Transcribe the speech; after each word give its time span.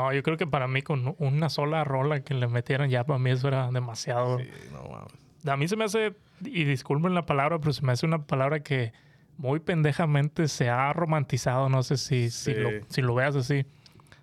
No, 0.00 0.12
yo 0.12 0.22
creo 0.22 0.36
que 0.36 0.46
para 0.46 0.68
mí 0.68 0.82
con 0.82 1.14
una 1.18 1.48
sola 1.48 1.82
rola 1.84 2.20
que 2.20 2.34
le 2.34 2.46
metieran 2.46 2.88
ya 2.88 3.04
para 3.04 3.18
mí 3.18 3.30
eso 3.30 3.48
era 3.48 3.68
demasiado. 3.72 4.38
Sí, 4.38 4.48
no 4.72 4.82
mames. 4.88 5.12
A 5.46 5.56
mí 5.56 5.66
se 5.68 5.76
me 5.76 5.84
hace, 5.84 6.14
y 6.44 6.64
disculpen 6.64 7.14
la 7.14 7.26
palabra, 7.26 7.58
pero 7.58 7.72
se 7.72 7.82
me 7.84 7.92
hace 7.92 8.06
una 8.06 8.22
palabra 8.26 8.60
que 8.60 8.92
muy 9.38 9.60
pendejamente 9.60 10.46
se 10.48 10.68
ha 10.68 10.92
romantizado. 10.92 11.68
No 11.68 11.82
sé 11.82 11.96
si, 11.96 12.30
si, 12.30 12.54
Sí. 12.54 12.60
lo, 12.60 12.70
si 12.88 13.02
lo 13.02 13.14
veas 13.14 13.34
así. 13.36 13.64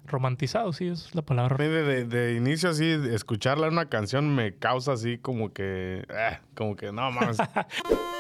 Romantizado, 0.07 0.71
sí, 0.71 0.87
es 0.87 1.15
la 1.15 1.23
palabra. 1.23 1.57
De, 1.57 1.67
de- 1.67 2.05
de 2.05 2.35
inicio 2.35 2.69
así, 2.69 2.85
escucharla 3.11 3.65
en 3.67 3.73
una 3.73 3.89
canción 3.89 4.35
me 4.35 4.53
causa 4.53 4.93
así 4.93 5.17
como 5.17 5.51
que... 5.51 6.05
eh, 6.07 6.37
como 6.53 6.75
que 6.75 6.91
no 6.91 7.09
mames. 7.11 7.37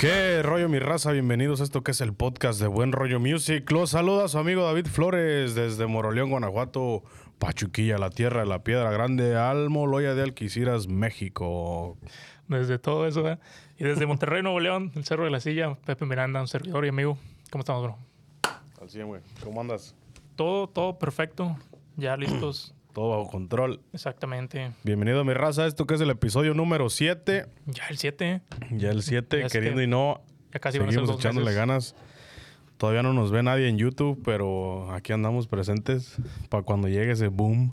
¿Qué 0.00 0.42
rollo 0.42 0.70
mi 0.70 0.78
raza? 0.78 1.12
Bienvenidos 1.12 1.60
a 1.60 1.64
esto 1.64 1.82
que 1.82 1.90
es 1.90 2.00
el 2.00 2.14
podcast 2.14 2.58
de 2.58 2.68
Buen 2.68 2.90
Rollo 2.90 3.20
Music. 3.20 3.70
Los 3.70 3.90
saluda 3.90 4.28
su 4.28 4.38
amigo 4.38 4.64
David 4.64 4.86
Flores 4.86 5.54
desde 5.54 5.86
Moroleón, 5.86 6.30
Guanajuato, 6.30 7.02
Pachuquilla, 7.38 7.98
la 7.98 8.08
tierra 8.08 8.40
de 8.40 8.46
la 8.46 8.64
piedra 8.64 8.90
grande, 8.92 9.36
Almoloya 9.36 10.14
de 10.14 10.22
Alquiciras, 10.22 10.88
México. 10.88 11.98
Desde 12.48 12.78
todo 12.78 13.06
eso, 13.06 13.28
¿eh? 13.28 13.38
Y 13.76 13.84
desde 13.84 14.06
Monterrey, 14.06 14.42
Nuevo 14.42 14.58
León, 14.58 14.90
el 14.94 15.04
Cerro 15.04 15.24
de 15.24 15.30
la 15.30 15.40
Silla, 15.40 15.74
Pepe 15.84 16.06
Miranda, 16.06 16.40
un 16.40 16.48
servidor 16.48 16.86
y 16.86 16.88
amigo. 16.88 17.18
¿Cómo 17.50 17.60
estamos, 17.60 17.82
bro? 17.82 17.98
Al 18.80 18.88
100, 18.88 19.06
güey. 19.06 19.20
¿Cómo 19.44 19.60
andas? 19.60 19.94
Todo, 20.34 20.66
todo 20.66 20.98
perfecto. 20.98 21.58
Ya 21.98 22.16
listos. 22.16 22.74
Todo 22.92 23.10
bajo 23.10 23.30
control. 23.30 23.80
Exactamente. 23.92 24.72
Bienvenido 24.82 25.24
mi 25.24 25.32
raza, 25.32 25.66
esto 25.66 25.86
que 25.86 25.94
es 25.94 26.00
el 26.00 26.10
episodio 26.10 26.54
número 26.54 26.90
7. 26.90 27.46
Ya 27.66 27.86
el 27.88 27.98
7. 27.98 28.42
Ya 28.72 28.90
el 28.90 29.02
7, 29.02 29.40
Ya 29.40 29.46
es 29.46 29.52
queriendo 29.52 29.78
que 29.78 29.84
y 29.84 29.86
no. 29.86 30.20
Ya 30.52 30.58
casi 30.58 30.78
van 30.78 30.88
a 30.88 30.92
Seguimos 30.92 31.16
echándole 31.16 31.46
meses. 31.46 31.56
ganas. 31.58 31.94
Todavía 32.78 33.02
no 33.02 33.12
nos 33.12 33.30
ve 33.30 33.42
nadie 33.44 33.68
en 33.68 33.78
YouTube, 33.78 34.20
pero 34.24 34.92
aquí 34.92 35.12
andamos 35.12 35.46
presentes 35.46 36.16
para 36.48 36.64
cuando 36.64 36.88
llegue 36.88 37.12
ese 37.12 37.28
boom 37.28 37.70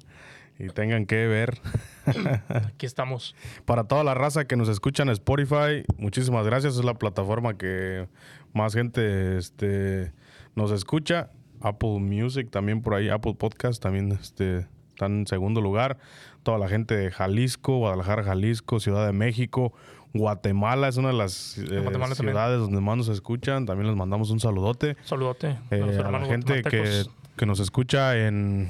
y 0.59 0.67
tengan 0.67 1.05
que 1.05 1.25
ver. 1.27 1.57
Aquí 2.49 2.85
estamos. 2.85 3.35
Para 3.65 3.85
toda 3.85 4.03
la 4.03 4.13
raza 4.13 4.45
que 4.45 4.55
nos 4.55 4.69
escucha 4.69 5.03
en 5.03 5.09
Spotify, 5.09 5.83
muchísimas 5.97 6.45
gracias. 6.45 6.77
Es 6.77 6.83
la 6.85 6.95
plataforma 6.95 7.57
que 7.57 8.07
más 8.53 8.73
gente 8.73 9.37
este, 9.37 10.11
nos 10.55 10.71
escucha. 10.71 11.31
Apple 11.61 11.99
Music 11.99 12.49
también 12.51 12.81
por 12.81 12.93
ahí, 12.93 13.09
Apple 13.09 13.35
Podcast 13.35 13.81
también 13.81 14.11
este, 14.11 14.67
están 14.97 15.19
en 15.19 15.27
segundo 15.27 15.61
lugar. 15.61 15.97
Toda 16.41 16.57
la 16.57 16.67
gente 16.67 16.97
de 16.97 17.11
Jalisco, 17.11 17.77
Guadalajara, 17.77 18.23
Jalisco, 18.23 18.79
Ciudad 18.79 19.05
de 19.05 19.13
México, 19.13 19.73
Guatemala 20.13 20.87
es 20.87 20.97
una 20.97 21.09
de 21.09 21.13
las 21.13 21.57
eh, 21.59 21.65
también. 21.83 22.15
ciudades 22.15 22.59
donde 22.59 22.81
más 22.81 22.97
nos 22.97 23.07
escuchan. 23.09 23.65
También 23.67 23.87
les 23.87 23.95
mandamos 23.95 24.31
un 24.31 24.39
saludote. 24.39 24.97
Saludote 25.03 25.55
Eh, 25.69 26.01
a 26.03 26.09
la 26.11 26.25
gente 26.25 26.63
que, 26.63 27.03
que 27.35 27.45
nos 27.45 27.59
escucha 27.59 28.17
en, 28.17 28.69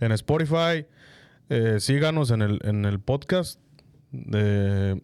en 0.00 0.12
Spotify, 0.12 0.86
eh, 1.50 1.76
síganos 1.78 2.30
en 2.32 2.42
el, 2.42 2.58
en 2.64 2.84
el 2.84 2.98
podcast. 2.98 3.60
eh, 4.32 5.00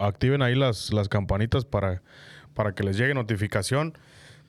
activen 0.00 0.42
ahí 0.42 0.56
las, 0.56 0.92
las 0.92 1.08
campanitas 1.08 1.64
para, 1.64 2.02
para 2.54 2.74
que 2.74 2.82
les 2.82 2.96
llegue 2.96 3.14
notificación 3.14 3.96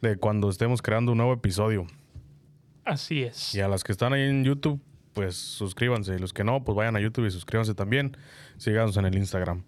de 0.01 0.17
cuando 0.17 0.49
estemos 0.49 0.81
creando 0.81 1.11
un 1.11 1.17
nuevo 1.19 1.33
episodio. 1.33 1.85
Así 2.85 3.23
es. 3.23 3.53
Y 3.55 3.61
a 3.61 3.67
las 3.67 3.83
que 3.83 3.91
están 3.91 4.13
ahí 4.13 4.21
en 4.23 4.43
YouTube, 4.43 4.79
pues 5.13 5.35
suscríbanse. 5.35 6.15
Y 6.15 6.19
los 6.19 6.33
que 6.33 6.43
no, 6.43 6.63
pues 6.63 6.75
vayan 6.75 6.95
a 6.95 6.99
YouTube 6.99 7.25
y 7.25 7.31
suscríbanse 7.31 7.75
también. 7.75 8.17
Síganos 8.57 8.97
en 8.97 9.05
el 9.05 9.15
Instagram. 9.15 9.63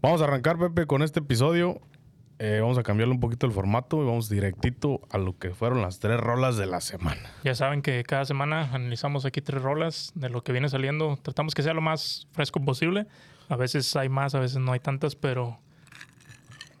Vamos 0.00 0.20
a 0.20 0.24
arrancar, 0.24 0.58
Pepe, 0.58 0.86
con 0.86 1.02
este 1.02 1.20
episodio. 1.20 1.80
Eh, 2.38 2.58
vamos 2.60 2.76
a 2.76 2.82
cambiarle 2.82 3.14
un 3.14 3.20
poquito 3.20 3.46
el 3.46 3.52
formato 3.52 4.02
y 4.02 4.06
vamos 4.06 4.28
directito 4.28 5.00
a 5.10 5.18
lo 5.18 5.38
que 5.38 5.50
fueron 5.50 5.80
las 5.80 6.00
tres 6.00 6.18
rolas 6.18 6.56
de 6.56 6.66
la 6.66 6.80
semana. 6.80 7.20
Ya 7.44 7.54
saben 7.54 7.82
que 7.82 8.02
cada 8.02 8.24
semana 8.24 8.68
analizamos 8.72 9.24
aquí 9.24 9.40
tres 9.40 9.62
rolas 9.62 10.10
de 10.16 10.28
lo 10.28 10.42
que 10.42 10.50
viene 10.50 10.68
saliendo. 10.68 11.16
Tratamos 11.22 11.54
que 11.54 11.62
sea 11.62 11.72
lo 11.72 11.82
más 11.82 12.26
fresco 12.32 12.58
posible. 12.60 13.06
A 13.48 13.54
veces 13.54 13.94
hay 13.94 14.08
más, 14.08 14.34
a 14.34 14.40
veces 14.40 14.58
no 14.58 14.72
hay 14.72 14.80
tantas, 14.80 15.14
pero. 15.14 15.58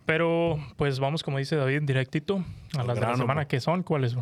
Pero, 0.04 0.58
pues 0.76 0.98
vamos, 0.98 1.22
como 1.22 1.38
dice 1.38 1.54
David, 1.54 1.82
directito 1.82 2.44
a 2.76 2.82
las 2.82 2.98
de 2.98 3.06
la 3.06 3.16
semana. 3.16 3.46
que 3.46 3.60
son? 3.60 3.84
¿Cuáles? 3.84 4.16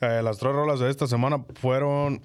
Eh, 0.00 0.20
las 0.22 0.38
tres 0.38 0.52
rolas 0.52 0.78
de 0.78 0.88
esta 0.88 1.08
semana 1.08 1.44
fueron 1.56 2.22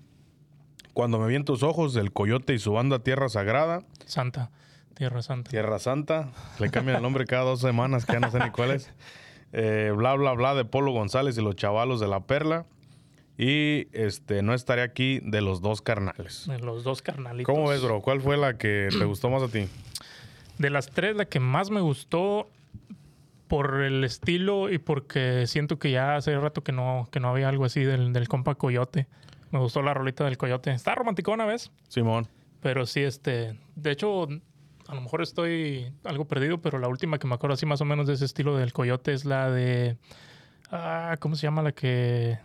Cuando 0.94 1.19
me 1.19 1.28
vi 1.28 1.35
en 1.35 1.46
tus 1.46 1.63
ojos, 1.63 1.96
El 1.96 2.12
Coyote 2.12 2.53
y 2.53 2.59
su 2.59 2.74
banda 2.74 3.00
Tierra 3.00 3.29
Sagrada. 3.29 3.84
Santa. 4.06 4.52
Tierra 4.94 5.22
Santa. 5.22 5.50
Tierra 5.50 5.79
Santa. 5.79 6.29
Le 6.59 6.69
cambian 6.69 6.97
el 6.97 7.02
nombre 7.02 7.25
cada 7.25 7.44
dos 7.44 7.62
semanas, 7.62 8.06
que 8.06 8.13
ya 8.13 8.19
no 8.19 8.31
sé 8.31 8.40
ni 8.40 8.50
cuál 8.52 8.72
es. 8.72 8.91
Eh, 9.53 9.91
bla, 9.96 10.13
bla, 10.16 10.34
bla 10.34 10.56
de 10.56 10.66
Polo 10.66 10.91
González 10.91 11.38
y 11.38 11.41
los 11.41 11.56
chavalos 11.56 12.00
de 12.00 12.07
la 12.07 12.22
Perla. 12.22 12.66
Y 13.38 13.88
este, 13.91 14.44
no 14.44 14.53
estaré 14.53 14.81
aquí 14.81 15.19
de 15.24 15.41
los 15.41 15.62
dos 15.62 15.81
carnales. 15.81 16.46
De 16.47 16.59
los 16.59 16.84
dos 16.84 17.02
carnalitos. 17.02 17.53
¿Cómo 17.53 17.68
ves, 17.69 17.81
bro? 17.81 18.02
¿Cuál 18.02 18.22
fue 18.22 18.38
la 18.38 18.58
que 18.58 18.90
te 18.91 19.03
gustó 19.06 19.29
más 19.29 19.41
a 19.44 19.47
ti? 19.47 19.68
De 20.58 20.69
las 20.69 20.88
tres, 20.91 21.16
la 21.16 21.25
que 21.25 21.40
más 21.40 21.72
me 21.72 21.81
gustó 21.81 22.50
por 23.47 23.81
el 23.81 24.03
estilo 24.03 24.69
y 24.69 24.78
porque 24.78 25.47
siento 25.47 25.79
que 25.79 25.91
ya 25.91 26.16
hace 26.16 26.38
rato 26.40 26.63
que 26.63 26.72
no, 26.72 27.09
que 27.12 27.19
no 27.19 27.29
había 27.29 27.50
algo 27.50 27.66
así 27.66 27.84
del, 27.84 28.13
del 28.13 28.28
compa 28.28 28.56
Coyote. 28.56 29.08
Me 29.52 29.60
gustó 29.60 29.82
la 29.82 29.94
rolita 29.94 30.24
del 30.24 30.38
Coyote. 30.38 30.72
Está 30.72 30.96
romántico 30.96 31.32
una 31.32 31.46
vez, 31.46 31.72
Simón. 31.90 32.28
pero 32.62 32.86
sí, 32.86 33.02
este. 33.02 33.60
De 33.76 33.92
hecho, 33.92 34.28
a 34.88 34.96
lo 34.96 35.02
mejor 35.02 35.22
estoy 35.22 35.92
algo 36.04 36.26
perdido, 36.26 36.60
pero 36.60 36.80
la 36.80 36.88
última 36.88 37.20
que 37.20 37.28
me 37.28 37.36
acuerdo 37.36 37.54
así 37.56 37.66
más 37.66 37.82
o 37.82 37.86
menos 37.86 38.08
de 38.08 38.14
ese 38.14 38.26
estilo 38.26 38.58
del 38.58 38.74
Coyote 38.74 39.14
es 39.14 39.26
la 39.26 39.50
de. 39.52 39.98
Ah, 40.72 41.18
¿cómo 41.20 41.36
se 41.36 41.44
llama 41.44 41.62
la 41.62 41.74
que.? 41.74 42.40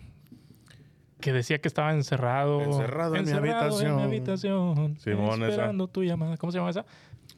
Que 1.21 1.33
decía 1.33 1.59
que 1.61 1.69
estaba 1.69 1.93
encerrado. 1.93 2.61
Encerrado 2.61 3.17
en 3.17 3.25
mi 3.25 3.31
en 3.31 3.43
mi 3.43 3.49
habitación. 3.51 4.01
habitación. 4.01 4.99
Simón, 5.01 5.43
esa. 5.43 5.49
esperando 5.49 5.89
tu 5.89 6.03
llamada. 6.03 6.37
¿Cómo 6.37 6.53
se 6.53 6.59
llama 6.59 6.71
esa? 6.71 6.85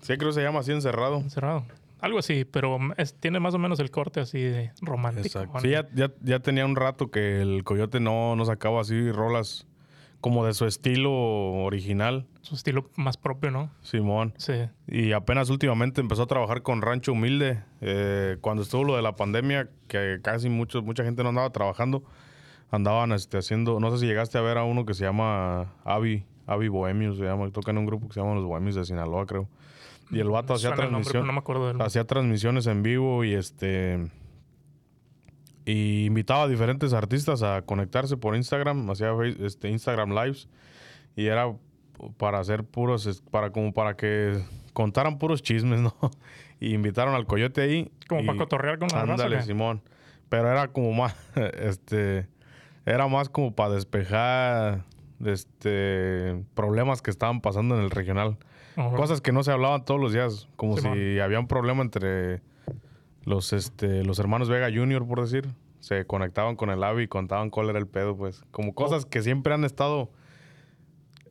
Sí, 0.00 0.16
creo 0.16 0.30
que 0.30 0.34
se 0.34 0.42
llama 0.42 0.60
así 0.60 0.72
encerrado. 0.72 1.18
Encerrado. 1.18 1.64
Algo 2.00 2.18
así, 2.18 2.44
pero 2.44 2.78
es- 2.96 3.14
tiene 3.14 3.40
más 3.40 3.54
o 3.54 3.58
menos 3.58 3.80
el 3.80 3.90
corte 3.90 4.20
así 4.20 4.40
de 4.40 4.72
romántico. 4.80 5.26
Exacto. 5.26 5.60
Sí, 5.60 5.70
ya, 5.70 5.88
ya, 5.94 6.12
ya 6.22 6.40
tenía 6.40 6.64
un 6.64 6.76
rato 6.76 7.10
que 7.10 7.40
el 7.42 7.64
Coyote 7.64 8.00
no, 8.00 8.36
no 8.36 8.44
sacaba 8.44 8.80
así 8.80 9.10
rolas 9.10 9.66
como 10.20 10.44
de 10.44 10.52
su 10.52 10.64
estilo 10.66 11.12
original, 11.12 12.26
Su 12.42 12.54
estilo 12.56 12.90
más 12.96 13.16
propio, 13.16 13.50
¿no? 13.52 13.70
Simón. 13.82 14.34
Sí. 14.36 14.54
Y 14.88 15.12
apenas 15.12 15.48
últimamente 15.50 16.00
empezó 16.00 16.22
a 16.22 16.26
trabajar 16.26 16.62
con 16.62 16.82
Rancho 16.82 17.12
Humilde. 17.12 17.62
Eh, 17.80 18.36
cuando 18.40 18.62
estuvo 18.64 18.82
lo 18.84 18.96
de 18.96 19.02
la 19.02 19.14
pandemia, 19.14 19.68
que 19.86 20.18
casi 20.22 20.48
mucho, 20.48 20.82
mucha 20.82 21.04
gente 21.04 21.22
no 21.22 21.28
andaba 21.28 21.50
trabajando, 21.50 22.02
andaban 22.70 23.12
este, 23.12 23.38
haciendo, 23.38 23.78
no 23.80 23.90
sé 23.92 23.98
si 23.98 24.06
llegaste 24.06 24.38
a 24.38 24.40
ver 24.40 24.58
a 24.58 24.64
uno 24.64 24.84
que 24.86 24.94
se 24.94 25.04
llama 25.04 25.72
Avi, 25.84 26.24
Avi 26.46 26.68
Bohemios, 26.68 27.18
se 27.18 27.24
llama, 27.24 27.48
toca 27.50 27.70
en 27.70 27.78
un 27.78 27.86
grupo 27.86 28.08
que 28.08 28.14
se 28.14 28.20
llama 28.20 28.34
Los 28.34 28.44
Bohemios 28.44 28.74
de 28.74 28.84
Sinaloa, 28.84 29.24
creo. 29.26 29.48
Y 30.10 30.20
el 30.20 30.30
vato 30.30 30.54
hacía 30.54 30.70
no 30.74 31.32
me 31.32 31.38
acuerdo 31.38 31.68
del 31.68 31.80
hacía 31.82 32.06
transmisiones 32.06 32.66
en 32.66 32.82
vivo 32.82 33.24
y 33.24 33.34
este 33.34 34.10
y 35.64 36.06
invitaba 36.06 36.44
a 36.44 36.48
diferentes 36.48 36.94
artistas 36.94 37.42
a 37.42 37.60
conectarse 37.62 38.16
por 38.16 38.34
Instagram, 38.34 38.88
hacía 38.90 39.12
este 39.40 39.68
Instagram 39.68 40.10
lives 40.10 40.48
y 41.14 41.26
era 41.26 41.54
para 42.16 42.38
hacer 42.38 42.64
puros 42.64 43.22
para 43.30 43.50
como 43.50 43.74
para 43.74 43.94
que 43.96 44.42
contaran 44.72 45.18
puros 45.18 45.42
chismes, 45.42 45.80
¿no? 45.82 45.94
Y 46.60 46.72
invitaron 46.72 47.14
al 47.14 47.26
coyote 47.26 47.60
ahí 47.60 47.90
Como 48.08 48.22
y- 48.22 48.26
para 48.26 48.38
cotorrear 48.38 48.78
con 48.78 48.88
la. 48.88 49.02
Ándale. 49.02 49.42
Simón. 49.42 49.82
Pero 50.28 50.50
era 50.50 50.68
como 50.68 50.92
más 50.92 51.14
este 51.36 52.28
era 52.86 53.06
más 53.06 53.28
como 53.28 53.54
para 53.54 53.74
despejar 53.74 54.84
este 55.24 56.42
problemas 56.54 57.02
que 57.02 57.10
estaban 57.10 57.40
pasando 57.40 57.76
en 57.76 57.82
el 57.82 57.90
regional. 57.90 58.38
Ajá. 58.78 58.96
Cosas 58.96 59.20
que 59.20 59.32
no 59.32 59.42
se 59.42 59.50
hablaban 59.52 59.84
todos 59.84 60.00
los 60.00 60.12
días, 60.12 60.48
como 60.56 60.76
si 60.78 61.18
había 61.20 61.40
un 61.40 61.48
problema 61.48 61.82
entre 61.82 62.40
los 63.24 63.52
este 63.52 64.04
los 64.04 64.18
hermanos 64.18 64.48
Vega 64.48 64.68
Junior, 64.72 65.06
por 65.06 65.20
decir, 65.20 65.48
se 65.80 66.04
conectaban 66.06 66.56
con 66.56 66.70
el 66.70 66.82
AVI 66.82 67.04
y 67.04 67.08
contaban 67.08 67.50
cuál 67.50 67.70
era 67.70 67.78
el 67.78 67.86
pedo, 67.86 68.16
pues, 68.16 68.42
como 68.50 68.74
cosas 68.74 69.04
que 69.04 69.22
siempre 69.22 69.52
han 69.54 69.64
estado 69.64 70.10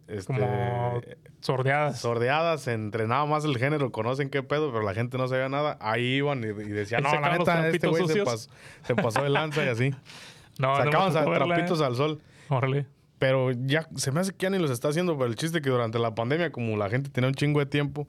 este, 0.08 0.34
Como 0.34 1.02
sordeadas. 1.42 2.00
sordeadas 2.00 2.68
entre 2.68 3.08
nada 3.08 3.26
más 3.26 3.44
el 3.44 3.58
género 3.58 3.92
conocen 3.92 4.30
qué 4.30 4.42
pedo, 4.42 4.72
pero 4.72 4.84
la 4.86 4.94
gente 4.94 5.18
no 5.18 5.28
sabía 5.28 5.50
nada. 5.50 5.78
Ahí 5.82 6.16
iban 6.18 6.44
y, 6.44 6.48
y 6.48 6.70
decían, 6.70 7.04
no, 7.04 7.12
la 7.20 7.38
neta, 7.38 7.68
este 7.70 7.88
güey 7.88 8.04
se, 8.04 8.14
sucios. 8.14 8.28
pas- 8.28 8.50
se 8.86 8.96
pasó 8.96 9.22
de 9.24 9.30
lanza 9.30 9.66
y 9.66 9.68
así. 9.70 9.90
no, 10.60 10.76
Sacaban 10.78 11.12
trapitos 11.34 11.82
¿eh? 11.82 11.86
al 11.86 11.96
sol. 11.96 12.22
Órale. 12.50 12.86
Pero 13.20 13.52
ya 13.52 13.88
se 13.96 14.12
me 14.12 14.20
hace 14.20 14.32
que 14.32 14.44
ya 14.44 14.50
ni 14.50 14.60
los 14.60 14.72
está 14.72 14.90
haciendo. 14.90 15.18
Pero 15.18 15.30
el 15.30 15.36
chiste 15.36 15.62
que 15.62 15.70
durante 15.70 16.00
la 16.00 16.14
pandemia, 16.16 16.52
como 16.52 16.78
la 16.78 16.90
gente 16.90 17.10
tenía 17.10 17.28
un 17.30 17.34
chingo 17.34 17.60
de 17.60 17.66
tiempo, 17.66 18.08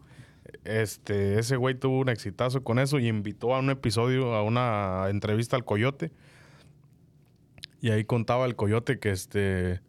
este, 0.65 1.39
ese 1.39 1.57
güey 1.57 1.75
tuvo 1.75 2.01
un 2.01 2.09
exitazo 2.09 2.63
con 2.63 2.79
eso 2.79 2.99
y 2.99 3.09
invitó 3.09 3.55
a 3.55 3.61
un 3.61 3.71
episodio, 3.71 4.35
a 4.35 4.43
una 4.43 5.07
entrevista 5.09 5.57
al 5.57 5.65
coyote. 5.65 6.13
Y 7.81 7.91
ahí 7.91 8.05
contaba 8.05 8.45
el 8.47 8.57
coyote 8.57 8.99
que 8.99 9.11
este. 9.11 9.81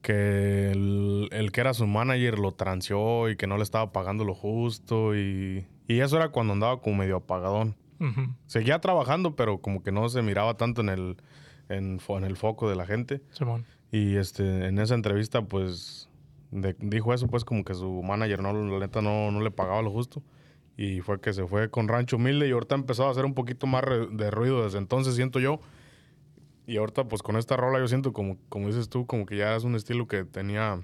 Que 0.00 0.70
el, 0.70 1.28
el 1.32 1.50
que 1.50 1.62
era 1.62 1.72
su 1.72 1.86
manager 1.86 2.38
lo 2.38 2.52
transeó 2.52 3.30
y 3.30 3.36
que 3.36 3.46
no 3.46 3.56
le 3.56 3.62
estaba 3.62 3.90
pagando 3.90 4.24
lo 4.24 4.34
justo. 4.34 5.16
Y, 5.16 5.66
y 5.86 6.00
eso 6.00 6.16
era 6.16 6.28
cuando 6.28 6.52
andaba 6.52 6.80
como 6.80 6.96
medio 6.96 7.16
apagadón. 7.16 7.76
Seguía 8.46 8.80
trabajando, 8.80 9.34
pero 9.34 9.62
como 9.62 9.82
que 9.82 9.90
no 9.90 10.10
se 10.10 10.20
miraba 10.20 10.58
tanto 10.58 10.82
en 10.82 10.90
el, 10.90 11.16
en, 11.68 11.98
en 12.06 12.24
el 12.24 12.36
foco 12.36 12.68
de 12.68 12.76
la 12.76 12.86
gente. 12.86 13.22
Simón. 13.30 13.64
Y 13.90 14.16
este, 14.16 14.66
en 14.66 14.78
esa 14.78 14.94
entrevista, 14.94 15.42
pues, 15.42 16.08
de- 16.50 16.76
dijo 16.80 17.14
eso, 17.14 17.28
pues, 17.28 17.44
como 17.44 17.64
que 17.64 17.74
su 17.74 18.02
manager, 18.02 18.42
no, 18.42 18.52
la 18.52 18.78
neta, 18.80 19.00
no, 19.02 19.30
no 19.30 19.40
le 19.40 19.50
pagaba 19.50 19.82
lo 19.82 19.90
justo. 19.90 20.22
Y 20.76 21.00
fue 21.00 21.20
que 21.20 21.32
se 21.32 21.46
fue 21.46 21.70
con 21.70 21.86
Rancho 21.86 22.16
Humilde 22.16 22.48
y 22.48 22.50
ahorita 22.50 22.74
empezó 22.74 23.06
a 23.06 23.10
hacer 23.10 23.24
un 23.24 23.34
poquito 23.34 23.66
más 23.68 23.84
re- 23.84 24.08
de 24.08 24.30
ruido 24.30 24.64
desde 24.64 24.78
entonces, 24.78 25.14
siento 25.14 25.38
yo. 25.38 25.60
Y 26.66 26.78
ahorita, 26.78 27.04
pues, 27.04 27.22
con 27.22 27.36
esta 27.36 27.56
rola 27.56 27.78
yo 27.78 27.86
siento 27.86 28.12
como, 28.12 28.36
como 28.48 28.66
dices 28.66 28.88
tú, 28.88 29.06
como 29.06 29.26
que 29.26 29.36
ya 29.36 29.54
es 29.54 29.64
un 29.64 29.74
estilo 29.76 30.08
que 30.08 30.24
tenía 30.24 30.80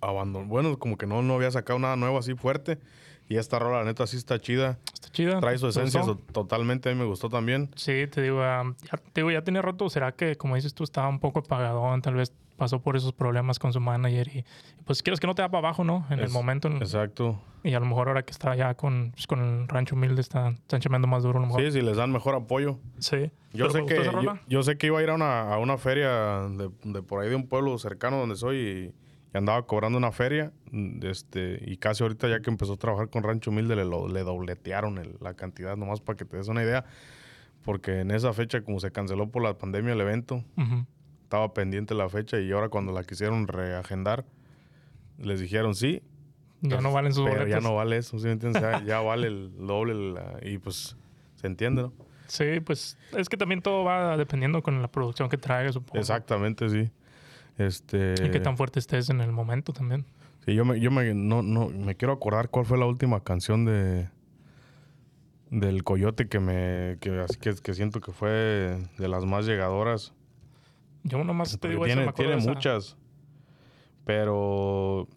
abandonado. 0.00 0.48
Bueno, 0.48 0.78
como 0.78 0.96
que 0.96 1.06
no, 1.06 1.22
no 1.22 1.34
había 1.34 1.50
sacado 1.50 1.78
nada 1.78 1.96
nuevo 1.96 2.18
así 2.18 2.34
fuerte. 2.34 2.78
Y 3.28 3.36
esta 3.36 3.58
rola, 3.58 3.78
la 3.78 3.84
neta, 3.84 4.06
sí 4.06 4.16
está 4.16 4.38
chida. 4.38 4.78
Está 4.92 5.08
chida. 5.10 5.40
Trae 5.40 5.56
su 5.56 5.64
¿Te 5.66 5.70
esencia 5.70 6.02
so- 6.02 6.16
totalmente, 6.16 6.90
a 6.90 6.92
mí 6.92 6.98
me 6.98 7.06
gustó 7.06 7.28
también. 7.28 7.70
Sí, 7.76 8.06
te 8.10 8.20
digo, 8.22 8.42
ah, 8.42 8.74
ya, 8.90 8.98
te 8.98 9.20
digo, 9.22 9.30
ya 9.30 9.42
tiene 9.42 9.62
rato. 9.62 9.88
¿Será 9.88 10.12
que, 10.12 10.36
como 10.36 10.54
dices 10.56 10.74
tú, 10.74 10.84
estaba 10.84 11.08
un 11.08 11.18
poco 11.20 11.38
apagadón? 11.40 12.02
Tal 12.02 12.14
vez 12.14 12.32
pasó 12.56 12.80
por 12.80 12.96
esos 12.96 13.12
problemas 13.12 13.58
con 13.58 13.72
su 13.72 13.80
manager 13.80 14.28
y, 14.28 14.44
pues 14.84 15.02
quieres 15.02 15.18
que 15.18 15.26
no 15.26 15.34
te 15.34 15.42
da 15.42 15.48
para 15.48 15.66
abajo, 15.66 15.82
¿no? 15.84 16.06
En 16.10 16.20
el 16.20 16.28
momento. 16.28 16.68
en- 16.68 16.76
Exacto. 16.76 17.40
y 17.64 17.72
a 17.74 17.80
lo 17.80 17.86
mejor 17.86 18.08
ahora 18.08 18.22
que 18.24 18.32
está 18.32 18.54
ya 18.54 18.74
con, 18.74 19.12
pues, 19.12 19.26
con 19.26 19.40
el 19.40 19.68
rancho 19.68 19.94
humilde, 19.94 20.20
está, 20.20 20.48
están 20.50 20.80
chamando 20.80 21.08
más 21.08 21.22
duro 21.22 21.38
a 21.38 21.42
lo 21.42 21.46
mejor. 21.46 21.62
Sí, 21.62 21.70
si 21.72 21.80
les 21.80 21.96
dan 21.96 22.12
mejor 22.12 22.34
apoyo. 22.34 22.78
Sí. 22.98 23.30
Yo 23.52 23.70
sé, 23.70 23.84
que, 23.86 23.96
yo, 24.04 24.34
yo 24.48 24.62
sé 24.62 24.76
que 24.78 24.88
iba 24.88 24.98
a 24.98 25.02
ir 25.02 25.10
a 25.10 25.14
una, 25.14 25.52
a 25.54 25.58
una 25.58 25.78
feria 25.78 26.48
de, 26.50 26.70
de 26.84 27.02
por 27.02 27.22
ahí 27.22 27.30
de 27.30 27.36
un 27.36 27.46
pueblo 27.48 27.76
cercano 27.78 28.18
donde 28.18 28.34
soy 28.36 28.92
y, 29.32 29.36
andaba 29.38 29.66
cobrando 29.66 29.98
una 29.98 30.12
feria. 30.12 30.52
mm, 30.70 31.04
Este, 31.06 31.62
y 31.66 31.76
casi 31.76 32.02
ahorita 32.02 32.28
ya 32.28 32.40
que 32.40 32.50
empezó 32.50 32.74
a 32.74 32.76
trabajar 32.76 33.08
con 33.10 33.22
Rancho 33.22 33.50
Humilde 33.50 33.76
le, 33.76 33.84
lo- 33.84 34.08
le 34.08 34.22
dobletearon 34.24 34.98
el- 34.98 35.16
la 35.20 35.34
cantidad, 35.34 35.76
nomás 35.76 36.00
para 36.00 36.16
que 36.16 36.24
te 36.24 36.36
des 36.36 36.48
una 36.48 36.62
idea. 36.62 36.84
Porque 37.64 38.00
en 38.00 38.10
esa 38.10 38.32
fecha, 38.32 38.62
como 38.62 38.80
se 38.80 38.90
canceló 38.90 39.28
por 39.30 39.42
la 39.42 39.56
pandemia 39.58 39.92
el 39.92 40.00
evento, 40.00 40.44
Ujú. 40.56 40.84
estaba 41.22 41.52
pendiente 41.54 41.94
la 41.94 42.08
fecha 42.08 42.38
y 42.40 42.50
ahora 42.52 42.68
cuando 42.68 42.92
la 42.92 43.04
quisieron 43.04 43.46
reagendar, 43.48 44.24
les 45.18 45.40
dijeron 45.40 45.74
sí, 45.74 46.02
Ya 46.60 46.80
no 46.80 46.92
valen 46.92 47.12
sus 47.12 47.24
pero 47.24 47.38
ya 47.38 47.42
boletos. 47.56 47.64
no 47.64 47.74
vale 47.74 47.96
eso, 47.98 48.18
¿sí 48.18 48.26
me 48.26 48.32
entiendes? 48.32 48.60
Ya, 48.62 48.82
ya 48.84 49.00
vale 49.00 49.26
el 49.28 49.52
doble 49.66 49.94
la- 49.94 50.38
y 50.42 50.58
pues 50.58 50.96
se 51.36 51.46
entiende, 51.46 51.82
¿no? 51.82 51.92
Sí, 52.28 52.60
pues 52.64 52.96
es 53.16 53.28
que 53.28 53.36
también 53.36 53.60
todo 53.62 53.84
va 53.84 54.16
dependiendo 54.16 54.62
con 54.62 54.80
la 54.80 54.88
producción 54.88 55.28
que 55.28 55.36
traigas, 55.36 55.74
supongo. 55.74 55.98
Exactamente, 56.00 56.68
sí. 56.68 56.90
Este, 57.58 58.14
Y 58.24 58.30
qué 58.30 58.40
tan 58.40 58.56
fuerte 58.56 58.78
estés 58.78 59.10
en 59.10 59.20
el 59.20 59.32
momento 59.32 59.72
también. 59.72 60.04
sí, 60.44 60.54
yo 60.54 60.64
me, 60.64 60.80
yo 60.80 60.90
me, 60.90 61.14
no, 61.14 61.42
no, 61.42 61.68
me 61.68 61.94
quiero 61.94 62.12
acordar 62.12 62.48
cuál 62.48 62.66
fue 62.66 62.78
la 62.78 62.86
última 62.86 63.20
canción 63.20 63.64
de 63.64 64.08
del 65.50 65.84
Coyote 65.84 66.28
que 66.28 66.40
me 66.40 66.96
que, 67.00 67.10
así 67.20 67.38
que, 67.38 67.54
que 67.54 67.74
siento 67.74 68.00
que 68.00 68.10
fue 68.10 68.78
de 68.96 69.08
las 69.08 69.26
más 69.26 69.44
llegadoras. 69.44 70.14
Yo 71.04 71.22
nomás 71.24 71.58
te 71.58 71.68
digo 71.68 71.82
me 71.82 71.88
tiene 71.88 72.02
acuerdo 72.02 72.16
tiene 72.16 72.32
de 72.32 72.38
esa. 72.38 72.50
muchas, 72.50 72.96
pero 74.06 75.08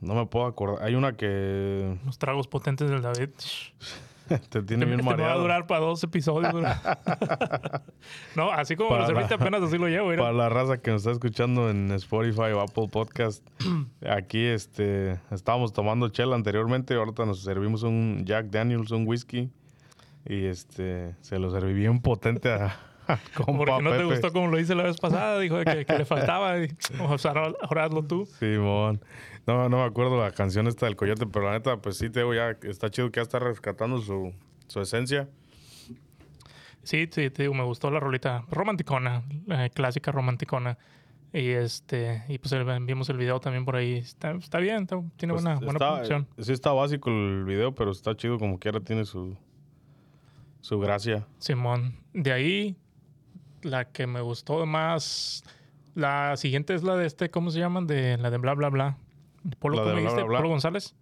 no 0.00 0.14
me 0.14 0.26
puedo 0.26 0.46
acordar. 0.46 0.84
Hay 0.84 0.94
una 0.94 1.16
que 1.16 1.98
Los 2.04 2.18
tragos 2.18 2.46
potentes 2.46 2.88
del 2.88 3.02
David. 3.02 3.30
te 4.48 4.62
tiene 4.62 4.84
bien 4.86 4.98
te 4.98 5.04
va 5.06 5.12
a 5.12 5.16
mareado. 5.16 5.40
durar 5.42 5.66
para 5.66 5.80
dos 5.80 6.02
episodios. 6.04 6.52
no, 8.36 8.50
así 8.52 8.76
como 8.76 8.90
Para 8.90 9.02
lo 9.02 9.06
serviste 9.08 9.36
la- 9.36 9.42
apenas 9.42 9.62
así 9.62 9.78
lo 9.78 9.88
llevo. 9.88 10.08
mira. 10.10 10.22
Para 10.22 10.32
la 10.34 10.48
raza 10.48 10.78
que 10.78 10.90
nos 10.90 11.02
está 11.02 11.12
escuchando 11.12 11.70
en 11.70 11.90
Spotify 11.92 12.52
o 12.54 12.60
Apple 12.60 12.88
Podcast, 12.90 13.46
aquí 14.08 14.44
este, 14.44 15.20
estábamos 15.30 15.72
tomando 15.72 16.08
chela 16.08 16.34
anteriormente, 16.36 16.94
ahorita 16.94 17.26
nos 17.26 17.42
servimos 17.42 17.82
un 17.82 18.22
Jack 18.24 18.46
Daniels, 18.46 18.90
un 18.90 19.06
whisky, 19.06 19.50
y 20.26 20.44
este, 20.46 21.14
se 21.20 21.38
lo 21.38 21.50
serví 21.50 21.72
bien 21.72 22.00
potente 22.00 22.50
a, 22.52 22.76
Porque 23.46 23.82
no 23.82 23.90
te 23.92 24.04
gustó 24.04 24.32
como 24.32 24.48
lo 24.48 24.58
hice 24.58 24.74
la 24.74 24.84
vez 24.84 24.98
pasada. 24.98 25.38
Dijo 25.40 25.58
que, 25.64 25.84
que 25.84 25.98
le 25.98 26.04
faltaba. 26.04 26.58
Y, 26.58 26.68
o 27.00 27.18
sea, 27.18 27.32
ahora, 27.32 27.52
ahora 27.62 27.84
hazlo 27.84 28.04
tú. 28.04 28.26
Simón. 28.38 29.00
No, 29.46 29.68
no 29.68 29.78
me 29.78 29.84
acuerdo 29.84 30.20
la 30.22 30.30
canción 30.30 30.66
esta 30.68 30.86
del 30.86 30.94
coyote, 30.96 31.26
pero 31.26 31.46
la 31.46 31.52
neta, 31.52 31.76
pues 31.78 31.96
sí, 31.98 32.08
te 32.10 32.20
digo, 32.20 32.32
ya 32.34 32.50
está 32.62 32.90
chido 32.90 33.10
que 33.10 33.18
ya 33.18 33.22
está 33.22 33.38
rescatando 33.40 33.98
su, 34.00 34.32
su 34.68 34.80
esencia. 34.80 35.28
Sí, 36.84 37.08
sí, 37.10 37.30
te 37.30 37.42
digo, 37.42 37.54
me 37.54 37.62
gustó 37.64 37.90
la 37.90 38.00
rolita 38.00 38.44
romanticona, 38.50 39.22
eh, 39.48 39.70
clásica 39.74 40.10
romanticona. 40.12 40.78
Y 41.32 41.48
este, 41.48 42.24
y 42.28 42.38
pues 42.38 42.52
el- 42.52 42.64
vimos 42.84 43.08
el 43.08 43.16
video 43.16 43.40
también 43.40 43.64
por 43.64 43.76
ahí. 43.76 43.94
Está, 43.94 44.32
está 44.32 44.58
bien, 44.58 44.82
está- 44.82 45.00
tiene 45.16 45.32
Pues 45.32 45.42
buena, 45.44 45.56
buena 45.58 45.72
está- 45.72 45.92
producción. 45.92 46.28
Sí 46.38 46.52
está 46.52 46.72
básico 46.72 47.08
el 47.10 47.44
video, 47.44 47.74
pero 47.74 47.90
está 47.90 48.14
chido 48.16 48.38
como 48.38 48.58
quiera, 48.58 48.80
tiene 48.80 49.04
su, 49.04 49.36
su 50.60 50.78
gracia. 50.78 51.26
Simón. 51.38 51.94
De 52.12 52.32
ahí, 52.32 52.76
la 53.62 53.86
que 53.86 54.06
me 54.06 54.20
gustó 54.20 54.64
más. 54.66 55.44
La 55.94 56.36
siguiente 56.36 56.74
es 56.74 56.82
la 56.82 56.96
de 56.96 57.06
este, 57.06 57.30
¿cómo 57.30 57.50
se 57.50 57.58
llaman? 57.58 57.86
De 57.86 58.16
la 58.18 58.30
de 58.30 58.38
bla 58.38 58.54
bla 58.54 58.68
bla. 58.70 58.96
Polo, 59.58 59.76
La 59.76 59.82
de 59.82 59.88
¿cómo 59.88 59.92
Bla, 59.94 60.00
dijiste? 60.00 60.22
Bla, 60.22 60.28
Bla. 60.28 60.38
Polo 60.38 60.48
González. 60.50 60.94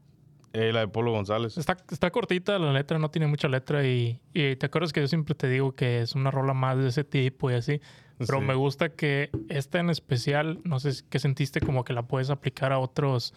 Eh, 0.52 0.72
la 0.72 0.80
de 0.80 0.88
Polo 0.88 1.12
González. 1.12 1.56
Está, 1.58 1.76
está 1.90 2.10
cortita 2.10 2.58
la 2.58 2.72
letra, 2.72 2.98
no 2.98 3.08
tiene 3.10 3.26
mucha 3.28 3.46
letra. 3.48 3.86
Y, 3.86 4.20
y 4.32 4.56
te 4.56 4.66
acuerdas 4.66 4.92
que 4.92 5.00
yo 5.00 5.06
siempre 5.06 5.34
te 5.34 5.48
digo 5.48 5.72
que 5.76 6.00
es 6.00 6.14
una 6.14 6.30
rola 6.30 6.54
más 6.54 6.76
de 6.78 6.88
ese 6.88 7.04
tipo 7.04 7.50
y 7.50 7.54
así. 7.54 7.80
Pero 8.18 8.38
Sí. 8.40 8.44
me 8.44 8.54
gusta 8.54 8.88
que 8.90 9.30
esta 9.48 9.78
en 9.78 9.90
especial, 9.90 10.58
no 10.64 10.80
sé 10.80 11.04
qué 11.08 11.18
sentiste, 11.18 11.60
como 11.60 11.84
que 11.84 11.92
la 11.92 12.02
puedes 12.02 12.30
aplicar 12.30 12.72
a 12.72 12.78
otros, 12.78 13.32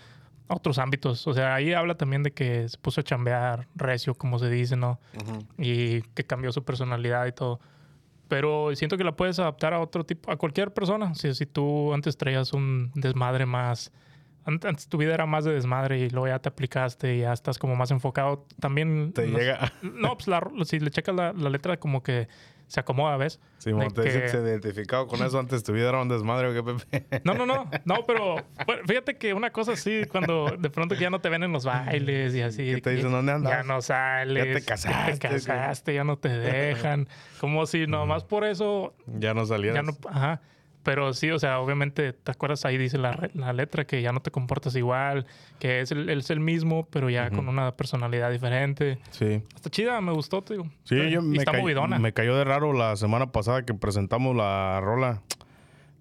a 0.48 0.56
otros 0.56 0.78
ámbitos. 0.80 1.28
O 1.28 1.34
sea, 1.34 1.54
ahí 1.54 1.72
habla 1.74 1.96
también 1.96 2.24
de 2.24 2.32
que 2.32 2.68
se 2.68 2.78
puso 2.80 3.02
a 3.02 3.04
chambear 3.04 3.68
recio, 3.76 4.16
como 4.16 4.40
se 4.40 4.50
dice, 4.50 4.76
¿no? 4.76 5.00
Y 5.58 6.02
que 6.16 6.24
cambió 6.26 6.52
su 6.52 6.64
personalidad 6.66 7.26
y 7.28 7.32
todo. 7.32 7.60
Pero 8.34 8.76
siento 8.76 8.98
que 8.98 9.04
la 9.04 9.16
puedes 9.16 9.38
adaptar 9.38 9.76
a 9.76 9.80
otro 9.80 10.04
tipo, 10.04 10.32
a 10.32 10.38
cualquier 10.38 10.74
persona. 10.74 11.14
Si, 11.14 11.32
si 11.36 11.46
tú 11.46 11.94
antes 11.94 12.18
traías 12.18 12.52
un 12.52 12.90
desmadre 12.96 13.46
más, 13.46 13.92
ant- 14.44 14.66
antes 14.68 14.88
tu 14.88 14.98
vida 14.98 15.14
era 15.14 15.28
más 15.28 15.46
de 15.46 15.54
desmadre 15.54 16.00
y 16.00 16.10
luego 16.10 16.28
ya 16.28 16.40
te 16.40 16.50
aplicaste 16.50 17.16
y 17.16 17.20
ya 17.20 17.32
estás 17.34 17.60
como 17.60 17.76
más 17.76 17.92
enfocado, 17.92 18.48
también... 18.60 19.14
Te 19.14 19.28
llega. 19.28 19.72
No, 19.84 20.16
pues 20.18 20.28
la- 20.28 20.42
si 20.66 20.80
le 20.80 20.90
checas 20.90 21.14
la, 21.14 21.32
la 21.34 21.50
letra 21.52 21.78
como 21.78 22.02
que 22.02 22.28
se 22.74 22.80
acomoda, 22.80 23.18
¿ves? 23.18 23.40
De 23.64 23.72
te 23.72 24.02
que- 24.02 24.22
que 24.22 24.30
se 24.30 24.38
identificado 24.40 25.06
con 25.06 25.24
eso 25.24 25.38
antes 25.38 25.62
tu 25.64 25.74
vida 25.74 25.90
era 25.90 26.02
un 26.02 26.10
desmadre 26.10 26.48
o 26.48 26.54
qué, 26.54 26.64
Pepe. 26.64 27.22
No, 27.24 27.36
no, 27.36 27.46
no, 27.46 27.70
no, 27.86 28.04
pero 28.08 28.38
bueno, 28.66 28.82
fíjate 28.88 29.16
que 29.16 29.36
una 29.36 29.52
cosa 29.52 29.74
así, 29.74 30.06
cuando 30.12 30.48
de 30.58 30.72
pronto 30.72 30.96
que 30.96 31.02
ya 31.02 31.12
no 31.12 31.22
te 31.22 31.30
ven 31.30 31.44
en 31.44 31.52
los 31.52 31.66
bailes 31.66 32.34
y 32.34 32.42
así. 32.42 32.66
¿Qué 32.66 32.82
te 32.82 32.90
que 32.90 32.96
dicen? 32.96 33.12
¿Dónde 33.12 33.32
andas? 33.32 33.52
Ya 33.54 33.62
no 33.62 33.80
sales. 33.84 34.44
Ya 34.48 34.54
te 34.60 34.66
casaste, 34.66 35.12
Ya 35.12 35.30
te 35.30 35.36
casaste, 35.36 35.94
ya 35.94 36.04
no 36.04 36.18
te 36.18 36.30
dejan. 36.30 37.08
Como 37.40 37.68
si 37.68 37.86
nomás 37.86 38.24
por 38.24 38.44
eso 38.44 38.96
Ya 39.06 39.36
no 39.36 39.46
salías. 39.46 39.76
ya 39.76 39.84
no. 39.84 39.92
Ajá. 40.10 40.42
Pero 40.84 41.14
sí, 41.14 41.32
o 41.32 41.40
sea, 41.40 41.60
obviamente, 41.60 42.12
¿te 42.14 42.32
acuerdas? 42.32 42.66
Ahí 42.66 42.78
dice 42.78 42.98
la, 42.98 43.30
la 43.34 43.54
letra 43.54 43.86
que 43.86 44.02
ya 44.02 44.12
no 44.12 44.20
te 44.22 44.32
comportas 44.32 44.76
igual, 44.76 45.26
que 45.60 45.80
es 45.80 45.92
el, 45.92 46.10
es 46.10 46.30
el 46.30 46.42
mismo, 46.42 46.86
pero 46.92 47.10
ya 47.10 47.30
con 47.30 47.48
una 47.48 47.72
personalidad 47.78 48.30
diferente. 48.32 49.00
Sí. 49.12 49.42
Está 49.56 49.70
chida, 49.70 50.02
me 50.02 50.12
gustó, 50.12 50.42
te 50.42 50.56
digo. 50.56 50.66
Sí, 50.84 50.96
yo 51.10 51.22
y 51.22 51.24
me, 51.24 51.38
está 51.38 51.54
ca- 51.54 51.58
movidona. 51.60 52.00
me 52.00 52.12
cayó 52.14 52.36
de 52.36 52.44
raro 52.44 52.74
la 52.74 52.96
semana 52.98 53.32
pasada 53.32 53.64
que 53.66 53.74
presentamos 53.74 54.36
la 54.36 54.80
rola. 54.82 55.22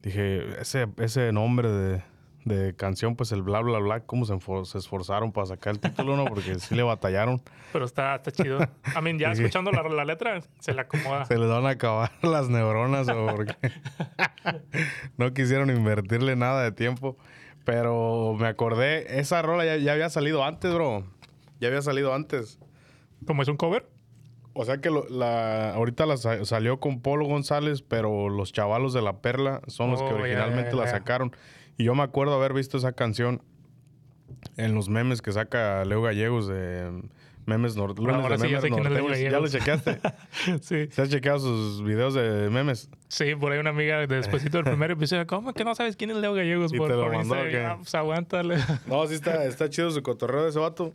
Dije, 0.03 0.61
ese, 0.61 0.89
ese 0.99 1.31
nombre 1.33 1.71
de, 1.71 2.03
de 2.45 2.75
canción, 2.75 3.15
pues 3.15 3.31
el 3.33 3.43
bla, 3.43 3.61
bla, 3.61 3.79
bla, 3.79 4.01
cómo 4.01 4.25
se, 4.25 4.35
esforzaron 4.79 5.31
para 5.33 5.47
sacar 5.47 5.75
el 5.75 5.81
título, 5.81 6.17
¿no? 6.17 6.25
Porque 6.25 6.57
sí 6.59 6.75
le 6.75 6.83
batallaron. 6.83 7.41
Pero 7.73 7.85
está, 7.85 8.17
está 8.17 8.31
chido. 8.33 8.59
A 8.95 9.01
mí, 9.01 9.17
ya 9.19 9.33
Sí. 9.35 9.43
escuchando 9.43 9.71
la, 9.71 9.83
la 9.85 10.05
letra, 10.05 10.41
se 10.59 10.75
la 10.75 10.83
acomoda. 10.83 11.25
Se 11.27 11.39
les 11.39 11.49
van 11.49 11.67
a 11.67 11.71
acabar 11.71 12.11
las 12.23 12.49
neuronas 12.49 13.09
o 13.09 13.27
porque 13.37 13.55
no 15.17 15.33
quisieron 15.35 15.71
invertirle 15.71 16.37
nada 16.37 16.63
de 16.63 16.73
tiempo. 16.73 17.17
Pero 17.65 18.35
me 18.39 18.49
acordé, 18.49 19.21
esa 19.21 19.41
rola 19.43 19.65
ya, 19.65 19.77
ya 19.77 19.93
había 19.93 20.11
salido 20.11 20.45
antes, 20.45 20.73
bro. 20.75 21.05
Ya 21.61 21.69
había 21.69 21.81
salido 21.83 22.13
antes. 22.13 22.59
Como 23.27 23.43
es 23.43 23.49
un 23.49 23.57
cover. 23.57 23.89
O 24.55 24.65
sea 24.65 24.79
que 24.79 24.91
lo- 24.91 25.09
la, 25.09 25.73
ahorita 25.75 26.05
la 26.07 26.17
sa- 26.17 26.45
salió 26.45 26.81
con 26.81 27.01
Polo 27.01 27.25
González, 27.25 27.83
pero 27.83 28.29
los 28.29 28.53
chavalos 28.53 28.93
de 28.93 29.01
la 29.01 29.19
Perla 29.21 29.63
son 29.69 29.93
los 29.93 30.03
que 30.03 30.09
Oh, 30.09 30.17
originalmente 30.17 30.75
la 30.75 30.89
sacaron. 30.89 31.35
Y 31.79 31.85
yo 31.85 31.95
me 31.95 32.03
acuerdo 32.03 32.35
haber 32.35 32.53
visto 32.53 32.77
esa 32.79 32.93
canción 32.93 33.43
en 34.57 34.75
los 34.75 34.89
memes 34.89 35.23
que 35.23 35.33
saca 35.33 35.85
Leo 35.85 36.03
Gallegos 36.03 36.47
de 36.49 37.03
memes 37.45 37.77
nor- 37.77 37.99
lunes 37.99 38.15
ahora 38.15 38.37
de 38.37 38.43
sí 38.43 38.51
ya 38.53 38.61
memes 38.61 38.63
sé 38.63 38.69
quién 38.71 38.87
es 38.87 38.93
Leo 38.93 39.03
norteños. 39.09 39.19
¿Ya 39.33 39.39
lo 39.39 39.43
Gallegos. 39.43 39.53
chequeaste? 39.53 40.01
sí. 40.63 40.89
¿Se 40.95 41.03
has 41.03 41.09
chequeado 41.09 41.39
sus 41.41 41.83
videos 41.83 42.15
de 42.15 42.49
memes? 42.51 42.89
Sí, 43.09 43.35
por 43.35 43.53
ahí 43.53 43.59
una 43.59 43.71
amiga 43.71 44.07
despuésito 44.07 44.59
del 44.59 44.65
primer 44.65 44.93
episodio, 44.93 45.27
¿cómo 45.27 45.53
que 45.53 45.65
no 45.65 45.75
sabes 45.75 45.97
quién 45.97 46.11
es 46.11 46.17
Leo 46.19 46.35
Gallegos? 46.35 46.73
¿Y 46.73 46.79
por, 46.79 46.89
te 46.89 46.95
lo 46.97 47.05
por 47.05 47.15
mandó? 47.17 47.35
Ah, 47.35 47.77
pues 47.79 47.95
aguántale. 47.95 48.57
No, 48.87 49.07
sí 49.07 49.15
está, 49.15 49.45
está 49.45 49.69
chido 49.69 49.91
su 49.91 50.03
cotorreo 50.03 50.43
de 50.45 50.51
ese 50.51 50.59
vato. 50.59 50.93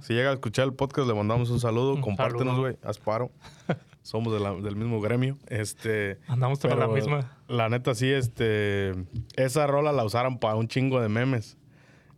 Si 0.00 0.12
llega 0.12 0.30
a 0.30 0.34
escuchar 0.34 0.64
el 0.66 0.72
podcast, 0.74 1.06
le 1.08 1.14
mandamos 1.14 1.50
un 1.50 1.60
saludo. 1.60 1.94
Un 1.94 2.00
Compártenos, 2.00 2.58
güey. 2.58 2.76
Asparo. 2.82 3.30
Somos 4.08 4.32
de 4.32 4.40
la- 4.40 4.54
del 4.54 4.74
mismo 4.74 5.02
gremio. 5.02 5.36
Este... 5.48 6.18
Andamos 6.28 6.58
toda 6.60 6.74
la 6.76 6.86
misma. 6.94 7.36
La 7.46 7.68
neta, 7.68 7.94
sí, 7.94 8.10
este. 8.10 8.94
Esa 9.36 9.66
rola 9.66 9.92
la 9.92 10.02
usaron 10.02 10.38
para 10.38 10.54
un 10.54 10.66
chingo 10.66 10.98
de 11.02 11.10
memes. 11.10 11.58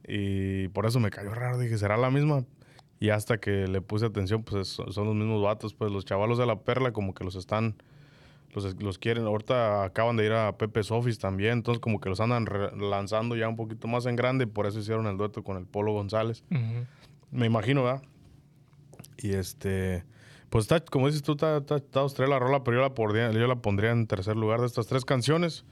Y 0.07 0.69
por 0.69 0.87
eso 0.87 1.01
me 1.01 1.11
cayó 1.11 1.35
raro. 1.35 1.59
Dije, 1.59 1.77
¿será 1.79 1.97
la 1.97 2.09
misma? 2.13 2.45
Y 3.01 3.09
hasta 3.11 3.39
que 3.39 3.67
le 3.67 3.81
puse 3.81 4.07
atención, 4.07 4.45
pues 4.45 4.69
es- 4.79 4.95
son 4.95 5.07
los 5.07 5.17
mismos 5.17 5.43
vatos, 5.43 5.75
pues 5.75 5.91
los 5.91 6.05
chavalos 6.05 6.39
de 6.39 6.47
la 6.47 6.61
perla 6.61 6.93
como 6.93 7.13
que 7.13 7.25
los 7.25 7.35
están, 7.35 7.75
los, 8.55 8.81
los 8.81 8.99
quieren. 8.99 9.25
Ahorita 9.25 9.83
acaban 9.83 10.17
de 10.17 10.27
ir 10.27 10.33
a 10.33 10.57
Pepe's 10.57 10.93
Office 10.93 11.19
también, 11.19 11.55
entonces 11.55 11.81
como 11.81 12.01
que 12.01 12.09
los 12.09 12.21
andan 12.21 12.47
lanzando 12.79 13.35
ya 13.35 13.49
un 13.49 13.57
poquito 13.57 13.89
más 13.89 14.07
en 14.07 14.15
grande, 14.15 14.47
por 14.47 14.67
eso 14.67 14.79
hicieron 14.79 15.09
el 15.09 15.17
dueto 15.17 15.43
con 15.43 15.57
el 15.57 15.65
Polo 15.67 15.93
González. 15.93 16.45
Me 17.33 17.47
imagino, 17.47 17.83
¿verdad? 17.83 18.03
Y 19.17 19.33
este, 19.33 20.05
pues 20.51 20.65
está, 20.65 20.81
como 20.81 21.07
dices 21.07 21.23
tú, 21.23 21.33
está, 21.33 21.57
está, 21.59 21.77
está 21.77 22.07
tres 22.15 22.29
la 22.29 22.39
rola, 22.39 22.63
pero 22.65 22.77
yo 22.77 22.83
la, 22.83 22.95
pondría, 22.95 23.31
yo 23.33 23.47
la 23.47 23.57
pondría 23.57 23.93
en 23.93 24.07
tercer 24.07 24.37
lugar 24.37 24.61
de 24.61 24.67
estas 24.67 24.87
tres 24.87 25.05
canciones. 25.05 25.65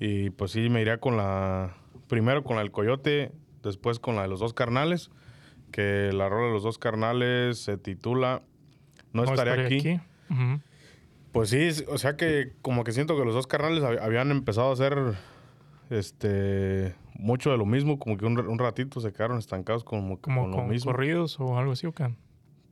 Y 0.00 0.30
pues 0.30 0.50
sí, 0.50 0.68
me 0.70 0.80
iría 0.80 0.98
con 0.98 1.16
la, 1.16 1.76
primero 2.08 2.42
con 2.42 2.56
la 2.56 2.62
del 2.62 2.72
Coyote, 2.72 3.32
después 3.62 3.98
con 3.98 4.16
la 4.16 4.22
de 4.22 4.28
los 4.28 4.40
dos 4.40 4.54
carnales, 4.54 5.10
que 5.70 6.10
la 6.12 6.28
rola 6.28 6.46
de 6.48 6.52
los 6.54 6.62
dos 6.62 6.78
carnales 6.78 7.58
se 7.58 7.76
titula 7.76 8.42
No, 9.12 9.24
estaré, 9.24 9.66
aquí. 9.66 10.00
Pues 11.32 11.50
sí, 11.50 11.68
o 11.88 11.98
sea 11.98 12.16
que 12.16 12.52
como 12.62 12.84
que 12.84 12.92
siento 12.92 13.16
que 13.18 13.24
los 13.24 13.34
dos 13.34 13.46
carnales 13.46 13.82
hab- 13.82 14.00
habían 14.00 14.30
empezado 14.30 14.70
a 14.70 14.72
hacer 14.72 14.96
este 15.90 16.94
mucho 17.18 17.50
de 17.50 17.58
lo 17.58 17.66
mismo, 17.66 17.98
como 17.98 18.16
que 18.16 18.24
un, 18.26 18.38
un 18.38 18.58
ratito 18.58 19.00
se 19.00 19.12
quedaron 19.12 19.38
estancados 19.38 19.84
como, 19.84 20.20
Como 20.20 20.42
con 20.42 20.50
lo 20.52 20.64
mismo. 20.64 20.92
corridos 20.92 21.38
o 21.40 21.58
algo 21.58 21.72
así, 21.72 21.86
¿o 21.86 21.92
qué? 21.92 22.14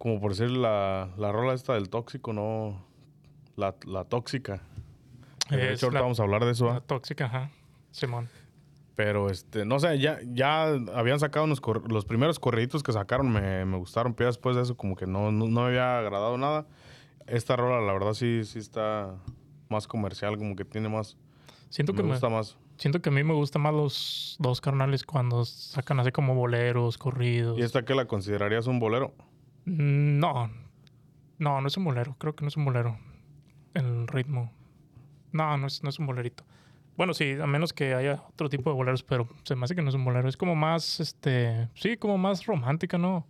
Como 0.02 0.20
por 0.20 0.32
decir 0.34 0.50
la, 0.50 1.10
la 1.16 1.30
rola 1.30 1.54
esta 1.54 1.74
del 1.74 1.88
tóxico, 1.88 2.32
no 2.32 2.84
la, 3.54 3.76
la 3.86 4.02
tóxica. 4.04 4.60
de 5.48 5.68
Es 5.68 5.74
hecho, 5.74 5.86
ahorita 5.86 6.00
vamos 6.02 6.18
a 6.18 6.24
hablar 6.24 6.44
de 6.44 6.50
eso. 6.50 6.66
La 6.66 6.80
tóxica, 6.80 7.26
ajá. 7.26 7.52
Simón. 7.92 8.28
Pero 8.96 9.30
este, 9.30 9.64
no 9.64 9.78
sé, 9.78 10.00
ya, 10.00 10.18
ya 10.24 10.64
habían 10.96 11.20
sacado 11.20 11.44
unos 11.44 11.62
los 11.88 12.04
primeros 12.04 12.40
corriditos 12.40 12.82
que 12.82 12.92
sacaron 12.92 13.30
me, 13.30 13.64
me 13.64 13.76
gustaron, 13.76 14.12
pero 14.12 14.26
después 14.26 14.56
de 14.56 14.62
eso 14.62 14.76
como 14.76 14.96
que 14.96 15.06
no, 15.06 15.30
no, 15.30 15.46
no 15.46 15.60
me 15.60 15.66
había 15.68 16.00
agradado 16.00 16.36
nada. 16.36 16.66
Esta 17.28 17.54
rola, 17.54 17.80
la 17.86 17.92
verdad, 17.92 18.14
sí, 18.14 18.42
sí 18.44 18.58
está 18.58 19.14
más 19.68 19.86
comercial, 19.86 20.36
como 20.36 20.56
que 20.56 20.64
tiene 20.64 20.88
más. 20.88 21.16
Siento 21.70 21.92
que 21.92 22.02
Me 22.02 22.08
me, 22.08 22.14
gusta 22.14 22.28
más. 22.28 22.58
siento 22.76 23.00
que 23.00 23.08
a 23.08 23.12
mí 23.12 23.22
me 23.22 23.34
gustan 23.34 23.62
más 23.62 23.72
los 23.72 24.36
dos 24.40 24.60
carnales 24.60 25.04
cuando 25.04 25.44
sacan 25.44 26.00
así 26.00 26.10
como 26.10 26.34
boleros, 26.34 26.98
corridos. 26.98 27.56
¿Y 27.56 27.62
esta 27.62 27.84
que 27.84 27.94
la 27.94 28.06
considerarías 28.06 28.66
un 28.66 28.80
bolero? 28.80 29.14
Mm, 29.64 30.18
No, 30.18 30.50
no, 31.38 31.60
no 31.60 31.66
es 31.68 31.76
un 31.76 31.84
bolero. 31.84 32.16
Creo 32.18 32.34
que 32.34 32.42
no 32.44 32.48
es 32.48 32.56
un 32.56 32.64
bolero. 32.64 32.98
El 33.74 34.06
ritmo. 34.08 34.52
No, 35.32 35.56
no 35.56 35.66
es, 35.66 35.82
no 35.82 35.88
es 35.88 35.98
un 35.98 36.06
bolerito. 36.06 36.44
Bueno, 36.96 37.14
sí, 37.14 37.32
a 37.42 37.46
menos 37.46 37.72
que 37.72 37.94
haya 37.94 38.22
otro 38.28 38.50
tipo 38.50 38.68
de 38.70 38.76
boleros, 38.76 39.02
pero 39.02 39.26
se 39.44 39.56
me 39.56 39.64
hace 39.64 39.74
que 39.74 39.80
no 39.82 39.88
es 39.88 39.94
un 39.94 40.04
bolero. 40.04 40.28
Es 40.28 40.36
como 40.36 40.54
más, 40.54 41.00
este, 41.00 41.68
sí, 41.74 41.96
como 41.96 42.18
más 42.18 42.44
romántica, 42.44 42.98
¿no? 42.98 43.26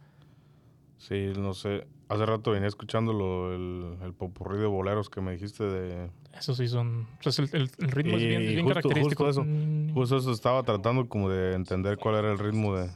Sí, 0.98 1.32
no 1.38 1.54
sé. 1.54 1.86
Hace 2.08 2.26
rato 2.26 2.50
venía 2.50 2.68
escuchando 2.68 3.12
lo, 3.12 3.54
el, 3.54 3.96
el 4.02 4.12
popurrí 4.14 4.58
de 4.58 4.66
boleros 4.66 5.08
que 5.08 5.20
me 5.20 5.32
dijiste 5.32 5.64
de... 5.64 6.10
Eso 6.36 6.54
sí 6.54 6.66
son. 6.68 7.06
Pues 7.22 7.38
el, 7.38 7.48
el- 7.52 7.70
el 7.78 7.90
ritmo 7.90 8.16
es 8.16 8.22
bien, 8.22 8.40
bien 8.40 8.64
justo- 8.64 8.68
característico. 8.80 9.24
justo 9.26 9.42
eso. 9.42 9.48
Mm, 9.48 9.94
Justo 9.94 10.16
eso 10.16 10.32
estaba 10.32 10.62
tratando 10.64 11.08
como 11.08 11.30
de 11.30 11.54
entender 11.54 11.96
cuál 11.98 12.16
era 12.16 12.32
el 12.32 12.38
ritmo 12.38 12.74
de... 12.76 12.90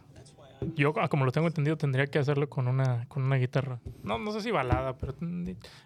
Yo, 0.75 0.93
ah, 1.01 1.09
como 1.09 1.25
lo 1.25 1.33
tengo 1.33 1.47
entendido, 1.47 1.77
tendría 1.77 2.07
que 2.07 2.19
hacerlo 2.19 2.49
con 2.49 2.67
una, 2.69 3.07
con 3.09 3.23
una 3.23 3.37
guitarra. 3.37 3.79
No, 4.03 4.19
no 4.19 4.33
sé 4.33 4.41
si 4.41 4.51
balada, 4.51 4.97
pero 4.97 5.15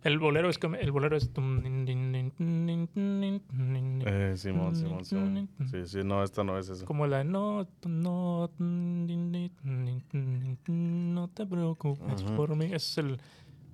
el 0.05 0.19
bolero 0.19 0.49
es 0.49 0.59
como- 0.59 0.77
el 0.77 0.91
bolero 0.93 1.17
es 1.17 1.31
Eh, 4.07 4.35
Simón, 4.37 4.77
Simón, 4.77 5.05
Simón. 5.05 5.49
Sí, 5.71 5.87
sí, 5.87 5.99
no, 6.05 6.23
esta 6.23 6.45
no 6.45 6.59
es 6.59 6.69
eso. 6.69 6.85
como 6.87 7.07
la 7.07 7.25
no, 7.25 7.67
no, 7.85 8.51
no 10.67 11.29
te 11.35 11.47
preocupes 11.47 12.23
por 12.23 12.55
mí. 12.57 12.67
Ese 12.67 12.77
es 12.77 12.99
el, 12.99 13.21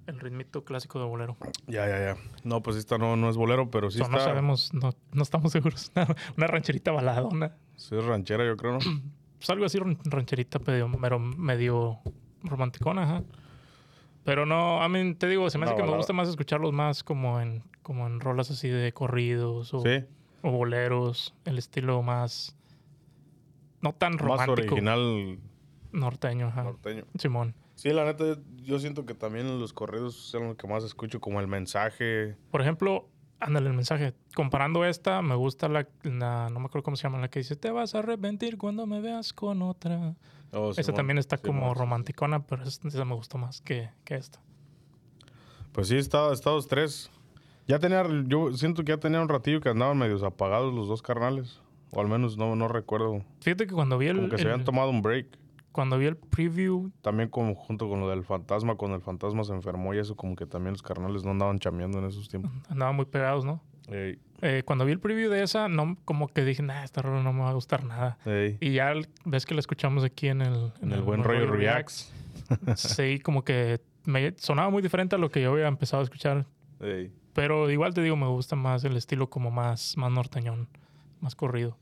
el 0.07 0.21
ritmito 0.21 0.65
clásico 0.65 0.99
de 0.99 1.05
bolero. 1.07 1.37
Ya, 1.67 1.87
ya, 1.89 1.99
ya. 1.99 2.17
No, 2.45 2.63
pues 2.63 2.77
esta 2.77 2.99
no, 2.99 3.17
no 3.17 3.29
es 3.29 3.37
bolero, 3.37 3.71
pero 3.71 3.91
sí 3.91 3.99
So, 3.99 4.09
no 4.09 4.17
está... 4.19 4.31
sabemos, 4.31 4.73
no, 4.75 4.93
no 5.13 5.23
estamos 5.23 5.53
seguros. 5.53 5.93
Una 6.37 6.47
rancherita 6.47 6.93
baladona. 6.93 7.57
Sí 7.77 7.95
es 7.97 8.05
ranchera, 8.05 8.45
yo 8.47 8.57
creo, 8.57 8.73
¿no? 8.73 8.79
Pues 9.47 9.55
algo 9.55 9.67
así 9.67 9.79
ran- 9.79 9.99
rancherita, 10.05 10.59
medio, 10.59 10.89
medio 10.89 12.01
romanticona, 12.43 13.05
ajá. 13.05 13.23
Pero 14.25 14.45
no, 14.45 14.83
a 14.83 14.89
mí 14.89 15.15
te 15.15 15.29
digo, 15.29 15.49
se 15.51 15.57
me 15.59 15.67
hace 15.67 15.77
que 15.77 15.85
me 15.85 15.97
gusta 15.97 16.13
más 16.13 16.29
escucharlos 16.29 16.73
más 16.73 17.05
como 17.05 17.41
en, 17.41 17.63
como 17.83 18.09
en 18.09 18.19
rolas 18.19 18.51
así 18.51 18.69
de 18.69 18.93
corridos 18.93 19.73
o, 19.73 19.83
Sí, 19.83 20.05
o 20.43 20.51
boleros, 20.51 21.33
el 21.45 21.59
estilo 21.59 22.03
más 22.03 22.57
no 23.83 23.93
tan 23.93 24.15
más 24.15 24.21
romántico 24.21 24.53
original 24.75 25.39
norteño, 25.93 26.49
ajá. 26.49 26.65
norteño. 26.65 27.05
Simón. 27.17 27.55
Sí, 27.77 27.93
la 27.93 28.05
neta, 28.05 28.25
yo, 28.25 28.35
yo 28.65 28.79
siento 28.81 29.07
que 29.07 29.15
también 29.15 29.61
los 29.61 29.73
corridos 29.73 30.17
son 30.17 30.49
los 30.49 30.57
que 30.57 30.67
más 30.67 30.83
escucho, 30.83 31.21
como 31.21 31.39
el 31.39 31.47
mensaje. 31.47 32.35
Por 32.51 32.63
ejemplo, 32.63 33.09
ándale 33.41 33.69
el 33.69 33.75
mensaje. 33.75 34.15
Comparando 34.35 34.85
esta, 34.85 35.23
me 35.23 35.35
gusta 35.35 35.69
la, 35.69 35.87
la- 36.03 36.49
no 36.51 36.61
me 36.61 36.67
acuerdo 36.67 36.83
cómo 36.85 36.97
se 36.97 37.05
llama, 37.05 37.19
la 37.19 37.29
que 37.29 37.41
dice, 37.41 37.57
te 37.57 37.71
vas 37.71 37.95
a 37.95 37.99
arrepentir 38.01 38.59
cuando 38.59 38.87
me 38.87 39.01
veas 39.01 39.33
con 39.33 39.63
otra. 39.63 40.15
Oh, 40.53 40.71
esa 40.71 40.83
Simón, 40.83 40.97
también 40.97 41.19
está 41.19 41.39
como 41.39 41.75
romanticona, 41.75 42.47
pero 42.47 42.63
es- 42.65 42.81
esa 42.85 43.05
me 43.05 43.15
gustó 43.15 43.39
más 43.39 43.61
que, 43.61 43.91
que 44.05 44.15
esta. 44.15 44.41
Pues 45.73 45.89
sí, 45.89 45.97
está, 45.97 46.33
Estados 46.33 46.69
tres. 46.69 47.11
Ya 47.67 47.79
tenía, 47.79 48.05
yo 48.27 48.53
siento 48.53 48.85
que 48.85 48.93
ya 48.93 48.99
tenía 48.99 49.21
un 49.21 49.29
ratillo 49.29 49.61
que 49.61 49.69
andaban 49.69 49.99
medios 49.99 50.23
apagados 50.23 50.73
los 50.73 50.89
dos 50.89 51.03
carnales. 51.03 51.61
O 51.93 52.01
al 52.01 52.09
menos 52.09 52.37
no, 52.37 52.57
no 52.57 52.69
recuerdo. 52.69 53.23
Fíjate 53.41 53.67
que 53.67 53.75
cuando 53.75 53.97
vi 53.99 54.09
el, 54.09 54.17
Como 54.17 54.29
que 54.29 54.39
se 54.39 54.45
habían 54.45 54.65
tomado 54.65 54.91
un 54.91 55.03
break. 55.03 55.27
Cuando 55.77 55.99
vi 55.99 56.07
el 56.07 56.17
preview, 56.17 56.91
También 57.03 57.29
como 57.29 57.55
junto 57.55 57.87
con 57.87 58.01
lo 58.01 58.09
del 58.09 58.25
fantasma, 58.25 58.77
cuando 58.77 58.97
el 58.97 59.03
fantasma 59.03 59.45
se 59.45 59.53
enfermó 59.53 59.93
y 59.93 59.99
eso, 59.99 60.17
como 60.17 60.35
que 60.35 60.47
también 60.47 60.73
los 60.73 60.81
carnales 60.83 61.23
no 61.23 61.33
andaban 61.33 61.59
chameando 61.59 61.99
en 61.99 62.07
esos 62.07 62.31
tiempos. 62.31 62.51
andaban 62.71 62.97
muy 62.97 63.05
pegados, 63.05 63.45
¿no? 63.45 63.61
Ey, 63.87 64.19
Eh, 64.41 64.63
cuando 64.65 64.87
vi 64.87 64.93
el 64.93 65.01
preview 65.01 65.31
de 65.31 65.43
esa, 65.43 65.69
no, 65.69 65.99
como 66.07 66.29
que 66.29 66.47
dije, 66.47 66.63
nah, 66.63 66.83
esta 66.83 67.03
rola 67.03 67.23
no 67.23 67.35
me 67.35 67.41
va 67.41 67.51
a 67.51 67.53
gustar 67.53 67.85
nada. 67.85 68.17
ey. 68.25 68.57
Y 68.59 68.73
ya 68.73 68.95
ves 69.27 69.45
que 69.45 69.53
la 69.53 69.61
escuchamos 69.61 70.03
aquí 70.03 70.29
en 70.29 70.41
el... 70.41 70.73
En 70.81 70.93
el 70.93 71.03
buen 71.03 71.23
rollo 71.23 71.47
Reacts. 71.53 72.11
Sí, 72.77 73.21
como 73.21 73.45
que 73.45 73.83
me 74.07 74.33
sonaba 74.39 74.71
muy 74.71 74.81
diferente 74.81 75.15
a 75.17 75.19
lo 75.19 75.31
que 75.31 75.43
yo 75.43 75.53
había 75.53 75.69
empezado 75.69 76.01
a 76.01 76.05
escuchar. 76.05 76.47
Ey. 76.81 77.13
Pero 77.35 77.71
igual 77.71 77.93
te 77.93 78.01
digo, 78.01 78.17
me 78.17 78.29
gusta 78.29 78.57
más 78.57 78.83
el 78.85 78.97
estilo 78.97 79.29
como 79.29 79.51
más, 79.51 79.95
más 79.99 80.11
norteñón, 80.11 80.69
más 81.21 81.35
corrido. 81.35 81.77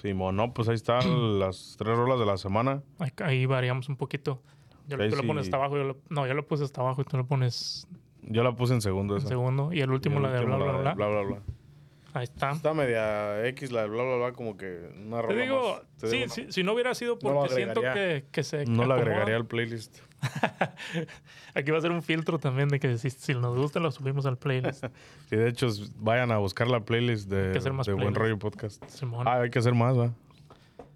Simón, 0.00 0.36
no, 0.36 0.52
pues 0.54 0.68
ahí 0.68 0.74
están 0.74 1.00
las 1.40 1.74
tres 1.78 1.96
rolas 1.96 2.18
de 2.18 2.26
la 2.26 2.36
semana. 2.36 2.82
Ahí, 2.98 3.10
ahí 3.24 3.46
variamos 3.46 3.88
un 3.88 3.96
poquito. 3.96 4.42
Yo 4.86 4.96
tú 4.96 5.16
lo 5.16 5.22
pones 5.26 5.44
hasta 5.46 5.56
abajo, 5.58 5.76
yo 5.76 5.84
lo- 5.84 5.96
no, 6.08 6.26
yo 6.26 6.34
lo 6.34 6.46
puse 6.46 6.64
hasta 6.64 6.80
abajo 6.80 7.02
y 7.02 7.04
tú 7.04 7.16
lo 7.16 7.26
pones 7.26 7.86
Yo 8.22 8.42
la 8.42 8.54
puse 8.56 8.74
en 8.74 8.80
segundo 8.80 9.14
en 9.14 9.18
esa. 9.20 9.28
segundo. 9.28 9.72
Y 9.72 9.80
el 9.80 9.90
Y 9.90 9.92
último, 9.92 10.16
el 10.16 10.22
la 10.22 10.32
de 10.32 10.38
último, 10.40 10.56
bla, 10.56 10.64
bla, 10.64 10.72
la 10.72 10.78
de 10.78 10.94
bla. 10.94 10.94
bla, 10.94 11.08
bla, 11.08 11.22
bla. 11.22 11.42
Ahí 12.14 12.24
está. 12.24 12.52
Está 12.52 12.72
media 12.72 13.46
X 13.48 13.70
la 13.70 13.82
de 13.82 13.88
bla, 13.88 14.02
bla, 14.02 14.16
bla, 14.16 14.32
como 14.32 14.56
que 14.56 14.90
una 14.96 15.20
Te 15.20 15.22
rola 15.22 15.42
digo, 15.42 15.74
más. 15.74 15.82
Te 16.00 16.06
sí, 16.08 16.16
digo, 16.16 16.28
sí, 16.34 16.46
si 16.48 16.62
no 16.62 16.72
hubiera 16.72 16.94
sido 16.94 17.18
No 17.22 17.34
porque 17.34 17.54
siento 17.54 17.80
que, 17.82 18.24
que 18.32 18.42
se 18.42 18.64
no, 18.64 18.82
no 18.82 18.86
la 18.86 18.94
agregaría 18.94 19.36
al 19.36 19.46
playlist. 19.46 19.98
Aquí 21.54 21.70
va 21.70 21.78
a 21.78 21.80
ser 21.80 21.92
un 21.92 22.02
filtro 22.02 22.38
también 22.38 22.68
de 22.68 22.80
que 22.80 22.98
si, 22.98 23.10
si 23.10 23.34
nos 23.34 23.56
gusta 23.56 23.78
lo 23.78 23.90
subimos 23.90 24.26
al 24.26 24.38
playlist. 24.38 24.84
Y 25.30 25.36
de 25.36 25.48
hecho, 25.48 25.68
vayan 25.96 26.32
a 26.32 26.38
buscar 26.38 26.68
la 26.68 26.80
playlist 26.80 27.28
de, 27.28 27.46
Hay 27.46 27.52
que 27.52 27.58
hacer 27.58 27.72
más 27.72 27.86
de 27.86 27.92
Buen. 27.92 28.14
Rollo 28.14 28.38
Podcast. 28.38 28.82
Simón. 28.88 29.28
Ah, 29.28 29.42
hay 29.42 29.50
que 29.50 29.58
hacer 29.58 29.74
más, 29.74 29.98
¿va? 29.98 30.10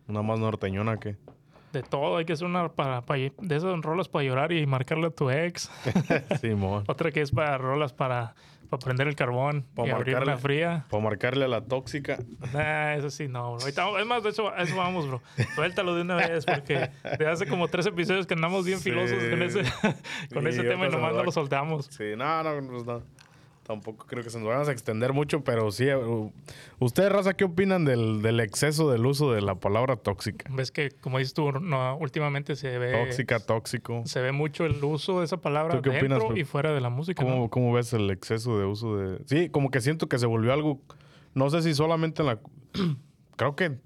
Una 0.09 0.23
más 0.23 0.39
norteñona 0.39 0.99
que. 0.99 1.17
De 1.73 1.83
todo, 1.83 2.19
hay 2.19 2.25
que 2.25 2.35
hacer 2.35 2.47
una 2.47 2.69
para, 2.69 3.01
para- 3.03 3.19
de 3.21 3.57
esas 3.57 3.81
rolas 3.81 4.09
para 4.09 4.25
llorar 4.25 4.53
y 4.53 4.67
marcarle 4.67 5.07
a 5.07 5.11
tu 5.11 5.31
ex. 5.31 5.71
Simón. 6.41 6.85
Otra 6.87 7.11
que 7.11 7.21
es 7.23 7.31
para 7.31 7.57
rolas 7.59 7.93
para, 7.95 8.35
para 8.69 8.79
prender 8.85 9.09
el 9.09 9.17
carbón 9.17 9.65
Pa' 9.75 9.87
y 9.87 9.91
abrir 9.91 10.15
marcarle. 10.15 10.33
una 10.35 10.37
fría. 10.41 10.85
Para 10.91 11.03
marcarle 11.03 11.45
a 11.47 11.49
la 11.49 11.63
tóxica. 11.63 12.19
Nah, 12.53 12.95
eso 12.95 13.09
sí, 13.11 13.27
no, 13.29 13.55
bro. 13.55 13.61
Ahorita- 13.63 14.01
es 14.01 14.07
más, 14.07 14.23
de 14.23 14.31
hecho, 14.31 14.51
a 14.53 14.59
eso 14.63 14.77
vamos, 14.77 15.09
bro. 15.09 15.23
Suéltalo 15.55 15.95
de 15.95 16.03
una 16.03 16.17
vez, 16.17 16.45
porque 16.45 16.91
de 17.19 17.27
hace 17.27 17.47
como 17.47 17.69
tres 17.69 17.87
episodios 17.87 18.27
que 18.27 18.35
andamos 18.35 18.67
bien 18.67 18.79
Sí. 18.79 18.91
filosos 18.91 19.19
con 19.31 19.43
ese, 19.43 19.63
con 20.35 20.47
ese 20.47 20.63
tema 20.65 20.87
y 20.87 20.91
nomás 20.91 21.15
no 21.15 21.25
lo 21.25 21.33
soltamos. 21.33 21.87
Sí, 21.87 22.13
no, 22.17 22.43
no, 22.43 22.69
pues 22.71 22.85
no. 22.85 23.03
Tampoco 23.63 24.07
creo 24.07 24.25
que 24.25 24.31
se 24.31 24.39
nos 24.39 24.49
vayan 24.49 24.69
a 24.69 24.73
extender 24.73 25.13
mucho, 25.13 25.45
pero 25.45 25.71
sí. 25.71 25.89
uh, 25.89 26.33
¿Ustedes, 26.81 27.13
raza, 27.13 27.35
qué 27.35 27.45
opinan 27.45 27.85
del, 27.85 28.21
del 28.21 28.41
exceso 28.41 28.91
del 28.91 29.07
uso 29.07 29.33
de 29.33 29.41
la 29.41 29.55
palabra 29.55 29.95
tóxica? 29.97 30.51
Ves 30.53 30.73
que, 30.73 30.91
como 30.91 31.19
dices 31.19 31.33
tú, 31.33 31.53
no, 31.53 31.97
últimamente 31.99 32.57
se 32.57 32.77
ve... 32.79 33.05
Tóxica, 33.05 33.39
tóxico. 33.39 34.03
Se 34.05 34.21
ve 34.21 34.33
mucho 34.33 34.65
el 34.65 34.83
uso 34.83 35.21
de 35.21 35.27
esa 35.27 35.37
palabra 35.37 35.77
¿Tú 35.77 35.83
qué 35.83 35.91
dentro 35.91 36.17
opinas, 36.27 36.39
y 36.39 36.45
fuera 36.45 36.73
de 36.73 36.81
la 36.81 36.91
música, 36.91 37.23
¿Cómo, 37.23 37.37
¿no? 37.37 37.49
¿Cómo 37.51 37.73
ves 37.73 37.93
el 37.93 38.11
exceso 38.11 38.59
de 38.59 38.65
uso 38.67 38.97
de...? 38.97 39.21
Sí, 39.27 39.49
como 39.49 39.71
que 39.71 39.81
siento 39.81 40.09
que 40.09 40.19
se 40.19 40.27
volvió 40.27 40.53
algo... 40.53 40.81
No 41.35 41.49
sé 41.49 41.63
si 41.63 41.73
solamente 41.73 42.23
en 42.23 42.27
la... 42.29 42.41
creo 43.37 43.55
que 43.55 43.79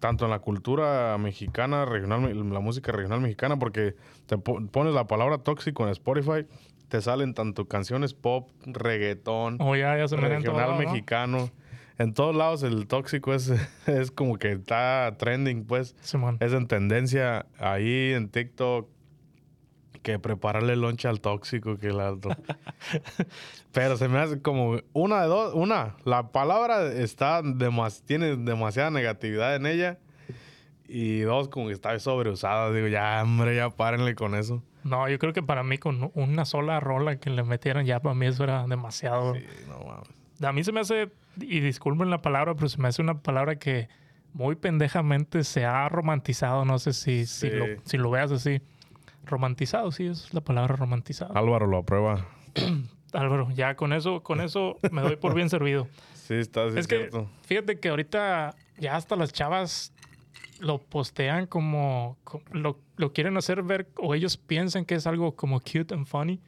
tanto 0.00 0.24
en 0.24 0.30
la 0.30 0.38
cultura 0.38 1.18
mexicana, 1.18 1.84
regional, 1.84 2.52
la 2.52 2.60
música 2.60 2.92
regional 2.92 3.20
mexicana, 3.20 3.58
porque 3.58 3.96
te 4.26 4.38
po- 4.38 4.64
pones 4.68 4.94
la 4.94 5.06
palabra 5.06 5.38
tóxico 5.38 5.82
en 5.84 5.90
Spotify, 5.90 6.46
te 6.88 7.00
salen 7.02 7.34
tanto 7.34 7.66
canciones 7.68 8.14
pop, 8.14 8.50
reggaetón, 8.66 9.58
O 9.60 9.76
ya, 9.76 9.96
ya 9.96 10.08
se 10.08 10.16
me 10.16 10.22
en 10.22 10.28
todo 10.28 10.36
regional 10.56 10.60
lado, 10.70 10.72
¿no? 10.72 10.78
mexicano. 10.90 11.50
En 11.98 12.14
todos 12.14 12.34
lados 12.34 12.62
el 12.62 12.86
tóxico 12.86 13.34
es, 13.34 13.50
es 13.86 14.10
como 14.10 14.38
que 14.38 14.52
está 14.52 15.14
trending, 15.18 15.64
pues. 15.64 15.96
Es 16.40 16.52
en 16.52 16.66
tendencia 16.66 17.46
ahí 17.58 18.12
en 18.12 18.28
TikTok. 18.28 18.88
que 20.02 20.18
prepararle 20.20 20.76
lonche 20.76 21.08
al 21.08 21.20
tóxico 21.20 21.76
que 21.76 21.88
el. 21.92 22.30
Pero 23.72 23.96
se 23.96 24.08
me 24.08 24.18
hace 24.18 24.40
como 24.40 24.78
una 24.92 25.22
de 25.22 25.28
dos. 25.28 25.54
Una, 25.54 25.96
la 26.04 26.30
palabra 26.32 26.86
está 26.92 27.42
demas- 27.42 28.02
tiene 28.04 28.36
demasiada 28.36 28.90
negatividad 28.90 29.56
en 29.56 29.66
ella. 29.66 29.98
Y 30.86 31.20
dos, 31.20 31.48
como 31.48 31.66
que 31.66 31.74
está 31.74 31.98
sobreusada. 31.98 32.72
Digo, 32.72 32.86
ya, 32.86 33.20
hombre, 33.22 33.54
ya 33.56 33.68
párenle 33.70 34.14
con 34.14 34.34
eso. 34.34 34.62
No, 34.84 35.08
yo 35.08 35.18
creo 35.18 35.32
que 35.32 35.42
para 35.42 35.62
mí 35.62 35.78
con 35.78 36.10
una 36.14 36.44
sola 36.44 36.80
rola 36.80 37.16
que 37.16 37.30
le 37.30 37.42
metieran 37.42 37.84
ya 37.84 38.00
para 38.00 38.14
mí 38.14 38.26
eso 38.26 38.44
era 38.44 38.66
demasiado. 38.66 39.34
Sí, 39.34 39.44
no 39.68 39.80
mames. 39.80 40.08
A 40.42 40.52
mí 40.52 40.62
se 40.62 40.72
me 40.72 40.80
hace, 40.80 41.10
y 41.40 41.60
disculpen 41.60 42.10
la 42.10 42.22
palabra, 42.22 42.54
pero 42.54 42.68
se 42.68 42.78
me 42.80 42.88
hace 42.88 43.02
una 43.02 43.18
palabra 43.20 43.56
que 43.56 43.88
muy 44.32 44.54
pendejamente 44.54 45.42
se 45.44 45.64
ha 45.64 45.88
romantizado. 45.88 46.64
No 46.64 46.78
sé 46.78 46.92
si, 46.92 47.26
si, 47.26 47.50
lo, 47.50 47.66
si 47.84 47.96
lo 47.96 48.10
veas 48.10 48.30
así. 48.30 48.60
Romantizado, 49.24 49.90
sí, 49.90 50.06
es 50.06 50.32
la 50.32 50.40
palabra 50.40 50.76
romantizado. 50.76 51.36
Álvaro 51.36 51.66
lo 51.66 51.78
aprueba. 51.78 52.26
Álvaro, 53.12 53.50
ya 53.50 53.74
con 53.74 53.92
eso, 53.92 54.22
con 54.22 54.40
eso 54.40 54.76
me 54.92 55.02
doy 55.02 55.16
por 55.16 55.34
bien 55.34 55.50
servido. 55.50 55.88
Sí, 56.28 56.34
está 56.34 56.70
sí, 56.70 56.78
es 56.78 56.86
cierto. 56.86 57.26
fíjate 57.46 57.80
que 57.80 57.88
ahorita 57.88 58.54
ya 58.76 58.96
hasta 58.96 59.16
las 59.16 59.32
chavas 59.32 59.94
lo 60.60 60.78
postean 60.78 61.46
como, 61.46 62.16
co- 62.24 62.42
lo, 62.52 62.80
lo 62.96 63.12
quieren 63.12 63.36
hacer 63.36 63.62
ver 63.62 63.88
o 63.96 64.14
ellos 64.14 64.36
piensan 64.36 64.84
que 64.84 64.94
es 64.96 65.06
algo 65.06 65.36
como 65.36 65.60
cute 65.60 65.94
and 65.94 66.06
funny, 66.06 66.40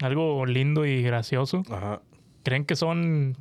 algo 0.00 0.46
lindo 0.46 0.86
y 0.86 1.02
gracioso. 1.02 1.62
Ajá. 1.70 2.02
Creen 2.44 2.64
que 2.64 2.76
son 2.76 3.36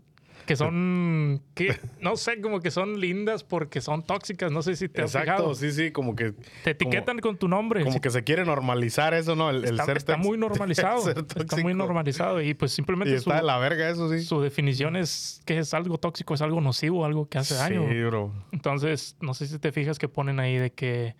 que 0.47 0.55
son 0.55 1.43
que 1.53 1.77
no 2.01 2.17
sé, 2.17 2.41
como 2.41 2.59
que 2.59 2.71
son 2.71 2.99
lindas 2.99 3.43
porque 3.43 3.81
son 3.81 4.01
tóxicas, 4.03 4.51
no 4.51 4.63
sé 4.63 4.75
si 4.75 4.89
te 4.89 5.03
has 5.03 5.13
Exacto, 5.13 5.33
fijado. 5.33 5.55
sí, 5.55 5.71
sí, 5.71 5.91
como 5.91 6.15
que, 6.15 6.33
Te 6.63 6.71
etiquetan 6.71 7.19
con 7.19 7.37
tu 7.37 7.47
nombre. 7.47 7.83
como 7.83 8.01
que 8.01 8.09
se 8.09 8.23
quiere 8.23 8.43
normalizar 8.45 9.13
eso, 9.13 9.35
¿no? 9.35 9.51
El, 9.51 9.57
el 9.57 9.71
está, 9.71 9.85
ser 9.85 9.97
está 9.97 10.17
muy 10.17 10.37
normalizado. 10.39 11.07
está 11.35 11.57
muy 11.57 11.75
normalizado 11.75 12.41
y 12.41 12.55
pues 12.55 12.71
Y 12.71 12.75
simplemente 12.77 13.13
su, 13.19 13.29
está 13.29 13.35
de 13.41 13.43
la 13.43 13.59
verga 13.59 13.87
eso, 13.89 14.09
sí. 14.09 14.23
su 14.23 14.41
definición 14.41 14.95
es 14.95 15.41
que 15.45 15.59
es 15.59 15.73
algo 15.75 15.97
tóxico, 15.99 16.33
es 16.33 16.41
algo 16.41 16.61
nocivo, 16.61 17.05
algo 17.05 17.27
que 17.29 17.37
hace 17.37 17.53
daño. 17.53 17.85
Sí, 17.87 18.01
bro. 18.03 18.33
Entonces, 18.51 19.15
no 19.21 19.33
sé 19.35 19.45
si 19.47 19.59
te 19.59 19.71
fijas 19.71 19.99
que 19.99 20.07
ponen 20.07 20.39
ahí 20.39 20.57
de 20.57 20.71
que 20.71 21.15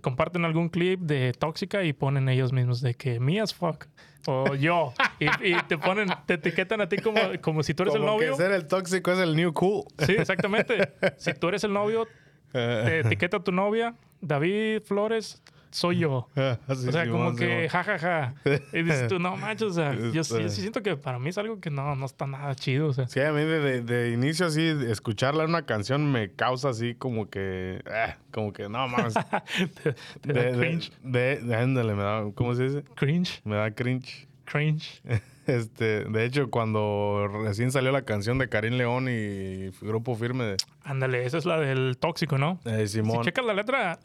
comparten 0.00 0.44
algún 0.44 0.68
clip 0.68 1.00
de 1.00 1.32
tóxica 1.32 1.84
y 1.84 1.92
ponen 1.92 2.28
ellos 2.28 2.52
mismos 2.52 2.80
de 2.80 2.94
que 2.94 3.18
me 3.20 3.40
as 3.40 3.54
fuck 3.54 3.86
o 4.26 4.54
yo 4.54 4.92
y, 5.18 5.24
y 5.48 5.54
te 5.68 5.78
ponen, 5.78 6.08
te 6.26 6.34
etiquetan 6.34 6.80
a 6.82 6.88
ti 6.88 6.98
como, 6.98 7.18
como 7.40 7.62
si 7.62 7.72
tú 7.72 7.84
eres 7.84 7.94
el 7.94 8.00
Como 8.02 8.12
novio. 8.12 8.32
que 8.32 8.36
ser 8.36 8.52
el 8.52 8.66
tóxico 8.66 9.10
es 9.12 9.18
el 9.18 9.34
new 9.34 9.52
cool. 9.54 9.84
Sí, 9.98 10.12
exactamente. 10.12 10.92
Si 11.16 11.32
tú 11.34 11.48
eres 11.48 11.64
el 11.64 11.72
novio, 11.72 12.06
te 12.52 13.00
etiqueta 13.00 13.38
a 13.38 13.44
tu 13.44 13.52
novia, 13.52 13.94
David 14.20 14.82
Flores, 14.82 15.42
soy 15.70 15.98
yo. 15.98 16.28
O 16.68 16.74
sea, 16.74 17.08
como 17.08 17.34
que 17.36 17.68
jajaja. 17.68 18.34
Y 18.72 18.82
dices 18.82 19.08
tú, 19.08 19.18
no 19.18 19.36
manches, 19.36 19.68
o 19.68 19.72
sea, 19.72 19.94
yo, 19.94 20.24
sí- 20.24 20.42
yo 20.42 20.48
sí 20.48 20.60
siento 20.60 20.82
que 20.82 20.96
para 20.96 21.18
mí 21.18 21.28
es 21.30 21.38
algo 21.38 21.60
que 21.60 21.70
no, 21.70 21.94
no 21.96 22.06
está 22.06 22.26
nada 22.26 22.54
chido. 22.54 22.88
O 22.88 22.92
sea, 22.92 23.06
Sí, 23.08 23.20
a 23.20 23.32
mí 23.32 23.40
de, 23.40 23.60
de- 23.60 23.80
de 23.82 24.10
inicio 24.12 24.46
así, 24.46 24.62
escucharla 24.88 25.44
en 25.44 25.50
una 25.50 25.66
canción 25.66 26.10
me 26.10 26.30
causa 26.32 26.70
así 26.70 26.94
como 26.94 27.28
que... 27.30 27.82
eh, 27.86 28.14
como 28.30 28.52
que 28.52 28.68
no 28.68 28.86
mames. 28.88 29.14
te, 29.82 29.92
te 30.20 30.32
da 30.32 30.42
de, 30.42 30.52
de, 30.52 30.58
cringe. 30.58 30.92
de- 31.02 31.54
ándale, 31.56 31.94
me 31.94 32.02
da... 32.02 32.24
¿Cómo 32.34 32.54
se 32.54 32.64
dice? 32.64 32.82
Cringe, 32.94 33.40
Me 33.44 33.56
da 33.56 33.70
cringe. 33.72 34.26
cringe. 34.44 35.02
Este, 35.46 36.04
de 36.04 36.24
hecho, 36.24 36.48
cuando 36.50 37.26
recién 37.44 37.72
salió 37.72 37.90
la 37.90 38.02
canción 38.02 38.38
de 38.38 38.48
Karim 38.48 38.74
León 38.74 39.08
y 39.08 39.70
Grupo 39.84 40.14
Firme 40.14 40.44
de 40.44 40.56
Ándale, 40.84 41.24
esa 41.24 41.38
es 41.38 41.44
la 41.44 41.58
del 41.58 41.96
tóxico, 41.98 42.38
¿no? 42.38 42.60
eh, 42.66 42.86
Si 42.86 42.98
Simón. 42.98 43.24
checas 43.24 43.44
la 43.44 43.54
letra, 43.54 43.98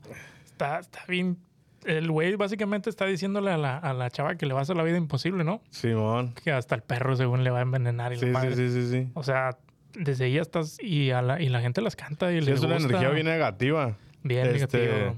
está, 0.46 0.80
está 0.80 1.04
bien. 1.08 1.38
El 1.86 2.10
güey 2.12 2.36
básicamente 2.36 2.90
está 2.90 3.06
diciéndole 3.06 3.52
a 3.52 3.58
la, 3.58 3.78
a 3.78 3.94
la 3.94 4.10
chava 4.10 4.36
que 4.36 4.46
le 4.46 4.54
va 4.54 4.60
a 4.60 4.64
hacer 4.64 4.76
la 4.76 4.84
vida 4.84 4.98
imposible, 4.98 5.44
¿no? 5.44 5.62
Simón. 5.70 6.34
Que 6.44 6.52
hasta 6.52 6.76
el 6.76 6.82
perro 6.82 7.16
según 7.16 7.44
le 7.44 7.50
va 7.52 7.60
a 7.60 7.62
envenenar 7.62 8.12
y 8.12 8.16
la 8.16 8.22
Sí, 8.22 8.26
madre. 8.28 8.56
sí, 8.56 8.70
sí, 8.70 8.82
sí, 8.84 8.90
sí. 9.04 9.10
O 9.14 9.24
sea, 9.24 9.58
desde 9.94 10.26
ahí 10.26 10.38
estás 10.38 10.78
y, 10.82 11.12
a 11.12 11.22
la, 11.22 11.42
y 11.42 11.50
la 11.50 11.62
gente 11.62 11.82
las 11.82 11.96
canta 11.96 12.32
y 12.34 12.40
Sí, 12.42 12.46
les 12.48 12.60
es 12.60 12.66
una 12.66 12.78
energía 12.78 13.10
bien 13.10 13.26
negativa. 13.28 13.96
Bien 14.24 14.48
Este, 14.48 14.78
negativo. 14.88 15.18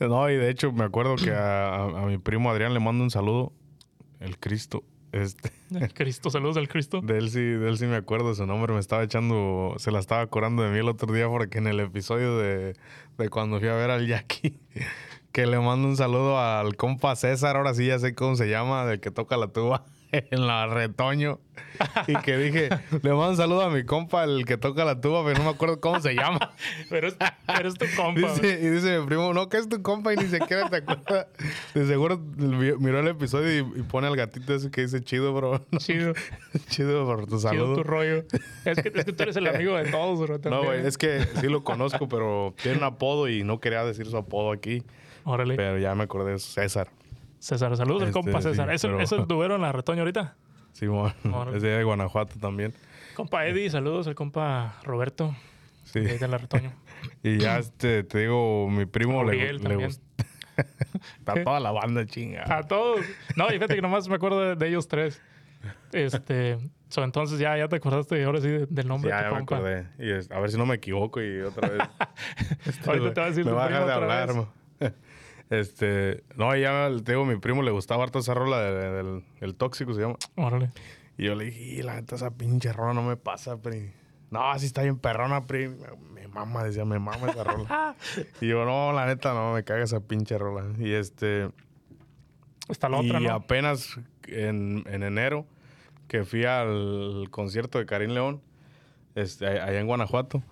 No, 0.00 0.30
y 0.30 0.36
de 0.36 0.50
hecho 0.50 0.72
me 0.72 0.84
acuerdo 0.84 1.16
que 1.16 1.30
a, 1.30 1.74
a- 1.76 2.02
a 2.02 2.06
mi 2.06 2.18
primo 2.18 2.50
Adrián 2.50 2.74
le 2.74 2.80
mando 2.80 3.04
un 3.04 3.10
saludo. 3.10 3.52
El 4.18 4.38
Cristo. 4.38 4.82
Este, 5.12 5.50
Cristo, 5.94 6.30
saludos 6.30 6.56
al 6.56 6.68
Cristo. 6.68 7.00
de 7.02 7.18
él 7.18 7.30
sí, 7.30 7.40
de 7.40 7.68
él 7.68 7.76
sí 7.78 7.86
me 7.86 7.96
acuerdo 7.96 8.34
su 8.34 8.46
nombre. 8.46 8.72
Me 8.72 8.80
estaba 8.80 9.02
echando, 9.02 9.74
se 9.78 9.90
la 9.90 9.98
estaba 9.98 10.26
curando 10.26 10.62
de 10.62 10.70
mí 10.70 10.78
el 10.78 10.88
otro 10.88 11.12
día 11.12 11.28
porque 11.28 11.58
en 11.58 11.66
el 11.66 11.80
episodio 11.80 12.38
de, 12.38 12.74
de 13.18 13.28
cuando 13.28 13.58
fui 13.60 13.68
a 13.68 13.74
ver 13.74 13.90
al 13.90 14.06
Jackie, 14.06 14.58
que 15.32 15.46
le 15.46 15.58
mando 15.58 15.88
un 15.88 15.96
saludo 15.96 16.38
al 16.38 16.76
compa 16.76 17.14
César, 17.16 17.56
ahora 17.56 17.74
sí 17.74 17.86
ya 17.86 17.98
sé 17.98 18.14
cómo 18.14 18.36
se 18.36 18.48
llama, 18.48 18.84
del 18.86 19.00
que 19.00 19.10
toca 19.10 19.36
la 19.36 19.48
tuba 19.48 19.84
en 20.12 20.46
la 20.46 20.66
retoño. 20.66 21.40
Y 22.06 22.14
que 22.16 22.36
dije, 22.36 22.68
le 23.02 23.10
mando 23.10 23.30
un 23.30 23.36
saludo 23.36 23.62
a 23.62 23.70
mi 23.70 23.84
compa, 23.84 24.24
el 24.24 24.44
que 24.44 24.56
toca 24.56 24.84
la 24.84 25.00
tuba, 25.00 25.24
pero 25.24 25.38
no 25.38 25.44
me 25.44 25.50
acuerdo 25.50 25.80
cómo 25.80 26.00
se 26.00 26.14
llama. 26.14 26.52
Pero 26.90 27.08
es, 27.08 27.16
pero 27.46 27.68
es 27.68 27.74
tu 27.74 27.86
compa. 27.96 28.20
Dice, 28.20 28.60
y 28.60 28.68
dice 28.68 28.98
mi 28.98 29.06
primo, 29.06 29.32
no, 29.32 29.48
que 29.48 29.58
es 29.58 29.68
tu 29.68 29.80
compa 29.82 30.12
y 30.12 30.16
ni 30.16 30.24
siquiera 30.24 30.68
te 30.68 30.76
acuerdas. 30.76 31.26
De 31.74 31.86
seguro 31.86 32.18
miró 32.18 33.00
el 33.00 33.08
episodio 33.08 33.52
y, 33.52 33.80
y 33.80 33.82
pone 33.82 34.08
al 34.08 34.16
gatito 34.16 34.54
ese 34.54 34.70
que 34.70 34.82
dice 34.82 35.02
chido, 35.02 35.32
bro. 35.32 35.60
Chido, 35.78 36.14
chido 36.68 37.04
por 37.06 37.20
tu 37.20 37.36
chido 37.36 37.40
saludo. 37.40 37.74
tu 37.76 37.84
rollo. 37.84 38.24
Es 38.64 38.82
que, 38.82 38.92
es 38.94 39.04
que 39.04 39.12
tú 39.12 39.22
eres 39.22 39.36
el 39.36 39.46
amigo 39.46 39.76
de 39.76 39.90
todos, 39.90 40.18
bro. 40.18 40.38
No, 40.50 40.64
güey, 40.64 40.86
es 40.86 40.98
que 40.98 41.26
sí 41.40 41.46
lo 41.46 41.62
conozco, 41.62 42.08
pero 42.08 42.54
tiene 42.60 42.78
un 42.78 42.84
apodo 42.84 43.28
y 43.28 43.44
no 43.44 43.60
quería 43.60 43.84
decir 43.84 44.06
su 44.06 44.16
apodo 44.16 44.52
aquí. 44.52 44.82
Órale. 45.24 45.56
Pero 45.56 45.78
ya 45.78 45.94
me 45.94 46.04
acordé, 46.04 46.34
es 46.34 46.42
César. 46.42 46.88
César, 47.38 47.76
saludos 47.76 48.02
al 48.02 48.08
Este, 48.08 48.20
compa 48.20 48.42
César. 48.42 48.68
sí, 48.68 48.74
¿Eso, 48.74 48.88
pero- 48.88 49.00
¿Eso 49.00 49.26
tuvieron 49.28 49.56
en 49.56 49.62
la 49.62 49.72
retoño 49.72 50.00
ahorita? 50.00 50.36
Simón. 50.72 51.12
Órale. 51.32 51.56
Es 51.56 51.62
de 51.62 51.82
Guanajuato 51.84 52.38
también. 52.38 52.72
Compa 53.16 53.46
Eddie, 53.46 53.70
saludos 53.70 54.06
al 54.06 54.14
compa 54.14 54.78
Roberto 54.84 55.34
Sí. 55.84 56.00
de 56.00 56.28
la 56.28 56.38
retoño. 56.38 56.72
Y 57.22 57.38
ya 57.38 57.58
este, 57.58 58.04
te 58.04 58.18
digo, 58.18 58.68
mi 58.68 58.84
primo 58.86 59.24
le, 59.24 59.52
le 59.54 59.58
también. 59.58 59.86
gusta. 59.88 60.04
Está 61.18 61.42
toda 61.42 61.58
la 61.60 61.70
banda 61.72 62.04
chinga. 62.06 62.44
A 62.54 62.62
todos. 62.64 63.00
No, 63.36 63.46
y 63.48 63.52
fíjate 63.52 63.74
que 63.74 63.80
nomás 63.82 64.06
me 64.08 64.16
acuerdo 64.16 64.40
de, 64.40 64.56
de 64.56 64.68
ellos 64.68 64.86
tres. 64.86 65.20
Este, 65.92 66.58
so, 66.88 67.02
entonces 67.02 67.38
ya, 67.38 67.56
ya 67.56 67.68
te 67.68 67.76
acordaste 67.76 68.22
ahora 68.24 68.40
sí 68.42 68.48
de- 68.48 68.66
del 68.66 68.86
nombre 68.88 69.10
ya, 69.10 69.16
de 69.18 69.22
ya 69.24 69.30
me 69.30 69.42
acordé. 69.42 69.86
Y 69.98 70.10
es- 70.10 70.30
a 70.30 70.38
ver 70.40 70.50
si 70.50 70.58
no 70.58 70.66
me 70.66 70.74
equivoco 70.76 71.22
y 71.22 71.40
otra 71.40 71.68
vez. 71.70 71.80
Ahorita 72.86 73.14
te 73.14 73.20
va 73.20 73.26
a 73.26 73.30
decir 73.30 73.44
me 73.46 73.52
dejar 73.52 73.86
de 73.86 73.92
hablar. 73.92 74.46
Este, 75.50 76.22
no, 76.36 76.54
ya 76.56 76.88
te 77.04 77.12
digo, 77.12 77.24
mi 77.24 77.36
primo 77.36 77.62
le 77.62 77.70
gustaba 77.72 78.04
harto 78.04 78.20
esa 78.20 78.34
rola 78.34 78.60
de- 78.60 78.90
del 78.92 79.24
el 79.40 79.54
tóxico, 79.56 79.92
se 79.94 80.02
llama. 80.02 80.16
Órale. 80.36 80.70
Y 81.18 81.24
yo 81.26 81.34
le 81.34 81.46
dije, 81.46 81.60
"Y 81.60 81.82
la 81.82 81.96
neta, 81.96 82.14
esa 82.16 82.30
pinche 82.30 82.72
rola 82.72 82.94
no 82.94 83.02
me 83.02 83.16
pasa, 83.16 83.60
pri. 83.60 83.92
No, 84.30 84.48
así 84.50 84.66
está 84.66 84.82
bien 84.82 84.96
perrona, 84.96 85.46
pri. 85.46 85.68
Me 86.14 86.28
mama, 86.28 86.62
decía, 86.62 86.84
me 86.84 86.98
mama 87.00 87.30
esa 87.30 87.42
rola. 87.44 87.96
y 88.40 88.46
yo, 88.46 88.64
no, 88.64 88.92
la 88.92 89.06
neta, 89.06 89.34
no, 89.34 89.52
me 89.52 89.64
caga 89.64 89.82
esa 89.82 89.98
pinche 90.00 90.38
rola. 90.38 90.64
Y 90.78 90.92
este, 90.92 91.50
Está 92.68 92.88
la 92.88 92.98
otra, 92.98 93.20
y 93.20 93.24
¿no? 93.24 93.32
apenas 93.34 93.98
en, 94.28 94.84
en 94.86 95.02
enero 95.02 95.44
que 96.06 96.24
fui 96.24 96.44
al 96.44 97.26
concierto 97.32 97.78
de 97.80 97.86
Karim 97.86 98.10
León, 98.12 98.40
este, 99.16 99.46
a- 99.46 99.64
allá 99.64 99.80
en 99.80 99.86
Guanajuato, 99.88 100.42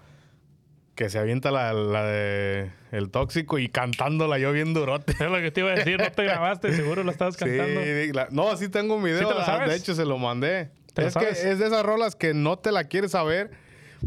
que 0.99 1.09
se 1.11 1.19
avienta 1.21 1.53
la, 1.53 1.73
la 1.73 2.03
de 2.03 2.73
El 2.91 3.11
Tóxico 3.11 3.61
y 3.61 3.69
cantándola 3.69 4.37
yo 4.41 4.51
bien 4.51 4.75
durote. 4.75 5.13
Es 5.13 5.31
lo 5.31 5.37
que 5.37 5.53
te 5.53 5.61
iba 5.61 5.71
a 5.71 5.75
decir, 5.77 5.97
no 5.97 6.11
te 6.11 6.25
grabaste, 6.25 6.73
seguro 6.75 7.05
la 7.05 7.13
estabas 7.13 7.37
cantando. 7.37 7.81
Sí, 7.85 8.13
la- 8.13 8.27
no, 8.33 8.57
sí 8.57 8.69
tengo 8.69 8.97
un 8.97 9.05
video. 9.05 9.21
¿Sí 9.21 9.25
te 9.25 9.35
la 9.35 9.43
ah, 9.43 9.47
sabes? 9.47 9.69
De 9.69 9.77
hecho, 9.77 9.95
se 9.95 10.05
lo 10.05 10.19
mandé. 10.19 10.73
¿Te 10.95 11.03
la 11.03 11.09
es 11.09 11.15
que 11.15 11.21
sabes? 11.21 11.45
es 11.45 11.59
de 11.61 11.67
esas 11.69 11.85
rolas 11.87 12.17
que 12.17 12.35
no 12.35 12.59
te 12.59 12.73
la 12.73 12.83
quieres 12.89 13.13
saber, 13.13 13.53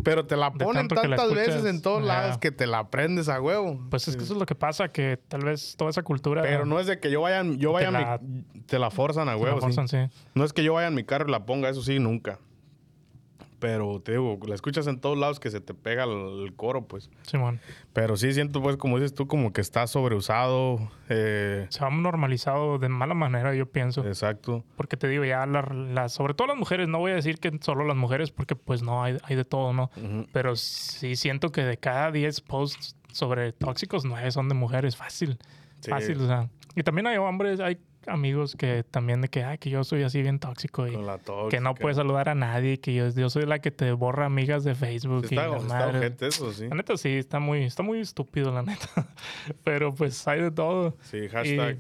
pero 0.04 0.26
te 0.28 0.36
la 0.36 0.52
ponen 0.52 0.90
la 0.90 1.02
tantas 1.02 1.34
veces 1.34 1.64
en 1.64 1.82
todos 1.82 2.04
lados 2.04 2.38
que 2.40 2.52
te 2.52 2.68
la 2.68 2.80
aprendes 2.80 3.30
a 3.30 3.40
huevo. 3.40 3.88
Pues 3.90 4.10
es 4.10 4.18
que 4.18 4.24
eso 4.24 4.34
es 4.34 4.40
lo 4.40 4.46
que 4.46 4.56
pasa, 4.56 4.90
que 4.90 5.18
tal 5.30 5.46
vez 5.46 5.76
toda 5.78 5.92
esa 5.92 6.04
cultura... 6.04 6.42
Pero 6.42 6.66
no 6.66 6.78
es 6.78 6.88
de 6.88 7.00
que 7.00 7.10
yo 7.10 7.22
vaya, 7.22 7.42
yo 7.56 7.72
vaya 7.72 7.88
Te 7.88 7.92
la- 7.94 8.20
mi- 8.22 8.44
te 8.66 8.80
la 8.80 8.92
forzan 8.92 9.30
a 9.30 9.38
huevo. 9.38 9.62
sí. 9.62 9.62
forzan, 9.62 9.88
sí. 9.88 9.98
No 10.34 10.44
es 10.44 10.52
que 10.52 10.62
yo 10.62 10.74
vaya 10.74 10.90
en 10.90 10.96
mi 10.96 11.06
carro 11.06 11.30
y 11.30 11.32
la 11.32 11.46
ponga, 11.46 11.70
eso 11.70 11.82
sí, 11.82 12.00
nunca. 12.00 12.38
Pero 13.62 14.02
te 14.02 14.14
digo, 14.14 14.38
la 14.48 14.56
escuchas 14.56 14.88
en 14.88 15.00
todos 15.00 15.18
lados 15.18 15.40
que 15.40 15.50
se 15.52 15.62
te 15.62 15.74
pega 15.74 16.04
el, 16.04 16.44
el 16.44 16.54
coro, 16.56 16.88
pues. 16.88 17.10
Simón. 17.22 17.62
Pero 17.94 18.18
sí 18.18 18.34
siento, 18.34 18.60
pues, 18.62 18.76
como 18.76 18.98
dices 18.98 19.14
tú, 19.14 19.28
como 19.28 19.54
que 19.54 19.62
está 19.62 19.86
sobreusado. 19.88 20.80
eh, 21.10 21.68
Se 21.70 21.86
ha 21.86 21.90
normalizado 21.92 22.80
de 22.80 22.90
mala 22.90 23.14
manera, 23.14 23.54
yo 23.54 23.68
pienso. 23.68 24.06
exacto. 24.06 24.64
Porque 24.76 24.98
te 24.98 25.08
digo, 25.08 25.24
ya, 25.26 25.46
la- 25.46 25.62
la- 25.62 26.10
sobre 26.10 26.34
todo 26.34 26.48
las 26.48 26.58
mujeres, 26.58 26.88
no 26.88 26.98
voy 27.00 27.12
a 27.12 27.16
decir 27.16 27.38
que 27.40 27.52
solo 27.62 27.86
las 27.86 27.96
mujeres, 27.96 28.32
porque 28.32 28.56
pues 28.56 28.82
no, 28.82 29.04
hay, 29.04 29.18
hay 29.24 29.36
de 29.36 29.46
todo, 29.46 29.74
¿no? 29.74 29.92
Pero 30.34 30.56
sí 30.56 31.16
siento 31.16 31.52
que 31.52 31.64
de 31.64 31.78
cada 31.78 32.12
10 32.12 32.42
posts 32.42 32.96
sobre 33.12 33.52
tóxicos, 33.54 34.06
9 34.06 34.32
son 34.32 34.50
de 34.50 34.56
mujeres, 34.56 34.96
fácil. 34.98 35.38
Sí. 35.82 35.92
Fácil, 35.92 36.20
o 36.22 36.28
sea. 36.28 36.50
Y 36.76 36.84
también 36.84 37.06
hay 37.08 37.18
hombres, 37.18 37.60
hay 37.60 37.78
amigos 38.08 38.56
que 38.56 38.84
también 38.84 39.22
de 39.22 39.28
que, 39.28 39.44
ay, 39.44 39.58
que 39.58 39.70
yo 39.70 39.84
soy 39.84 40.04
así 40.04 40.22
bien 40.22 40.40
tóxico 40.40 40.88
y 40.88 40.98
que 41.50 41.60
no 41.60 41.76
puedes 41.76 41.98
saludar 41.98 42.30
a 42.30 42.36
nadie, 42.36 42.80
que 42.80 42.94
yo, 42.94 43.10
yo 43.10 43.30
soy 43.30 43.46
la 43.46 43.60
que 43.60 43.72
te 43.72 43.92
borra 43.92 44.26
amigas 44.26 44.64
de 44.64 44.76
Facebook 44.76 45.28
Sí, 45.28 45.36
Está, 45.36 45.48
la 45.48 45.58
está 45.58 45.68
madre. 45.68 45.98
ojete 46.00 46.28
eso, 46.28 46.52
sí. 46.52 46.68
La 46.68 46.76
neta 46.76 46.98
sí, 46.98 47.10
está 47.10 47.40
muy, 47.40 47.64
está 47.64 47.84
muy 47.84 48.00
estúpido, 48.00 48.52
la 48.52 48.64
neta. 48.64 48.88
Pero 49.64 49.94
pues 49.94 50.28
hay 50.28 50.42
de 50.42 50.52
todo. 50.52 50.96
Sí, 51.02 51.28
hashtag, 51.30 51.80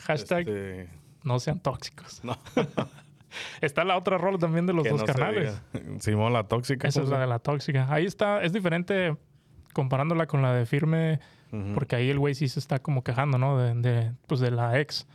Hashtag 0.00 0.40
Este, 0.48 0.88
no 1.22 1.38
sean 1.40 1.60
tóxicos. 1.60 2.22
no, 2.24 2.36
Está 3.60 3.84
la 3.84 3.96
otra 3.96 4.18
rola 4.18 4.38
también 4.38 4.66
de 4.66 4.72
los 4.72 4.84
que 4.84 4.90
dos 4.90 5.02
no 5.06 5.32
diga. 5.32 5.62
Simón, 6.00 6.32
la 6.32 6.44
tóxica. 6.44 6.86
Esa 6.88 7.00
es 7.00 7.06
¿cómo 7.06 7.16
la 7.16 7.20
de 7.22 7.26
la 7.26 7.38
tóxica. 7.38 7.86
Ahí 7.92 8.06
está, 8.06 8.42
es 8.42 8.52
diferente 8.52 9.16
comparándola 9.72 10.26
con 10.26 10.40
la 10.42 10.54
de 10.54 10.66
firme, 10.66 11.18
porque 11.74 11.96
ahí 11.96 12.10
el 12.10 12.18
güey 12.18 12.34
sí 12.34 12.48
se 12.48 12.58
está 12.60 12.78
como 12.80 13.02
quejando, 13.02 13.38
¿no? 13.38 13.58
De, 13.58 13.74
de, 13.74 14.12
pues 14.26 14.40
de 14.40 14.50
la 14.50 14.80
ex. 14.80 15.06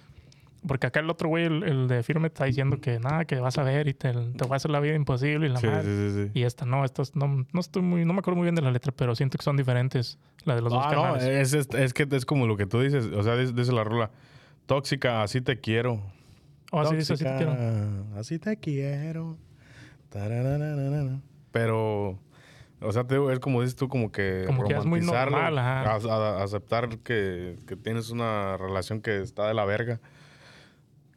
Porque 0.68 0.88
acá 0.88 1.00
el 1.00 1.10
otro 1.10 1.30
güey, 1.30 1.46
el, 1.46 1.64
el 1.64 1.88
de 1.88 2.04
firme, 2.04 2.28
está 2.28 2.44
diciendo 2.46 2.82
que 2.82 3.00
nada, 3.00 3.24
que 3.26 3.40
vas 3.40 3.58
a 3.58 3.64
ver 3.64 3.88
y 3.88 3.94
te, 3.94 4.12
te 4.12 4.46
va 4.48 4.56
a 4.56 4.58
hacer 4.58 4.70
la 4.72 4.80
vida 4.82 4.94
imposible 4.96 5.48
y 5.48 5.50
la 5.50 5.60
Sí, 5.60 5.68
madre. 5.68 5.84
sí, 5.84 6.10
sí, 6.14 6.24
sí. 6.26 6.32
Y 6.40 6.44
esta 6.44 6.66
no, 6.66 6.84
estas 6.84 7.16
no, 7.16 7.46
no 7.52 7.60
estoy 7.60 7.82
muy, 7.82 8.04
no 8.04 8.12
me 8.14 8.20
acuerdo 8.20 8.36
muy 8.38 8.44
bien 8.46 8.56
de 8.56 8.62
la 8.62 8.72
letra, 8.72 8.92
pero 8.92 9.16
siento 9.16 9.38
que 9.38 9.44
son 9.44 9.56
diferentes 9.56 10.20
la 10.44 10.56
de 10.56 10.62
los 10.62 10.74
dos 10.74 10.84
Ah, 10.86 10.94
no, 10.94 11.02
canales. 11.04 11.24
es, 11.24 11.54
es, 11.54 11.70
es 11.74 11.94
que 11.94 12.08
es 12.12 12.26
como 12.26 12.46
lo 12.46 12.58
que 12.58 12.66
tú 12.66 12.82
dices. 12.82 13.06
O 13.06 13.24
sea, 13.24 13.36
dice, 13.38 13.54
dice 13.54 13.72
la 13.72 13.84
rola. 13.86 14.12
Tóxica, 14.66 15.24
así 15.24 15.40
te 15.42 15.60
quiero. 15.60 16.02
o 16.72 16.80
así 16.82 16.96
dice, 16.98 17.14
así 17.14 17.24
te 17.24 17.36
quiero. 17.38 17.56
Así 18.18 18.38
te 18.40 18.58
quiero. 18.58 19.38
Pero, 21.52 22.20
o 22.82 22.92
sea, 22.92 23.06
te 23.06 23.16
es 23.34 23.40
como 23.40 23.62
dices 23.62 23.76
tú, 23.76 23.88
como 23.90 24.12
que. 24.12 24.44
Como 24.46 24.66
que 24.66 24.76
es 24.76 24.86
muy 24.86 25.02
normal, 25.02 25.58
ajá. 25.58 25.92
a- 25.94 25.96
a- 26.40 26.44
aceptar 26.44 26.90
que, 27.00 27.58
que 27.68 27.76
tienes 27.76 28.10
una 28.10 28.58
relación 28.58 29.02
que 29.02 29.22
está 29.22 29.48
de 29.48 29.54
la 29.54 29.66
verga. 29.66 30.00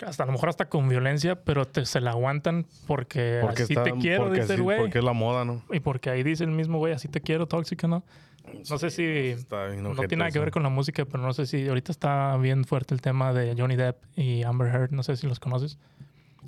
Hasta 0.06 0.22
a 0.24 0.26
lo 0.26 0.32
mejor 0.32 0.48
hasta 0.48 0.68
con 0.68 0.88
violencia, 0.88 1.36
pero 1.44 1.66
te, 1.66 1.86
se 1.86 2.00
la 2.00 2.10
aguantan 2.10 2.66
porque, 2.86 3.38
Porque, 3.40 3.62
así 3.64 3.72
está, 3.74 3.84
te 3.84 3.92
quiero, 3.92 4.24
porque, 4.24 4.40
dice 4.40 4.54
el 4.54 4.62
güey. 4.62 4.78
porque 4.78 4.98
es 4.98 5.04
la 5.04 5.12
moda, 5.12 5.44
¿no? 5.44 5.62
Y 5.70 5.80
porque 5.80 6.10
ahí 6.10 6.22
dice 6.22 6.44
el 6.44 6.50
mismo 6.50 6.78
güey, 6.78 6.92
así 6.92 7.08
te 7.08 7.20
quiero, 7.20 7.46
tóxica, 7.46 7.86
¿no? 7.88 8.02
No 8.68 8.78
sé 8.78 8.90
si... 8.90 9.04
Está 9.04 9.66
bien 9.66 9.84
No 9.84 9.94
tiene 9.94 10.16
nada 10.16 10.30
que 10.32 10.40
ver 10.40 10.50
con 10.50 10.64
la 10.64 10.68
música, 10.68 11.04
pero 11.04 11.22
no 11.22 11.32
sé 11.32 11.46
si... 11.46 11.68
Ahorita 11.68 11.92
está 11.92 12.36
bien 12.38 12.64
fuerte 12.64 12.92
el 12.92 13.00
tema 13.00 13.32
de 13.32 13.54
Johnny 13.56 13.76
Depp 13.76 14.02
y 14.16 14.42
Amber 14.42 14.66
Heard. 14.74 14.90
No 14.90 15.04
sé 15.04 15.16
si 15.16 15.28
los 15.28 15.38
conoces. 15.38 15.78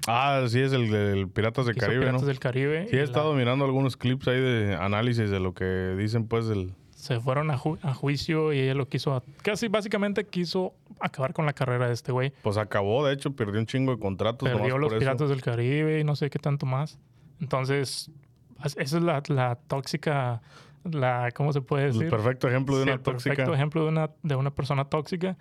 Ah, 0.08 0.44
sí, 0.48 0.60
es 0.60 0.72
el, 0.72 0.90
del 0.90 1.28
Piratas 1.28 1.66
del 1.66 1.76
Caribe, 1.76 2.00
Piratas 2.00 2.22
¿no? 2.22 2.26
del 2.26 2.40
Caribe. 2.40 2.88
Sí, 2.90 2.96
he 2.96 2.98
la- 2.98 3.04
estado 3.04 3.32
mirando 3.34 3.64
algunos 3.64 3.96
clips 3.96 4.26
ahí 4.26 4.40
de 4.40 4.74
análisis 4.74 5.30
de 5.30 5.38
lo 5.38 5.54
que 5.54 5.94
dicen, 5.96 6.26
pues, 6.26 6.48
del. 6.48 6.72
Se 7.04 7.20
fueron 7.20 7.50
a, 7.50 7.58
ju- 7.58 7.78
a 7.82 7.92
juicio 7.92 8.54
y 8.54 8.60
ella 8.60 8.72
lo 8.72 8.88
quiso... 8.88 9.22
Casi 9.42 9.68
básicamente 9.68 10.24
quiso 10.24 10.72
acabar 11.00 11.34
con 11.34 11.44
la 11.44 11.52
carrera 11.52 11.86
de 11.86 11.92
este 11.92 12.12
güey. 12.12 12.32
Pues 12.42 12.56
acabó, 12.56 13.04
de 13.06 13.12
hecho, 13.12 13.30
perdió 13.36 13.60
un 13.60 13.66
chingo 13.66 13.92
de 13.92 13.98
contratos. 13.98 14.48
Perdió 14.48 14.78
los 14.78 14.88
por 14.88 14.96
eso. 14.96 14.98
Piratas 15.00 15.28
del 15.28 15.42
Caribe 15.42 16.00
y 16.00 16.04
no 16.04 16.16
sé 16.16 16.30
qué 16.30 16.38
tanto 16.38 16.64
más. 16.64 16.98
Entonces, 17.42 18.10
esa 18.64 18.80
es 18.80 18.92
la, 19.02 19.22
la 19.28 19.56
tóxica... 19.66 20.40
La, 20.84 21.30
¿Cómo 21.34 21.52
se 21.52 21.60
puede 21.60 21.86
decir? 21.86 22.04
El 22.04 22.10
perfecto 22.10 22.48
ejemplo 22.48 22.76
de 22.76 22.82
Sí, 22.84 22.88
una 22.88 22.94
el 22.94 23.00
tóxica. 23.02 23.30
perfecto 23.34 23.54
ejemplo 23.54 23.82
de 23.82 23.88
una, 23.90 24.10
de 24.22 24.36
una 24.36 24.54
persona 24.54 24.86
tóxica. 24.86 25.36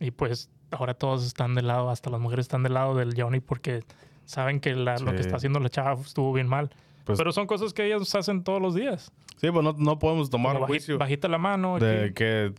Y 0.00 0.10
pues 0.10 0.50
ahora 0.72 0.94
todos 0.94 1.24
están 1.24 1.54
del 1.54 1.68
lado, 1.68 1.90
hasta 1.90 2.10
las 2.10 2.20
mujeres 2.20 2.44
están 2.44 2.64
del 2.64 2.74
lado 2.74 2.96
del 2.96 3.14
Johnny 3.16 3.38
porque 3.38 3.84
saben 4.24 4.58
que 4.58 4.74
la- 4.74 4.98
lo 4.98 5.12
que 5.12 5.20
está 5.20 5.36
haciendo 5.36 5.60
la 5.60 5.68
chava 5.68 6.00
estuvo 6.00 6.32
bien 6.32 6.48
mal. 6.48 6.70
Pues- 7.04 7.18
Pero 7.18 7.32
son 7.32 7.46
cosas 7.46 7.72
que 7.74 7.84
ellas 7.86 8.14
hacen 8.14 8.42
todos 8.44 8.60
los 8.62 8.74
días. 8.74 9.12
Sí, 9.36 9.50
pues 9.50 9.62
no, 9.62 9.74
no 9.76 9.98
podemos 9.98 10.30
tomar 10.30 10.56
baji- 10.58 10.66
juicio 10.66 10.96
bajita 10.98 11.28
la 11.28 11.36
mano. 11.38 11.78
de 11.78 12.14
que, 12.14 12.52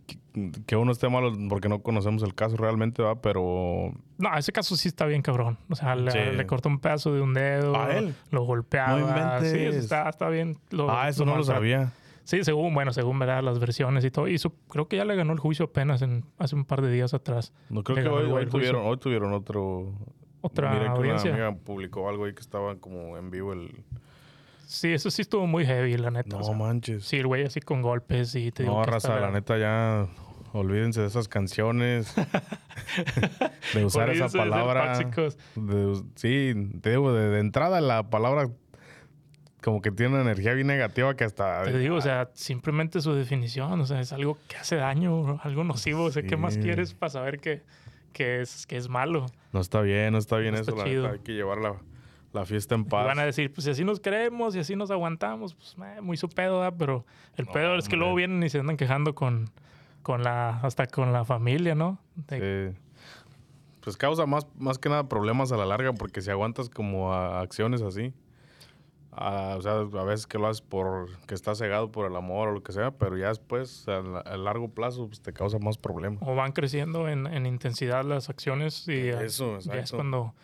que 0.66 0.76
uno 0.76 0.92
esté 0.92 1.08
malo 1.08 1.32
porque 1.48 1.68
no 1.68 1.80
conocemos 1.82 2.22
el 2.22 2.34
caso 2.34 2.56
realmente, 2.56 3.02
va, 3.02 3.20
pero 3.20 3.92
No, 4.18 4.36
ese 4.36 4.52
caso 4.52 4.76
sí 4.76 4.86
está 4.88 5.04
bien 5.06 5.22
cabrón. 5.22 5.58
O 5.68 5.74
sea, 5.74 5.96
le, 5.96 6.10
Sí. 6.12 6.18
le 6.36 6.46
cortó 6.46 6.68
un 6.68 6.78
pedazo 6.78 7.12
de 7.12 7.22
un 7.22 7.34
dedo. 7.34 7.74
¿A 7.76 7.96
él? 7.96 8.14
Lo 8.30 8.44
golpeaba. 8.44 8.98
No 8.98 9.08
inventes. 9.08 9.50
sí, 9.52 9.58
eso 9.58 9.78
está, 9.78 10.08
está 10.08 10.28
bien. 10.28 10.58
Lo- 10.70 10.90
ah, 10.90 11.08
eso 11.08 11.24
no 11.24 11.36
lo 11.36 11.42
sabía. 11.42 11.92
Sí, 12.22 12.42
según, 12.44 12.74
bueno, 12.74 12.92
según 12.92 13.18
¿verdad? 13.18 13.42
las 13.42 13.58
versiones 13.58 14.04
y 14.04 14.10
todo. 14.10 14.28
Y 14.28 14.36
creo 14.68 14.86
que 14.88 14.96
ya 14.96 15.04
le 15.04 15.14
ganó 15.16 15.32
el 15.32 15.38
juicio 15.40 15.64
apenas 15.66 16.02
en, 16.02 16.24
hace 16.38 16.54
un 16.56 16.64
par 16.64 16.82
de 16.82 16.90
días 16.92 17.14
atrás. 17.14 17.52
No 17.70 17.82
creo 17.82 17.96
Le 17.96 18.02
que 18.02 18.08
hoy, 18.08 18.30
hoy 18.30 18.46
tuvieron, 18.46 18.84
hoy 18.86 18.96
tuvieron 18.98 19.32
otro. 19.32 19.92
Otra 20.40 20.70
Mira 20.72 20.84
que 20.92 20.98
audiencia. 20.98 21.32
una 21.34 21.46
amiga 21.46 21.62
publicó 21.64 22.08
algo 22.08 22.24
ahí 22.26 22.34
que 22.34 22.40
estaba 22.40 22.76
como 22.76 23.16
en 23.16 23.30
vivo 23.30 23.52
el. 23.52 23.70
Sí, 24.66 24.92
eso 24.92 25.10
sí 25.10 25.22
estuvo 25.22 25.46
muy 25.46 25.64
heavy, 25.64 25.96
la 25.96 26.10
neta. 26.10 26.36
No 26.36 26.42
o 26.42 26.44
sea, 26.44 26.54
manches. 26.54 27.04
sí, 27.04 27.16
el 27.18 27.26
güey 27.26 27.44
así 27.44 27.60
con 27.60 27.82
golpes 27.82 28.34
y 28.34 28.50
te 28.50 28.64
digo 28.64 28.74
no, 28.74 28.84
raza, 28.84 29.18
la 29.20 29.30
neta 29.30 29.56
ya. 29.56 30.08
Olvídense 30.52 31.02
de 31.02 31.06
esas 31.06 31.28
canciones. 31.28 32.14
de 33.74 33.84
usar 33.84 34.10
esa 34.10 34.28
palabra. 34.28 34.98
de 34.98 36.02
sí, 36.14 36.54
te 36.80 36.90
digo, 36.90 37.12
de, 37.12 37.28
de 37.28 37.40
entrada 37.40 37.80
la 37.80 38.10
palabra 38.10 38.48
como 39.62 39.82
que 39.82 39.90
tiene 39.90 40.14
una 40.14 40.22
energía 40.22 40.54
bien 40.54 40.68
negativa 40.68 41.16
que 41.16 41.24
hasta... 41.24 41.64
Te 41.64 41.76
digo, 41.76 41.96
o 41.96 42.00
sea, 42.00 42.30
simplemente 42.34 43.00
su 43.00 43.14
definición, 43.14 43.80
o 43.80 43.84
sea, 43.84 44.00
es 44.00 44.12
algo 44.12 44.38
que 44.46 44.56
hace 44.56 44.76
daño, 44.76 45.40
algo 45.42 45.64
nocivo. 45.64 46.04
O 46.04 46.10
sea, 46.12 46.22
¿qué 46.22 46.36
más 46.36 46.56
quieres 46.56 46.94
para 46.94 47.10
saber 47.10 47.40
que, 47.40 47.62
que, 48.12 48.42
es, 48.42 48.64
que 48.66 48.76
es 48.76 48.88
malo? 48.88 49.26
No 49.52 49.60
está 49.60 49.80
bien, 49.80 50.12
no 50.12 50.18
está 50.18 50.36
bien 50.36 50.54
No 50.54 50.60
eso. 50.60 50.70
está 50.70 50.86
la 50.88 51.10
hay 51.10 51.18
que 51.18 51.32
llevar 51.32 51.58
la, 52.36 52.46
fiesta 52.46 52.74
en 52.74 52.82
Y 52.82 52.84
paz. 52.84 53.06
van 53.06 53.18
a 53.18 53.24
decir, 53.24 53.52
pues 53.52 53.64
si 53.64 53.70
así 53.70 53.84
nos 53.84 54.00
queremos 54.00 54.54
y 54.54 54.60
así 54.60 54.76
nos 54.76 54.90
aguantamos, 54.90 55.54
pues 55.54 55.76
eh, 55.84 56.00
muy 56.00 56.16
su 56.16 56.28
pedo, 56.28 56.60
¿verdad? 56.60 56.76
Pero 56.78 57.04
el 57.36 57.46
No, 57.46 57.52
pedo 57.52 57.76
es 57.76 57.88
que 57.88 57.96
luego 57.96 58.14
vienen 58.14 58.42
y 58.42 58.48
se 58.48 58.58
andan 58.60 58.76
quejando 58.76 59.14
con, 59.14 59.50
con 60.02 60.22
la, 60.22 60.60
hasta 60.60 60.86
con 60.86 61.12
la 61.12 61.24
familia, 61.24 61.74
¿no? 61.74 61.98
De- 62.28 62.72
Sí. 62.72 62.78
Pues 63.82 63.96
causa 63.96 64.26
más, 64.26 64.46
más 64.58 64.78
que 64.78 64.88
nada 64.88 65.08
problemas 65.08 65.52
a 65.52 65.56
la 65.56 65.64
larga 65.64 65.92
porque 65.92 66.20
si 66.20 66.28
aguantas 66.30 66.68
como 66.68 67.12
a 67.12 67.40
acciones 67.40 67.82
así, 67.82 68.12
a- 69.12 69.54
o 69.56 69.62
sea, 69.62 69.72
a 69.78 70.04
veces 70.04 70.26
que 70.26 70.38
lo 70.38 70.48
haces 70.48 70.60
por 70.60 71.08
que 71.26 71.34
estás 71.34 71.58
cegado 71.58 71.90
por 71.92 72.10
el 72.10 72.16
amor 72.16 72.48
o 72.48 72.52
lo 72.52 72.62
que 72.62 72.72
sea, 72.72 72.90
pero 72.90 73.16
ya 73.16 73.28
después 73.28 73.86
a, 73.88 74.00
la- 74.02 74.18
a 74.20 74.36
largo 74.36 74.68
plazo 74.68 75.06
pues, 75.06 75.20
te 75.20 75.32
causa 75.32 75.58
más 75.58 75.78
problemas. 75.78 76.20
o 76.26 76.34
van 76.34 76.50
creciendo 76.52 77.08
en, 77.08 77.26
en 77.28 77.46
intensidad 77.46 78.04
las 78.04 78.28
acciones 78.28 78.86
y 78.88 79.08
Eso, 79.08 79.58
ya 79.60 79.74
es 79.76 79.92
cuando 79.92 80.34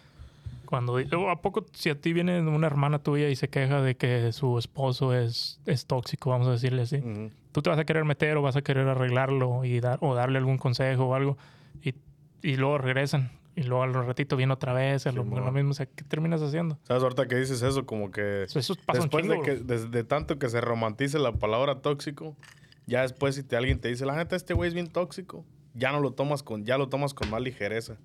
cuando 0.73 0.97
a 1.29 1.43
poco 1.43 1.67
si 1.75 1.91
a 1.91 2.01
ti 2.01 2.15
viene 2.15 2.41
una 2.41 2.67
hermana 2.67 2.99
tuya 2.99 3.29
y 3.29 3.37
se 3.37 3.51
queja 3.51 3.83
de 3.83 3.95
que 3.95 4.33
su 4.33 4.57
esposo 4.57 5.13
es, 5.13 5.61
es 5.67 5.85
tóxico 5.85 6.31
vamos 6.31 6.49
a 6.49 6.53
decirle 6.53 6.81
así 6.81 6.97
Ujú. 6.97 7.31
tú 7.53 7.61
te 7.61 7.69
vas 7.69 7.79
a 7.79 7.85
querer 7.85 8.07
meter 8.07 8.39
o 8.39 8.43
vas 8.43 8.57
a 8.57 8.63
querer 8.63 8.89
arreglarlo 8.89 9.67
y 9.67 9.81
dar 9.81 9.99
o 10.01 10.15
darle 10.15 10.39
algún 10.39 10.57
consejo 10.57 11.05
o 11.05 11.15
algo 11.15 11.37
y, 11.83 11.93
y 12.41 12.57
luego 12.57 12.79
regresan 12.79 13.31
y 13.55 13.65
luego 13.65 13.83
al 13.83 13.93
ratito 13.93 14.35
viene 14.35 14.55
otra 14.55 14.73
vez 14.73 15.07
a 15.07 15.13
lo, 15.13 15.25
lo 15.25 15.53
mismo 15.53 15.73
o 15.73 15.75
sea 15.75 15.85
¿qué 15.85 16.05
terminas 16.05 16.41
haciendo? 16.41 16.79
¿Sabes 16.85 17.03
ahorita 17.03 17.29
que 17.29 17.37
dices 17.37 17.61
eso? 17.61 17.85
Como 17.85 18.11
que 18.11 18.45
Eso, 18.45 18.75
pasa 18.87 19.01
después 19.03 19.25
un 19.27 19.29
de 19.29 19.35
chingo 19.41 19.45
que 19.45 19.57
de, 19.57 19.89
de 19.89 20.05
tanto 20.05 20.39
que 20.39 20.49
se 20.49 20.63
romantice 20.63 21.19
la 21.19 21.33
palabra 21.33 21.83
tóxico, 21.83 22.35
ya 22.87 23.03
después 23.03 23.35
si 23.35 23.43
te, 23.43 23.57
alguien 23.59 23.79
te 23.79 23.89
dice, 23.89 24.07
la 24.07 24.17
neta, 24.17 24.37
este 24.37 24.55
güey 24.55 24.69
es 24.69 24.75
bien 24.75 24.91
tóxico, 24.91 25.45
ya 25.75 25.93
no 25.93 26.01
lo 26.01 26.13
tomas 26.13 26.43
con, 26.43 26.65
ya 26.65 26.79
lo 26.79 26.89
tomas 26.89 27.13
con 27.13 27.29
más 27.29 27.43
ligereza. 27.43 27.99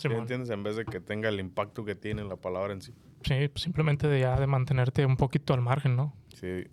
¿Sí 0.00 0.08
Simón. 0.08 0.20
entiendes? 0.22 0.50
En 0.50 0.62
vez 0.62 0.76
de 0.76 0.84
que 0.84 1.00
tenga 1.00 1.28
el 1.28 1.38
impacto 1.40 1.84
que 1.84 1.94
tiene 1.94 2.24
la 2.24 2.36
palabra 2.36 2.72
en 2.72 2.80
sí. 2.82 2.92
sí 3.22 3.48
pues 3.48 3.62
simplemente 3.62 4.08
de 4.08 4.20
ya 4.20 4.38
de 4.38 4.46
mantenerte 4.46 5.04
un 5.06 5.16
poquito 5.16 5.52
al 5.54 5.60
margen 5.60 5.96
¿no? 5.96 6.14
Sí. 6.34 6.64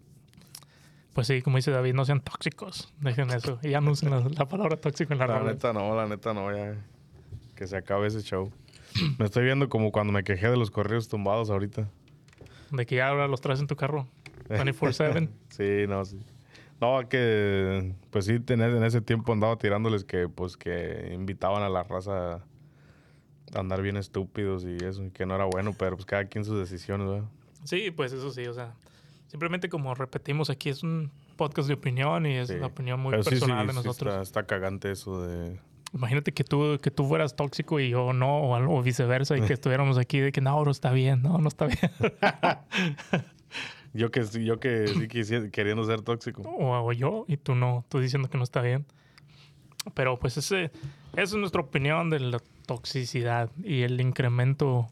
Pues 1.14 1.28
sí, 1.28 1.42
como 1.42 1.58
dice 1.58 1.72
David, 1.72 1.94
no 1.96 2.06
sean 2.06 2.22
tóxicos. 2.22 2.94
Dejen 3.02 3.32
eso. 3.32 3.60
Y 3.64 3.70
ya 3.72 3.82
no 3.82 3.90
usen 3.92 4.12
la, 4.12 4.20
la 4.20 4.48
palabra 4.48 4.78
tóxico 4.78 5.14
en 5.14 5.20
la 5.20 5.26
La 5.28 5.40
radio. 5.40 5.50
neta 5.52 5.74
no, 5.74 5.96
la 5.96 6.08
neta 6.08 6.32
no, 6.34 6.56
ya. 6.56 6.76
Que 7.56 7.66
se 7.66 7.76
acabe 7.76 8.06
ese 8.08 8.22
show. 8.22 8.52
Me 9.18 9.26
estoy 9.26 9.44
viendo 9.44 9.68
como 9.68 9.92
cuando 9.92 10.14
me 10.14 10.24
quejé 10.24 10.48
de 10.48 10.58
los 10.58 10.70
correos 10.70 11.08
tumbados 11.08 11.50
ahorita. 11.50 11.90
De 12.70 12.86
que 12.86 12.98
ya 12.98 13.08
ahora 13.10 13.28
los 13.28 13.42
traes 13.42 13.60
en 13.60 13.66
tu 13.68 13.76
carro. 13.76 14.08
24-7. 14.50 15.30
Sí, 15.50 15.86
no, 15.90 16.06
sí. 16.06 16.20
No, 16.80 17.10
que 17.10 17.96
pues 18.12 18.26
sí, 18.26 18.34
en 18.34 18.62
ese, 18.62 18.78
en 18.78 18.84
ese 18.84 19.02
tiempo 19.02 19.34
andaba 19.34 19.58
tirándoles 19.58 20.04
que 20.04 20.30
pues 20.30 20.56
que 20.56 21.10
invitaban 21.14 21.64
a 21.64 21.70
la 21.70 21.82
raza 21.82 22.44
andar 23.56 23.82
bien 23.82 23.98
estúpidos 23.98 24.64
y 24.66 24.76
eso, 24.84 25.04
y 25.04 25.12
que 25.12 25.26
no 25.26 25.36
era 25.36 25.46
bueno, 25.46 25.74
pero 25.78 25.96
pues 25.96 26.06
cada 26.06 26.26
quien 26.26 26.44
sus 26.46 26.58
decisiones, 26.60 27.08
¿verdad? 27.08 27.28
sí, 27.64 27.92
pues 27.92 28.14
eso 28.14 28.30
sí. 28.32 28.46
O 28.48 28.54
sea, 28.54 28.74
simplemente 29.28 29.70
como 29.70 29.94
repetimos 29.96 30.50
aquí, 30.50 30.70
es 30.70 30.84
un 30.84 31.12
podcast 31.36 31.68
de 31.68 31.74
opinión 31.76 32.26
y 32.26 32.36
es 32.36 32.48
Sí. 32.50 32.56
una 32.56 32.68
opinión 32.68 33.00
muy 33.00 33.12
Pero 33.12 33.24
personal 33.24 33.62
sí, 33.62 33.68
de 33.68 33.74
nosotros. 33.74 34.12
está, 34.14 34.22
está 34.22 34.44
cagante 34.46 34.92
eso 34.92 35.22
de... 35.26 35.60
Imagínate 35.94 36.34
que 36.34 36.44
tú, 36.44 36.78
que 36.82 36.92
tú 36.92 37.06
fueras 37.08 37.36
tóxico 37.38 37.80
y 37.80 37.90
yo 37.90 38.12
no, 38.12 38.40
o, 38.40 38.56
algo- 38.56 38.78
o 38.78 38.84
viceversa, 38.84 39.38
y 39.38 39.42
que 39.42 39.54
estuviéramos 39.54 39.98
aquí 39.98 40.20
de 40.20 40.32
que 40.34 40.42
no, 40.42 40.60
bro, 40.60 40.70
está 40.72 40.92
bien, 40.92 41.22
no, 41.22 41.38
no 41.38 41.48
está 41.48 41.66
bien. 41.68 41.80
Yo 43.94 44.12
que, 44.12 44.24
sí- 44.26 44.44
yo 44.46 44.60
que 44.60 44.88
sí 44.90 45.08
quisiera, 45.08 45.50
queriendo 45.50 45.84
ser 45.86 46.02
tóxico. 46.02 46.42
o, 46.44 46.86
o 46.88 46.94
yo 46.94 47.26
y 47.28 47.38
tú 47.38 47.56
no, 47.56 47.84
tú 47.90 48.00
diciendo 48.00 48.30
que 48.30 48.38
no 48.38 48.44
está 48.44 48.62
bien. 48.62 48.86
Pero 49.96 50.20
pues 50.20 50.38
ese, 50.38 50.66
esa 51.14 51.22
es 51.24 51.34
nuestra 51.36 51.62
opinión 51.62 52.10
de 52.10 52.20
la 52.20 52.40
toxicidad 52.68 53.50
y 53.64 53.82
el 53.82 54.00
incremento 54.00 54.88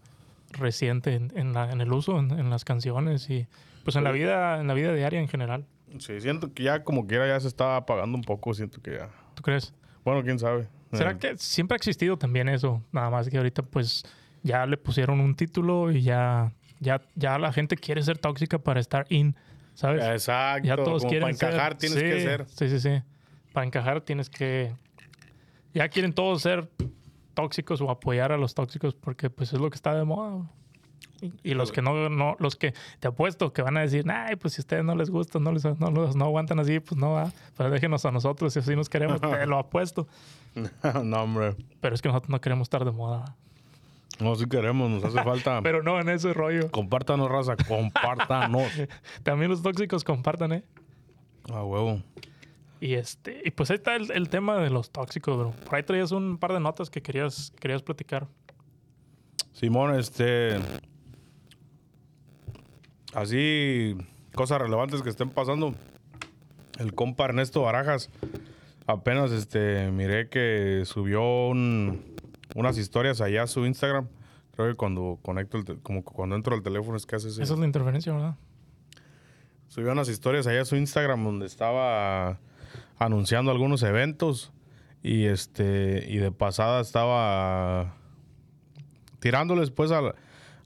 reciente 0.51 1.13
en, 1.13 1.31
en 1.35 1.53
la- 1.53 1.71
en 1.71 1.81
el 1.81 1.91
uso, 1.93 2.17
en, 2.17 2.31
en 2.31 2.49
las 2.49 2.65
canciones 2.65 3.29
y 3.29 3.45
pues 3.83 3.95
en 3.95 4.03
la 4.03 4.11
vida, 4.11 4.59
en 4.59 4.67
la 4.67 4.73
vida 4.73 4.93
diaria 4.95 5.19
en 5.19 5.27
general. 5.27 5.65
Sí, 5.99 6.19
siento 6.19 6.51
que 6.53 6.63
ya 6.63 6.83
como 6.83 7.05
quiera 7.05 7.27
ya 7.27 7.39
se 7.39 7.47
está 7.47 7.77
apagando 7.77 8.17
un 8.17 8.23
poco, 8.23 8.53
siento 8.55 8.81
que 8.81 8.97
ya... 8.97 9.09
¿Tú 9.35 9.43
crees? 9.43 9.73
Bueno, 10.03 10.23
quién 10.23 10.39
sabe. 10.39 10.67
¿Será 10.91 11.11
Eh, 11.11 11.17
que 11.19 11.37
siempre 11.37 11.75
ha 11.75 11.77
existido 11.77 12.17
también 12.17 12.49
eso? 12.49 12.81
Nada 12.91 13.09
más 13.11 13.29
que 13.29 13.37
ahorita 13.37 13.61
pues 13.63 14.03
ya 14.43 14.65
le 14.65 14.77
pusieron 14.77 15.19
un 15.19 15.35
título 15.35 15.91
y 15.91 16.01
ya, 16.01 16.51
ya, 16.79 17.01
ya 17.15 17.37
la 17.37 17.51
gente 17.53 17.75
quiere 17.75 18.01
ser 18.01 18.17
tóxica 18.17 18.57
para 18.59 18.79
estar 18.79 19.05
in, 19.09 19.35
¿sabes? 19.73 20.03
Exacto. 20.03 20.67
ya 20.67 20.75
todos 20.77 21.03
como 21.03 21.09
quieren 21.09 21.35
para 21.37 21.49
encajar 21.49 21.71
ser- 21.73 21.91
tienes 21.91 22.03
que 22.03 22.21
ser. 22.23 22.45
Sí, 22.47 22.69
sí, 22.69 22.79
sí. 22.79 23.01
Para 23.53 23.65
encajar 23.67 24.01
tienes 24.01 24.29
que... 24.29 24.73
Ya 25.73 25.89
quieren 25.89 26.13
todos 26.13 26.41
ser 26.41 26.69
tóxicos 27.35 27.81
o 27.81 27.91
apoyar 27.91 28.31
a 28.31 28.37
los 28.37 28.55
tóxicos 28.55 28.95
porque 28.95 29.29
pues 29.29 29.53
es 29.53 29.59
lo 29.59 29.69
que 29.69 29.75
está 29.75 29.93
de 29.93 30.03
moda. 30.03 30.49
Y, 31.21 31.31
y 31.43 31.53
los 31.53 31.71
que 31.71 31.81
no, 31.81 32.09
no, 32.09 32.35
los 32.39 32.55
que 32.55 32.73
te 32.99 33.07
apuesto 33.07 33.53
que 33.53 33.61
van 33.61 33.77
a 33.77 33.81
decir, 33.81 34.09
ay, 34.09 34.35
pues 34.35 34.55
si 34.55 34.61
a 34.61 34.63
ustedes 34.63 34.83
no 34.83 34.95
les 34.95 35.09
gusta, 35.09 35.39
no 35.39 35.51
les 35.51 35.63
no, 35.63 35.91
no 35.91 36.25
aguantan 36.25 36.59
así, 36.59 36.79
pues 36.79 36.99
no 36.99 37.11
va. 37.11 37.31
Pero 37.55 37.69
déjenos 37.69 38.05
a 38.05 38.11
nosotros, 38.11 38.53
si 38.53 38.59
así 38.59 38.75
nos 38.75 38.89
queremos, 38.89 39.21
te 39.21 39.45
lo 39.45 39.59
apuesto. 39.59 40.07
no, 41.03 41.23
hombre. 41.23 41.55
Pero 41.79 41.93
es 41.95 42.01
que 42.01 42.09
nosotros 42.09 42.29
no 42.29 42.41
queremos 42.41 42.65
estar 42.65 42.83
de 42.83 42.91
moda. 42.91 43.35
No, 44.19 44.35
si 44.35 44.47
queremos, 44.47 44.89
nos 44.89 45.03
hace 45.03 45.23
falta. 45.23 45.61
Pero 45.63 45.83
no 45.83 45.99
en 45.99 46.09
ese 46.09 46.33
rollo. 46.33 46.71
Compártanos, 46.71 47.29
raza, 47.29 47.55
compártanos. 47.67 48.71
También 49.23 49.51
los 49.51 49.61
tóxicos 49.61 50.03
compartan, 50.03 50.53
¿eh? 50.53 50.63
A 51.51 51.63
huevo. 51.63 52.01
Y 52.81 52.95
este, 52.95 53.41
y 53.45 53.51
pues 53.51 53.71
ahí 53.71 53.77
está 53.77 53.95
el, 53.95 54.11
el 54.11 54.29
tema 54.29 54.57
de 54.57 54.69
los 54.69 54.91
tóxicos, 54.91 55.37
bro. 55.37 55.51
Por 55.65 55.75
ahí 55.75 55.83
traías 55.83 56.11
un 56.11 56.37
par 56.37 56.51
de 56.53 56.59
notas 56.59 56.89
que 56.89 57.01
querías, 57.01 57.51
querías 57.59 57.81
platicar. 57.81 58.27
Simón, 59.53 59.95
este. 59.95 60.59
Así, 63.13 63.95
cosas 64.33 64.59
relevantes 64.61 65.01
que 65.01 65.09
estén 65.09 65.29
pasando. 65.29 65.73
El 66.79 66.93
compa 66.93 67.25
Ernesto 67.25 67.61
Barajas. 67.61 68.09
Apenas 68.87 69.31
este 69.31 69.89
miré 69.91 70.29
que 70.29 70.83
subió 70.85 71.47
un- 71.47 72.03
unas 72.55 72.77
historias 72.77 73.21
allá 73.21 73.43
a 73.43 73.47
su 73.47 73.65
Instagram. 73.65 74.07
Creo 74.55 74.67
que 74.69 74.75
cuando 74.75 75.17
conecto 75.21 75.57
el 75.57 75.65
te- 75.65 75.77
como 75.77 76.03
cuando 76.03 76.35
entro 76.35 76.53
al 76.55 76.61
teléfono 76.61 76.97
es 76.97 77.05
que 77.05 77.15
hace 77.15 77.29
ese- 77.29 77.41
Esa 77.43 77.53
es 77.53 77.59
la 77.59 77.65
interferencia, 77.65 78.13
¿verdad? 78.13 78.35
Subió 79.69 79.91
unas 79.91 80.09
historias 80.09 80.45
allá 80.47 80.61
a 80.61 80.65
su 80.65 80.75
Instagram 80.75 81.23
donde 81.23 81.45
estaba 81.45 82.37
anunciando 82.97 83.51
algunos 83.51 83.83
eventos 83.83 84.51
y 85.03 85.25
este 85.25 86.05
y 86.09 86.17
de 86.17 86.31
pasada 86.31 86.81
estaba 86.81 87.95
tirándoles 89.19 89.71
pues 89.71 89.91
a, 89.91 90.13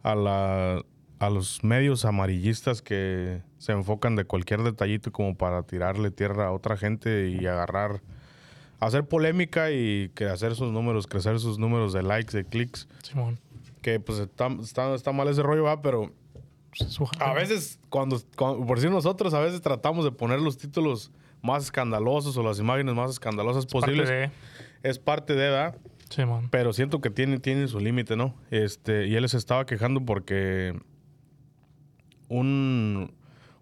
a, 0.04 0.16
la- 0.16 0.84
a 1.20 1.30
los 1.30 1.64
medios 1.64 2.06
amarillistas 2.06 2.82
que 2.82 3.42
se 3.58 3.72
enfocan 3.74 4.16
de 4.16 4.24
cualquier 4.26 4.64
detallito 4.64 5.12
como 5.12 5.36
para 5.36 5.64
tirarle 5.64 6.12
tierra 6.12 6.48
a 6.48 6.52
otra 6.52 6.78
gente 6.78 7.30
y 7.30 7.46
agarrar 7.46 8.02
hacer 8.80 9.06
polémica 9.06 9.72
y 9.72 10.10
que 10.16 10.26
hacer 10.26 10.56
sus 10.56 10.72
números 10.72 11.08
crecer 11.08 11.40
sus 11.40 11.60
números 11.60 11.92
de 11.92 12.04
likes 12.04 12.32
de 12.36 12.46
clics. 12.46 12.88
Simón. 13.04 13.38
que 13.82 14.00
pues 14.00 14.20
está, 14.20 14.48
está, 14.62 14.94
está 14.96 15.12
mal 15.12 15.28
ese 15.28 15.44
rollo 15.44 15.64
va 15.64 15.82
pero 15.82 16.12
a 17.20 17.34
veces, 17.34 17.80
cuando, 17.90 18.22
cuando- 18.38 18.66
por 18.66 18.78
decir 18.78 18.92
nosotros, 18.92 19.34
a 19.34 19.40
veces 19.40 19.60
tratamos 19.62 20.06
de 20.06 20.12
poner 20.12 20.40
los 20.40 20.58
títulos 20.58 21.12
más 21.42 21.64
escandalosos 21.66 22.36
o 22.38 22.44
las 22.44 22.60
imágenes 22.60 22.94
más 22.96 23.12
escandalosas 23.12 23.66
posibles. 23.66 24.10
de- 24.10 24.32
Es 24.84 25.00
parte 25.00 25.34
de, 25.34 25.50
¿verdad? 25.50 25.76
Simón. 26.10 26.48
Pero 26.50 26.74
siento 26.74 27.02
que 27.02 27.10
tiene, 27.10 27.40
tiene 27.40 27.68
su 27.68 27.80
límite, 27.80 28.16
¿no? 28.16 28.34
Este, 28.50 29.08
y 29.08 29.16
él 29.16 29.28
se 29.30 29.38
estaba 29.38 29.66
quejando 29.66 30.02
porque 30.06 30.74
un, 32.28 33.14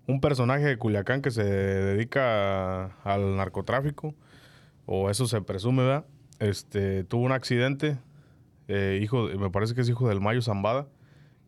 un 0.07 0.21
personaje 0.21 0.65
de 0.65 0.77
Culiacán 0.77 1.21
que 1.21 1.31
se 1.31 1.43
dedica 1.43 2.85
al 3.03 3.35
narcotráfico, 3.37 4.15
o 4.85 5.09
eso 5.09 5.27
se 5.27 5.41
presume, 5.41 5.83
¿verdad? 5.83 6.05
Este, 6.39 7.03
tuvo 7.03 7.23
un 7.25 7.31
accidente, 7.31 7.97
eh, 8.67 8.99
hijo, 9.01 9.27
me 9.37 9.49
parece 9.49 9.73
que 9.75 9.81
es 9.81 9.89
hijo 9.89 10.07
del 10.07 10.21
Mayo 10.21 10.41
Zambada, 10.41 10.87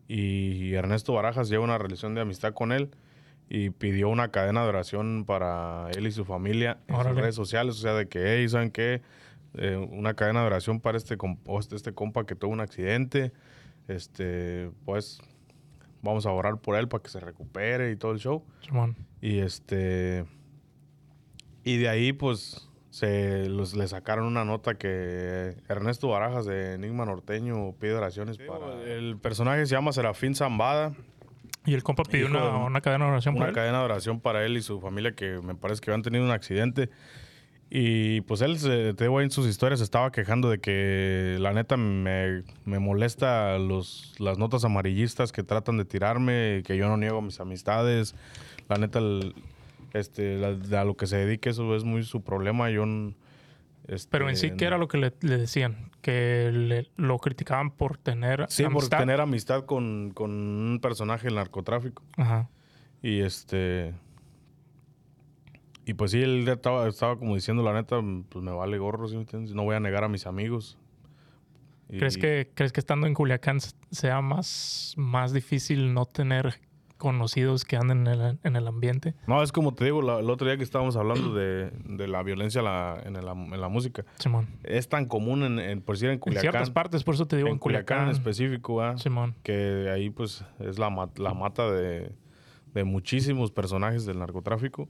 y 0.08 0.74
Ernesto 0.74 1.12
Barajas 1.12 1.48
lleva 1.48 1.64
una 1.64 1.78
relación 1.78 2.14
de 2.14 2.20
amistad 2.20 2.52
con 2.52 2.72
él 2.72 2.90
y 3.52 3.70
pidió 3.70 4.08
una 4.08 4.30
cadena 4.30 4.62
de 4.62 4.68
oración 4.68 5.24
para 5.26 5.90
él 5.90 6.06
y 6.06 6.12
su 6.12 6.24
familia 6.24 6.78
en 6.86 6.96
sus 6.96 7.16
redes 7.16 7.34
sociales, 7.34 7.74
o 7.74 7.80
sea, 7.80 7.94
de 7.94 8.06
que, 8.06 8.38
hey, 8.38 8.48
¿saben 8.48 8.70
qué? 8.70 9.02
Eh, 9.54 9.76
una 9.76 10.14
cadena 10.14 10.40
de 10.40 10.46
oración 10.46 10.78
para 10.78 10.96
este, 10.96 11.18
este, 11.58 11.74
este 11.74 11.92
compa 11.92 12.24
que 12.24 12.36
tuvo 12.36 12.52
un 12.52 12.60
accidente, 12.60 13.32
este, 13.88 14.70
pues 14.84 15.20
vamos 16.00 16.26
a 16.26 16.30
orar 16.30 16.58
por 16.58 16.76
él 16.76 16.86
para 16.86 17.02
que 17.02 17.10
se 17.10 17.18
recupere 17.18 17.90
y 17.90 17.96
todo 17.96 18.12
el 18.12 18.20
show. 18.20 18.44
Simón. 18.64 18.96
Y 19.20 19.40
este. 19.40 20.24
Y 21.64 21.76
de 21.78 21.88
ahí, 21.88 22.12
pues, 22.12 22.68
se 22.90 23.48
los, 23.48 23.74
le 23.74 23.88
sacaron 23.88 24.26
una 24.26 24.44
nota 24.44 24.74
que 24.74 25.56
Ernesto 25.68 26.08
Barajas 26.08 26.46
de 26.46 26.74
Enigma 26.74 27.04
Norteño 27.04 27.72
pide 27.80 27.94
oraciones 27.94 28.38
para. 28.38 28.80
El 28.84 29.18
personaje 29.18 29.66
se 29.66 29.74
llama 29.74 29.92
Serafín 29.92 30.36
Zambada. 30.36 30.94
Y 31.66 31.74
el 31.74 31.82
compa 31.82 32.04
pidió 32.04 32.26
una, 32.26 32.56
una 32.64 32.80
cadena 32.80 33.04
de 33.06 33.10
oración 33.12 33.36
Una 33.36 33.48
él. 33.48 33.52
cadena 33.54 33.78
de 33.80 33.84
oración 33.84 34.20
para 34.20 34.44
él 34.44 34.56
y 34.56 34.62
su 34.62 34.80
familia 34.80 35.12
que 35.12 35.40
me 35.42 35.54
parece 35.54 35.80
que 35.80 35.90
habían 35.90 36.02
tenido 36.02 36.24
un 36.24 36.30
accidente. 36.30 36.88
Y 37.72 38.22
pues 38.22 38.40
él, 38.40 38.58
se- 38.58 38.94
te 38.94 39.04
digo, 39.04 39.20
en 39.20 39.30
sus 39.30 39.46
historias 39.46 39.80
estaba 39.80 40.10
quejando 40.10 40.50
de 40.50 40.58
que 40.58 41.36
la 41.38 41.52
neta 41.52 41.76
me, 41.76 42.42
me 42.64 42.78
molesta 42.80 43.58
los, 43.58 44.14
las 44.18 44.38
notas 44.38 44.64
amarillistas 44.64 45.30
que 45.30 45.42
tratan 45.44 45.76
de 45.76 45.84
tirarme, 45.84 46.62
que 46.66 46.76
yo 46.76 46.88
no 46.88 46.96
niego 46.96 47.22
mis 47.22 47.38
amistades. 47.38 48.16
La 48.68 48.76
neta, 48.76 48.98
el- 48.98 49.34
este, 49.92 50.36
la- 50.38 50.80
a 50.80 50.84
lo 50.84 50.96
que 50.96 51.06
se 51.06 51.16
dedique 51.18 51.50
eso 51.50 51.76
es 51.76 51.84
muy 51.84 52.02
su 52.02 52.22
problema. 52.22 52.70
Yo 52.70 52.86
este, 53.88 54.08
Pero 54.10 54.28
en 54.28 54.36
sí, 54.36 54.52
¿qué 54.56 54.64
era 54.66 54.78
lo 54.78 54.88
que 54.88 54.98
le, 54.98 55.12
le 55.20 55.36
decían? 55.38 55.90
Que 56.00 56.50
le- 56.52 56.90
lo 56.96 57.18
criticaban 57.18 57.70
por 57.70 57.96
tener 57.98 58.46
Sí, 58.48 58.62
por 58.64 58.72
amistad. 58.72 58.98
tener 58.98 59.20
amistad 59.20 59.64
con, 59.66 60.12
con 60.14 60.30
un 60.30 60.78
personaje 60.80 61.26
del 61.26 61.34
narcotráfico. 61.36 62.02
Ajá. 62.16 62.48
Y 63.02 63.20
este. 63.20 63.94
Y 65.86 65.94
pues 65.94 66.10
sí, 66.12 66.22
él 66.22 66.46
estaba, 66.48 66.86
estaba 66.88 67.18
como 67.18 67.34
diciendo, 67.34 67.62
la 67.62 67.72
neta, 67.72 68.00
pues 68.28 68.44
me 68.44 68.52
vale 68.52 68.78
gorro, 68.78 69.08
¿sí 69.08 69.14
me 69.16 69.22
entiendes? 69.22 69.54
No 69.54 69.64
voy 69.64 69.74
a 69.76 69.80
negar 69.80 70.04
a 70.04 70.08
mis 70.08 70.26
amigos. 70.26 70.78
Y- 71.88 71.98
¿Crees 71.98 72.16
que, 72.18 72.50
¿Crees 72.54 72.72
que 72.72 72.78
estando 72.80 73.06
en 73.08 73.14
Culiacán 73.14 73.58
sea 73.90 74.20
más, 74.20 74.94
más 74.96 75.32
difícil 75.32 75.92
no 75.92 76.06
tener 76.06 76.60
conocidos 77.00 77.64
que 77.64 77.76
anden 77.76 78.06
en 78.06 78.20
el, 78.20 78.38
en 78.44 78.54
el 78.54 78.68
ambiente? 78.68 79.14
No, 79.26 79.42
es 79.42 79.50
como 79.50 79.74
te 79.74 79.84
digo, 79.86 80.00
la- 80.02 80.20
el 80.20 80.30
otro 80.30 80.46
día 80.46 80.56
que 80.56 80.62
estábamos 80.62 80.94
hablando 80.94 81.34
de, 81.34 81.72
de 81.84 82.06
la 82.06 82.22
violencia 82.22 82.62
la- 82.62 83.02
en, 83.04 83.14
la, 83.14 83.32
en 83.32 83.60
la 83.60 83.68
música. 83.68 84.04
Simón. 84.20 84.46
Es 84.62 84.88
tan 84.88 85.06
común, 85.06 85.42
en, 85.42 85.58
en- 85.58 85.80
por 85.80 85.96
decir, 85.96 86.08
en 86.10 86.14
En 86.14 86.18
Culiacán. 86.20 86.42
ciertas 86.52 86.70
partes, 86.70 87.02
por 87.02 87.14
eso 87.16 87.26
te 87.26 87.34
digo, 87.36 87.48
en 87.48 87.54
en, 87.54 87.58
Culiacán, 87.58 87.98
Culiacán. 87.98 88.08
en 88.08 88.14
específico, 88.14 88.80
¿ah? 88.80 88.96
Simón. 88.98 89.34
que 89.42 89.90
ahí 89.92 90.10
pues 90.10 90.44
es 90.60 90.78
la, 90.78 91.08
la 91.16 91.34
mata 91.34 91.68
de, 91.72 92.12
de 92.74 92.84
muchísimos 92.84 93.50
personajes 93.50 94.04
del 94.06 94.20
narcotráfico. 94.20 94.88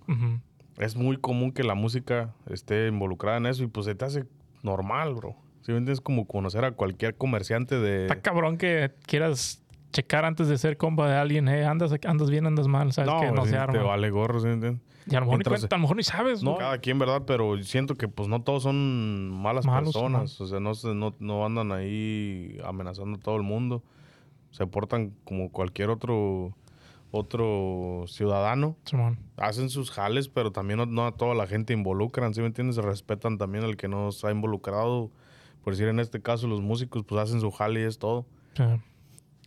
Es 0.78 0.96
muy 0.96 1.16
común 1.16 1.52
que 1.52 1.62
la 1.62 1.74
música 1.74 2.34
esté 2.50 2.88
involucrada 2.88 3.38
en 3.38 3.46
eso 3.46 3.62
y 3.62 3.66
pues 3.68 3.86
se 3.86 3.94
te 3.94 4.04
hace 4.04 4.24
normal, 4.62 5.14
bro. 5.14 5.36
Si 5.62 5.72
me 5.72 5.78
entiendes? 5.78 6.00
Como 6.00 6.26
conocer 6.26 6.64
a 6.64 6.72
cualquier 6.72 7.16
comerciante 7.16 7.78
de... 7.78 8.02
Está 8.04 8.20
cabrón 8.22 8.56
que 8.56 8.92
quieras 9.06 9.62
checar 9.92 10.24
antes 10.24 10.48
de 10.48 10.57
ser 10.59 10.76
compa 10.76 11.09
de 11.09 11.16
alguien, 11.16 11.48
eh, 11.48 11.64
andas, 11.64 11.92
andas 12.07 12.31
bien, 12.31 12.46
andas 12.46 12.68
mal, 12.68 12.92
sabes 12.92 13.12
que 13.20 13.33
no 13.33 13.42
sí, 13.42 13.50
se 13.50 13.55
te 13.57 13.61
arma. 13.61 13.83
vale 13.83 14.11
gorro, 14.11 14.40
¿sí? 14.40 14.48
Y 14.48 15.14
a 15.16 15.20
lo, 15.20 15.26
mejor 15.26 15.38
ni 15.38 15.44
cuenta, 15.44 15.66
a 15.74 15.79
lo 15.79 15.83
mejor 15.83 15.96
ni 15.96 16.03
sabes, 16.03 16.42
¿no? 16.42 16.57
Cada 16.59 16.79
quien, 16.79 16.98
¿verdad? 16.98 17.22
Pero 17.26 17.61
siento 17.62 17.96
que 17.96 18.07
pues 18.07 18.29
no 18.29 18.42
todos 18.42 18.62
son 18.62 19.31
malas 19.31 19.64
Malos, 19.66 19.92
personas. 19.94 20.40
O 20.40 20.46
sea, 20.46 20.61
no, 20.61 20.74
se- 20.74 20.94
no, 20.94 21.14
no 21.18 21.44
andan 21.44 21.72
ahí 21.72 22.59
amenazando 22.64 23.18
a 23.18 23.20
todo 23.20 23.37
el 23.37 23.42
mundo. 23.42 23.83
Se 24.50 24.66
portan 24.66 25.12
como 25.24 25.50
cualquier 25.50 25.90
otro, 25.90 26.55
otro 27.11 28.05
ciudadano. 28.07 28.76
Simón. 28.85 29.18
Hacen 29.37 29.70
sus 29.70 29.90
jales, 29.90 30.29
pero 30.29 30.53
también 30.53 30.79
no, 30.79 30.87
no 30.87 31.07
a 31.07 31.12
toda 31.12 31.35
la 31.35 31.46
gente 31.46 31.72
involucran, 31.72 32.35
¿sí 32.35 32.40
me 32.40 32.46
entiendes? 32.48 32.76
Respetan 32.76 33.38
también 33.38 33.64
al 33.64 33.76
que 33.76 33.88
no 33.88 34.12
se 34.12 34.26
ha 34.26 34.31
involucrado. 34.31 35.11
Por 35.64 35.72
decir, 35.72 35.88
en 35.88 35.98
este 36.00 36.20
caso, 36.22 36.46
los 36.46 36.61
músicos 36.61 37.05
pues 37.05 37.20
hacen 37.20 37.40
su 37.40 37.50
jale 37.50 37.81
y 37.81 37.85
es 37.85 37.98
todo. 37.98 38.26
Sí. 38.55 38.64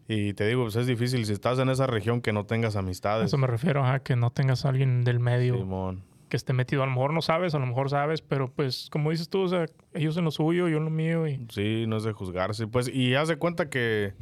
Y 0.08 0.34
te 0.34 0.48
digo, 0.48 0.64
pues 0.64 0.76
es 0.76 0.88
difícil 0.88 1.26
si 1.26 1.34
estás 1.34 1.60
en 1.60 1.70
esa 1.70 1.88
región 1.88 2.22
que 2.22 2.34
no 2.34 2.46
tengas 2.46 2.76
amistades. 2.76 3.28
eso 3.28 3.38
me 3.38 3.48
refiero, 3.48 3.86
a 3.86 4.00
que 4.00 4.16
no 4.16 4.32
tengas 4.32 4.66
a 4.66 4.70
alguien 4.70 5.04
del 5.04 5.20
medio 5.20 5.58
Simón. 5.58 6.04
que 6.30 6.36
esté 6.38 6.52
metido. 6.52 6.84
A 6.84 6.86
lo 6.86 6.92
mejor 6.92 7.14
no 7.14 7.22
sabes, 7.22 7.56
a 7.56 7.60
lo 7.60 7.66
mejor 7.66 7.90
sabes, 7.90 8.22
pero 8.22 8.52
pues 8.52 8.90
como 8.92 9.12
dices 9.12 9.30
tú, 9.30 9.42
o 9.42 9.48
sea, 9.48 9.66
ellos 9.94 10.18
en 10.18 10.26
lo 10.26 10.32
suyo, 10.32 10.68
yo 10.68 10.78
en 10.78 10.86
lo 10.86 10.90
mío 10.90 11.28
y... 11.28 11.46
Sí, 11.50 11.86
no 11.88 11.98
es 11.98 12.04
de 12.04 12.12
juzgarse. 12.12 12.68
Pues, 12.68 12.90
y 12.90 13.16
haz 13.16 13.30
de 13.30 13.38
cuenta 13.38 13.70
que, 13.70 14.14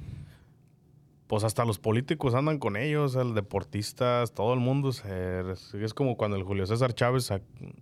pues 1.31 1.45
hasta 1.45 1.63
los 1.63 1.79
políticos 1.79 2.35
andan 2.35 2.59
con 2.59 2.75
ellos, 2.75 3.15
el 3.15 3.33
deportistas, 3.33 4.33
todo 4.33 4.53
el 4.53 4.59
mundo. 4.59 4.91
se- 4.91 5.43
es 5.81 5.93
como 5.93 6.17
cuando 6.17 6.35
el 6.35 6.43
Julio 6.43 6.65
César 6.65 6.93
Chávez 6.93 7.31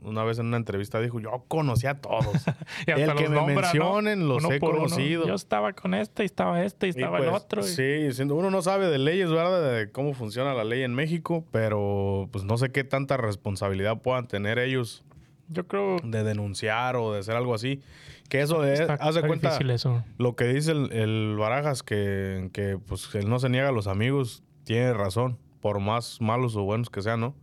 una 0.04 0.24
vez 0.24 0.38
en 0.38 0.46
una 0.46 0.58
entrevista 0.58 1.00
dijo, 1.02 1.20
yo 1.20 1.46
conocí 1.48 1.88
a 1.88 1.96
todos. 1.96 2.26
y 2.88 2.92
hasta 2.92 3.12
el 3.12 3.16
que 3.16 3.24
los 3.24 3.30
me 3.32 3.36
nombra, 3.38 3.56
¿no? 3.56 3.62
mencionen 3.96 4.28
los 4.28 4.44
Uno 4.46 4.54
he 4.54 4.60
uno. 4.62 4.72
conocido. 4.72 5.26
Yo 5.26 5.34
estaba 5.34 5.74
con 5.74 5.96
este, 5.96 6.22
y 6.22 6.26
estaba 6.28 6.64
este, 6.64 6.86
y 6.86 6.90
Y 6.90 6.92
estaba 6.92 7.18
el 7.18 7.26
pues, 7.26 7.42
otro. 7.42 7.62
y- 7.62 7.64
Sí, 7.64 8.12
siendo- 8.14 8.36
uno 8.36 8.52
no 8.52 8.62
sabe 8.62 8.86
de 8.88 9.00
leyes, 9.00 9.32
¿verdad? 9.32 9.74
De 9.78 9.92
cómo 9.92 10.14
funciona 10.14 10.54
la 10.54 10.64
ley 10.64 10.84
en 10.84 10.94
México, 10.94 11.44
pero 11.50 12.30
pues 12.32 12.44
no 12.44 12.56
sé 12.60 12.70
qué 12.72 12.84
tanta 12.84 13.18
responsabilidad 13.18 14.00
puedan 14.00 14.28
tener 14.28 14.60
ellos 14.60 15.04
Yo 15.48 15.66
creo 15.68 15.98
de 16.04 16.24
denunciar 16.24 16.96
o 16.98 17.14
de 17.14 17.22
hacer 17.22 17.36
algo 17.36 17.56
así. 17.56 17.82
Que 18.30 18.42
eso 18.42 18.64
es, 18.64 18.80
está, 18.80 18.94
haz 18.94 19.16
de 19.16 19.22
cuenta, 19.22 19.58
eso. 19.58 20.04
lo 20.18 20.36
que 20.36 20.46
dice 20.46 20.72
el, 20.72 20.92
el 20.94 21.36
Barajas, 21.38 21.82
que, 21.84 22.50
que 22.54 22.78
pues 22.78 23.14
él 23.16 23.28
no 23.28 23.40
se 23.40 23.50
niega 23.50 23.70
a 23.70 23.72
los 23.72 23.88
amigos, 23.88 24.44
tiene 24.64 24.94
razón, 24.94 25.40
por 25.62 25.80
más 25.80 26.22
malos 26.22 26.56
o 26.56 26.64
buenos 26.64 26.90
que 26.90 27.02
sean, 27.02 27.22
¿no? 27.22 27.36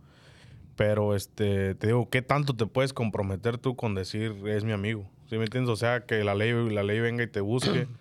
Pero 0.75 1.15
este, 1.15 1.75
te 1.75 1.87
digo, 1.87 2.09
¿qué 2.09 2.21
tanto 2.21 2.55
te 2.55 2.65
puedes 2.67 2.93
comprometer 2.93 3.57
tú 3.57 3.75
con 3.75 3.95
decir 3.95 4.33
es 4.47 4.63
mi 4.63 4.71
amigo? 4.71 5.09
¿Sí 5.29 5.37
me 5.37 5.43
entiendes? 5.43 5.69
O 5.71 5.75
sea, 5.75 6.05
que 6.05 6.23
la 6.23 6.35
ley, 6.35 6.53
la 6.69 6.83
ley 6.83 6.99
venga 6.99 7.23
y 7.23 7.27
te 7.27 7.41
busque. 7.41 7.87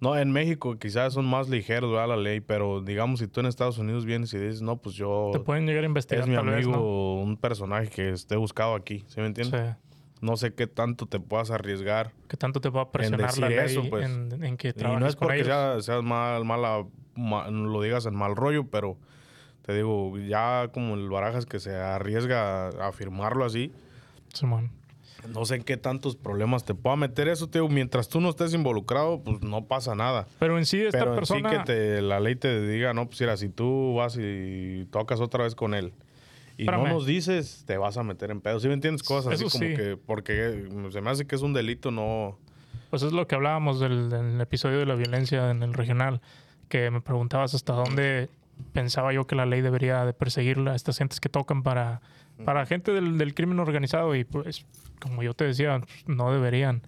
No, 0.00 0.16
en 0.16 0.30
México 0.30 0.78
quizás 0.78 1.14
son 1.14 1.26
más 1.26 1.48
ligeros, 1.48 1.90
¿verdad? 1.90 2.10
La 2.10 2.16
ley, 2.16 2.38
pero 2.38 2.80
digamos, 2.80 3.18
si 3.18 3.26
tú 3.26 3.40
en 3.40 3.46
Estados 3.46 3.78
Unidos 3.78 4.04
vienes 4.04 4.32
y 4.32 4.38
dices, 4.38 4.62
no, 4.62 4.76
pues 4.76 4.94
yo... 4.94 5.30
Te 5.32 5.40
pueden 5.40 5.66
llegar 5.66 5.82
a 5.82 5.86
investigar, 5.86 6.22
Es 6.22 6.28
mi 6.28 6.36
tal 6.36 6.46
vez, 6.46 6.64
amigo, 6.64 6.70
¿no? 6.70 7.14
un 7.14 7.36
personaje 7.36 7.88
que 7.88 8.10
esté 8.10 8.36
buscado 8.36 8.76
aquí, 8.76 9.04
¿sí 9.08 9.20
me 9.20 9.26
entiendes? 9.26 9.60
Sí. 9.60 9.87
No 10.20 10.36
sé 10.36 10.52
qué 10.54 10.66
tanto 10.66 11.06
te 11.06 11.20
puedas 11.20 11.50
arriesgar. 11.50 12.12
Que 12.28 12.36
tanto 12.36 12.60
te 12.60 12.68
va 12.70 12.82
a 12.82 12.90
presionar 12.92 13.20
la 13.38 13.48
decir 13.48 13.56
ley 13.62 13.66
eso, 13.66 13.88
pues. 13.90 14.06
en, 14.08 14.44
en 14.44 14.56
que 14.56 14.68
Y 14.68 14.72
trabajes 14.72 15.00
no 15.00 15.06
es 15.08 15.16
porque 15.16 15.36
ellos. 15.36 15.46
sea, 15.46 15.80
seas 15.80 16.02
mal, 16.02 16.44
mala, 16.44 16.84
ma- 17.14 17.48
lo 17.50 17.80
digas 17.82 18.04
en 18.06 18.16
mal 18.16 18.34
rollo, 18.34 18.64
pero 18.68 18.96
te 19.62 19.74
digo, 19.74 20.18
ya 20.18 20.70
como 20.72 20.94
el 20.94 21.08
Barajas 21.08 21.46
que 21.46 21.60
se 21.60 21.76
arriesga 21.76 22.68
a, 22.68 22.88
a 22.88 22.92
firmarlo 22.92 23.44
así, 23.44 23.70
Simón. 24.32 24.70
no 25.28 25.44
sé 25.44 25.56
en 25.56 25.62
qué 25.62 25.76
tantos 25.76 26.16
problemas 26.16 26.64
te 26.64 26.74
pueda 26.74 26.96
meter 26.96 27.28
eso, 27.28 27.48
te 27.48 27.58
digo, 27.58 27.68
mientras 27.68 28.08
tú 28.08 28.20
no 28.20 28.30
estés 28.30 28.54
involucrado, 28.54 29.22
pues 29.22 29.40
no 29.42 29.66
pasa 29.66 29.94
nada. 29.94 30.26
Pero 30.38 30.58
en 30.58 30.64
sí, 30.66 30.80
esta 30.80 30.98
Pero 30.98 31.10
en 31.12 31.16
persona... 31.16 31.50
sí 31.50 31.56
que 31.58 31.62
te, 31.64 32.02
la 32.02 32.18
ley 32.18 32.34
te 32.34 32.66
diga, 32.66 32.92
no, 32.94 33.06
pues 33.06 33.20
mira, 33.20 33.36
si 33.36 33.48
tú 33.50 33.94
vas 33.94 34.16
y 34.18 34.86
tocas 34.90 35.20
otra 35.20 35.44
vez 35.44 35.54
con 35.54 35.74
él 35.74 35.92
y 36.58 36.62
Espérame. 36.62 36.88
no 36.88 36.94
nos 36.94 37.06
dices, 37.06 37.62
te 37.66 37.78
vas 37.78 37.96
a 37.96 38.02
meter 38.02 38.30
en 38.32 38.40
pedo. 38.40 38.58
¿Sí 38.58 38.66
me 38.68 38.74
entiendes? 38.74 39.02
Cosas 39.04 39.32
así 39.32 39.44
como 39.44 39.64
sí. 39.64 39.76
que, 39.76 39.96
porque 39.96 40.68
se 40.90 41.00
me 41.00 41.10
hace 41.10 41.26
que 41.26 41.36
es 41.36 41.42
un 41.42 41.54
delito, 41.54 41.90
no... 41.90 42.36
Pues 42.90 43.02
es 43.02 43.12
lo 43.12 43.26
que 43.28 43.36
hablábamos 43.36 43.78
del, 43.80 44.10
del 44.10 44.40
episodio 44.40 44.78
de 44.78 44.86
la 44.86 44.96
violencia 44.96 45.50
en 45.50 45.62
el 45.62 45.72
regional, 45.72 46.20
que 46.68 46.90
me 46.90 47.00
preguntabas 47.00 47.54
hasta 47.54 47.74
dónde 47.74 48.28
pensaba 48.72 49.12
yo 49.12 49.26
que 49.26 49.36
la 49.36 49.46
ley 49.46 49.60
debería 49.60 50.04
de 50.04 50.12
perseguir 50.12 50.58
a 50.68 50.74
estas 50.74 50.98
gentes 50.98 51.20
que 51.20 51.28
tocan 51.28 51.62
para, 51.62 52.00
para 52.44 52.66
gente 52.66 52.92
del, 52.92 53.18
del 53.18 53.34
crimen 53.34 53.60
organizado 53.60 54.16
y 54.16 54.24
pues 54.24 54.66
como 55.00 55.22
yo 55.22 55.34
te 55.34 55.44
decía, 55.44 55.80
no 56.06 56.32
deberían, 56.32 56.82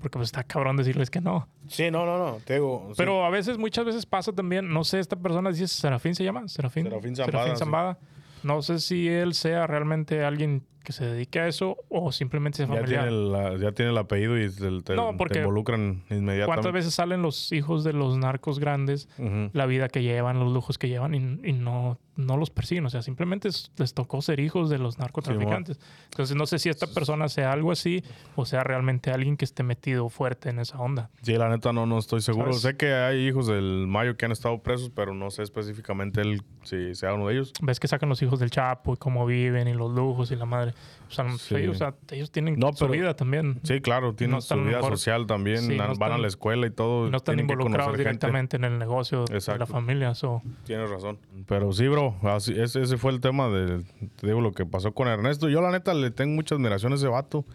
porque 0.00 0.18
pues 0.18 0.28
está 0.28 0.44
cabrón 0.44 0.76
decirles 0.76 1.10
que 1.10 1.20
no. 1.20 1.48
Sí, 1.66 1.90
no, 1.90 2.06
no, 2.06 2.18
no, 2.18 2.38
te 2.44 2.54
digo... 2.54 2.86
sí. 2.90 2.94
Pero 2.96 3.24
a 3.24 3.30
veces, 3.30 3.58
muchas 3.58 3.84
veces 3.84 4.06
pasa 4.06 4.32
también, 4.32 4.72
no 4.72 4.84
sé, 4.84 5.00
esta 5.00 5.16
persona 5.16 5.50
dice 5.50 5.66
Serafín 5.66 6.14
se 6.14 6.24
llama, 6.24 6.46
Serafín, 6.48 6.84
Serafín 6.84 7.16
Zambada, 7.16 7.50
sí. 7.50 7.56
Zambada. 7.56 7.98
No 8.42 8.62
sé 8.62 8.78
si 8.80 9.08
él 9.08 9.34
sea 9.34 9.66
realmente 9.66 10.24
alguien 10.24 10.62
que 10.88 10.94
se 10.94 11.04
dedique 11.04 11.38
a 11.38 11.46
eso 11.48 11.76
o 11.90 12.12
simplemente 12.12 12.60
ya, 12.60 12.66
familiar. 12.66 12.86
tiene 13.04 13.08
el, 13.08 13.30
la- 13.30 13.56
ya 13.58 13.72
tiene 13.72 13.90
el 13.90 13.98
apellido 13.98 14.42
y 14.42 14.48
te, 14.50 14.80
te- 14.80 14.96
No, 14.96 15.10
te 15.10 15.16
porque 15.18 15.40
involucran 15.40 16.02
inmediatamente. 16.08 16.46
¿Cuántas 16.46 16.72
veces 16.72 16.94
salen 16.94 17.20
los 17.20 17.52
hijos 17.52 17.84
de 17.84 17.92
los 17.92 18.16
narcos 18.16 18.58
grandes, 18.58 19.06
la 19.52 19.66
vida 19.66 19.90
que 19.90 20.02
llevan, 20.02 20.38
los 20.40 20.50
lujos 20.50 20.78
que 20.78 20.88
llevan 20.88 21.14
y, 21.14 21.18
y 21.46 21.52
no, 21.52 21.98
no 22.16 22.38
los 22.38 22.48
persiguen? 22.48 22.86
O 22.86 22.88
sea, 22.90 23.02
simplemente 23.02 23.48
es- 23.48 23.70
les 23.76 23.92
tocó 23.92 24.22
ser 24.22 24.40
hijos 24.40 24.70
de 24.70 24.78
los 24.78 24.98
narcotraficantes. 24.98 25.78
Entonces 26.10 26.34
no 26.36 26.46
sé 26.46 26.58
si 26.58 26.70
esta 26.70 26.86
persona 26.86 27.28
sea 27.28 27.52
algo 27.52 27.70
así 27.70 28.02
o 28.34 28.46
sea 28.46 28.64
realmente 28.64 29.10
alguien 29.10 29.36
que 29.36 29.44
esté 29.44 29.62
metido 29.62 30.08
fuerte 30.08 30.48
en 30.48 30.58
esa 30.58 30.78
onda. 30.80 31.10
Sí, 31.20 31.34
la 31.34 31.50
neta 31.50 31.74
no, 31.74 31.84
no 31.84 31.98
estoy 31.98 32.22
seguro. 32.22 32.46
¿Sabes? 32.54 32.62
Sé 32.62 32.76
que 32.78 32.94
hay 32.94 33.26
hijos 33.28 33.46
del 33.46 33.86
Mayo 33.86 34.16
que 34.16 34.24
han 34.24 34.32
estado 34.32 34.62
presos, 34.62 34.90
pero 34.94 35.12
no 35.12 35.30
sé 35.30 35.42
específicamente 35.42 36.22
él 36.22 36.40
si 36.62 36.94
sea 36.94 37.12
uno 37.12 37.26
de 37.28 37.34
ellos. 37.34 37.52
Ves 37.60 37.78
que 37.78 37.88
sacan 37.88 38.08
los 38.08 38.22
hijos 38.22 38.40
del 38.40 38.50
Chapo 38.50 38.94
y 38.94 38.96
cómo 38.96 39.26
viven 39.26 39.68
y 39.68 39.74
los 39.74 39.92
lujos 39.94 40.30
y 40.30 40.36
la 40.36 40.46
madre. 40.46 40.72
O 41.08 41.10
sea, 41.10 41.26
Sí. 41.38 41.54
ellos, 41.56 41.76
o 41.76 41.78
sea, 41.78 41.94
ellos 42.10 42.30
tienen 42.30 42.58
No, 42.58 42.70
su 42.74 42.80
pero- 42.80 42.92
vida 42.92 43.14
también. 43.16 43.60
Sí, 43.62 43.80
claro, 43.80 44.14
tienen 44.14 44.34
No 44.36 44.40
su 44.42 44.54
vida 44.56 44.76
mejor- 44.76 44.90
social 44.98 45.26
también, 45.26 45.58
Sí, 45.62 45.74
no 45.76 45.94
van 45.96 46.12
a 46.12 46.18
la 46.18 46.28
escuela 46.28 46.66
y 46.66 46.70
todo. 46.70 47.08
no 47.08 47.16
están 47.16 47.38
involucrados 47.40 47.92
gente. 47.92 47.98
directamente 48.04 48.56
en 48.58 48.64
el 48.64 48.78
negocio 48.78 49.24
de 49.24 49.40
la 49.58 49.64
familia. 49.66 50.14
so. 50.14 50.42
Tienes 50.64 50.90
razón. 50.90 51.18
Pero 51.46 51.72
sí, 51.72 51.88
bro, 51.88 52.14
así- 52.24 52.52
ese, 52.60 52.82
ese 52.82 52.98
fue 52.98 53.12
el 53.12 53.20
tema 53.22 53.48
de, 53.48 53.84
te 54.16 54.26
digo, 54.26 54.42
lo 54.42 54.52
que 54.52 54.66
pasó 54.66 54.92
con 54.92 55.08
Ernesto. 55.08 55.48
Yo 55.48 55.62
la 55.62 55.70
neta 55.70 55.94
le 55.94 56.10
tengo 56.10 56.34
mucha 56.34 56.56
admiración 56.56 56.92
a 56.92 56.96
ese 56.96 57.08
vato. 57.08 57.46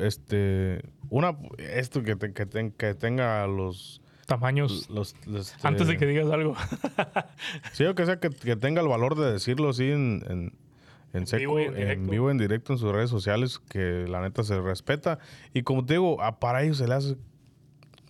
Este, 0.00 0.82
una, 1.10 1.36
esto 1.58 2.02
que, 2.02 2.16
te- 2.16 2.32
que, 2.32 2.46
ten- 2.46 2.70
que 2.72 2.94
tenga 2.94 3.46
los... 3.46 4.00
Tamaños. 4.26 4.88
los, 4.88 5.14
los, 5.26 5.52
este, 5.52 5.66
Antes 5.68 5.86
de 5.86 5.96
que 5.98 6.06
digas 6.06 6.30
algo. 6.30 6.54
Sí, 7.72 7.84
o 7.84 7.94
que 7.94 8.06
sea, 8.06 8.18
que, 8.20 8.30
que 8.30 8.56
tenga 8.56 8.80
el 8.80 8.88
valor 8.88 9.16
de 9.16 9.32
decirlo 9.32 9.68
así 9.70 9.90
en, 9.90 10.24
en, 10.28 10.52
en 11.14 11.26
seco, 11.26 11.54
vivo 11.54 11.74
en 11.74 12.06
vivo, 12.10 12.30
en 12.30 12.38
directo 12.38 12.72
en 12.72 12.78
sus 12.78 12.92
redes 12.92 13.08
sociales, 13.10 13.58
que 13.58 14.06
la 14.08 14.20
neta 14.20 14.42
se 14.42 14.60
respeta. 14.60 15.18
Y 15.54 15.62
como 15.62 15.84
te 15.86 15.94
digo, 15.94 16.20
a- 16.22 16.38
para 16.38 16.62
ellos 16.62 16.78
se 16.78 16.86
le 16.86 16.94
hace 16.94 17.16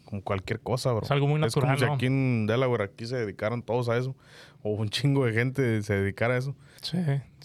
como 0.04 0.22
cualquier 0.22 0.60
cosa, 0.60 0.92
bro. 0.92 1.02
Es 1.04 1.10
algo 1.10 1.26
muy 1.26 1.42
Es 1.44 1.54
como 1.54 1.66
natural, 1.66 1.78
si 1.78 1.84
¿no? 1.86 1.92
aquí 1.94 2.06
en 2.06 2.46
Delaware 2.46 2.84
aquí 2.84 3.06
se 3.06 3.16
dedicaran 3.16 3.62
todos 3.62 3.88
a 3.88 3.96
eso. 3.96 4.14
O 4.62 4.70
un 4.70 4.88
chingo 4.88 5.26
de 5.26 5.32
gente 5.32 5.82
se 5.82 5.94
dedicara 5.94 6.34
a 6.34 6.38
eso. 6.38 6.56
Sí. 6.82 6.98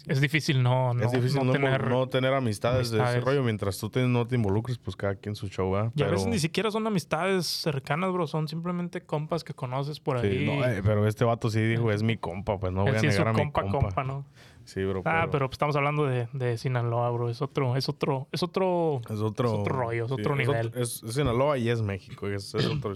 Es 0.08 0.22
difícil 0.22 0.64
no, 0.64 0.94
no, 0.94 1.04
es 1.04 1.12
difícil 1.12 1.46
no, 1.46 1.52
tener... 1.52 1.88
no 1.90 2.08
tener 2.08 2.34
amistades, 2.34 2.90
de 2.90 3.04
ese 3.04 3.20
rollo. 3.20 3.44
Mientras 3.44 3.78
tú 3.78 3.90
te- 3.90 4.08
no 4.08 4.26
te 4.26 4.36
involucres, 4.36 4.78
pues 4.78 4.96
cada 4.96 5.16
quien 5.16 5.36
su 5.36 5.50
show, 5.50 5.72
¿verdad? 5.72 5.92
Y 5.96 6.02
a 6.02 6.06
Pero- 6.06 6.12
veces 6.18 6.28
ni 6.28 6.40
siquiera 6.40 6.72
son 6.72 6.88
amistades 6.88 7.46
cercanas, 7.46 8.14
bro. 8.14 8.26
Son 8.28 8.48
simplemente 8.48 9.02
compas 9.02 9.44
que 9.44 9.54
conoces 9.54 10.00
por 10.00 10.22
sí, 10.22 10.28
ahí. 10.28 10.46
no, 10.46 10.64
eh, 10.66 10.82
pero 10.84 11.06
este 11.08 11.26
vato 11.26 11.50
sí 11.50 11.60
dijo, 11.62 11.92
es 11.92 12.02
mi 12.04 12.16
compa, 12.18 12.58
pues 12.58 12.72
no 12.72 12.82
voy 12.84 12.92
Él 12.92 12.96
a 12.96 13.00
sí 13.02 13.08
es 13.08 13.16
su 13.16 13.20
negar 13.22 13.36
a 13.36 13.38
mi 13.38 13.40
compa, 13.52 13.62
compa. 13.64 13.80
compa, 13.80 14.04
¿no? 14.06 14.26
Sí, 14.70 14.84
bro. 14.86 15.02
Ah, 15.06 15.28
pero 15.32 15.48
pues, 15.48 15.56
estamos 15.56 15.76
hablando 15.76 16.06
de, 16.06 16.28
de 16.32 16.56
Sinaloa, 16.60 17.10
bro. 17.10 17.30
Es 17.32 17.42
otro, 17.42 17.76
es 17.76 17.90
otro, 17.90 18.28
es 18.32 18.44
otro... 18.44 19.02
Es 19.10 19.20
otro, 19.20 19.48
Es 19.54 19.60
otro 19.62 19.76
rollo, 19.76 20.06
es 20.06 20.12
otro 20.12 20.34
Es, 20.34 20.40
nivel. 20.40 20.68
otro- 20.68 20.80
es- 20.82 21.02
es 21.02 21.14
Sinaloa 21.16 21.58
y 21.58 21.70
es 21.70 21.82
México. 21.82 22.28
Es, 22.28 22.54
otro. 22.54 22.96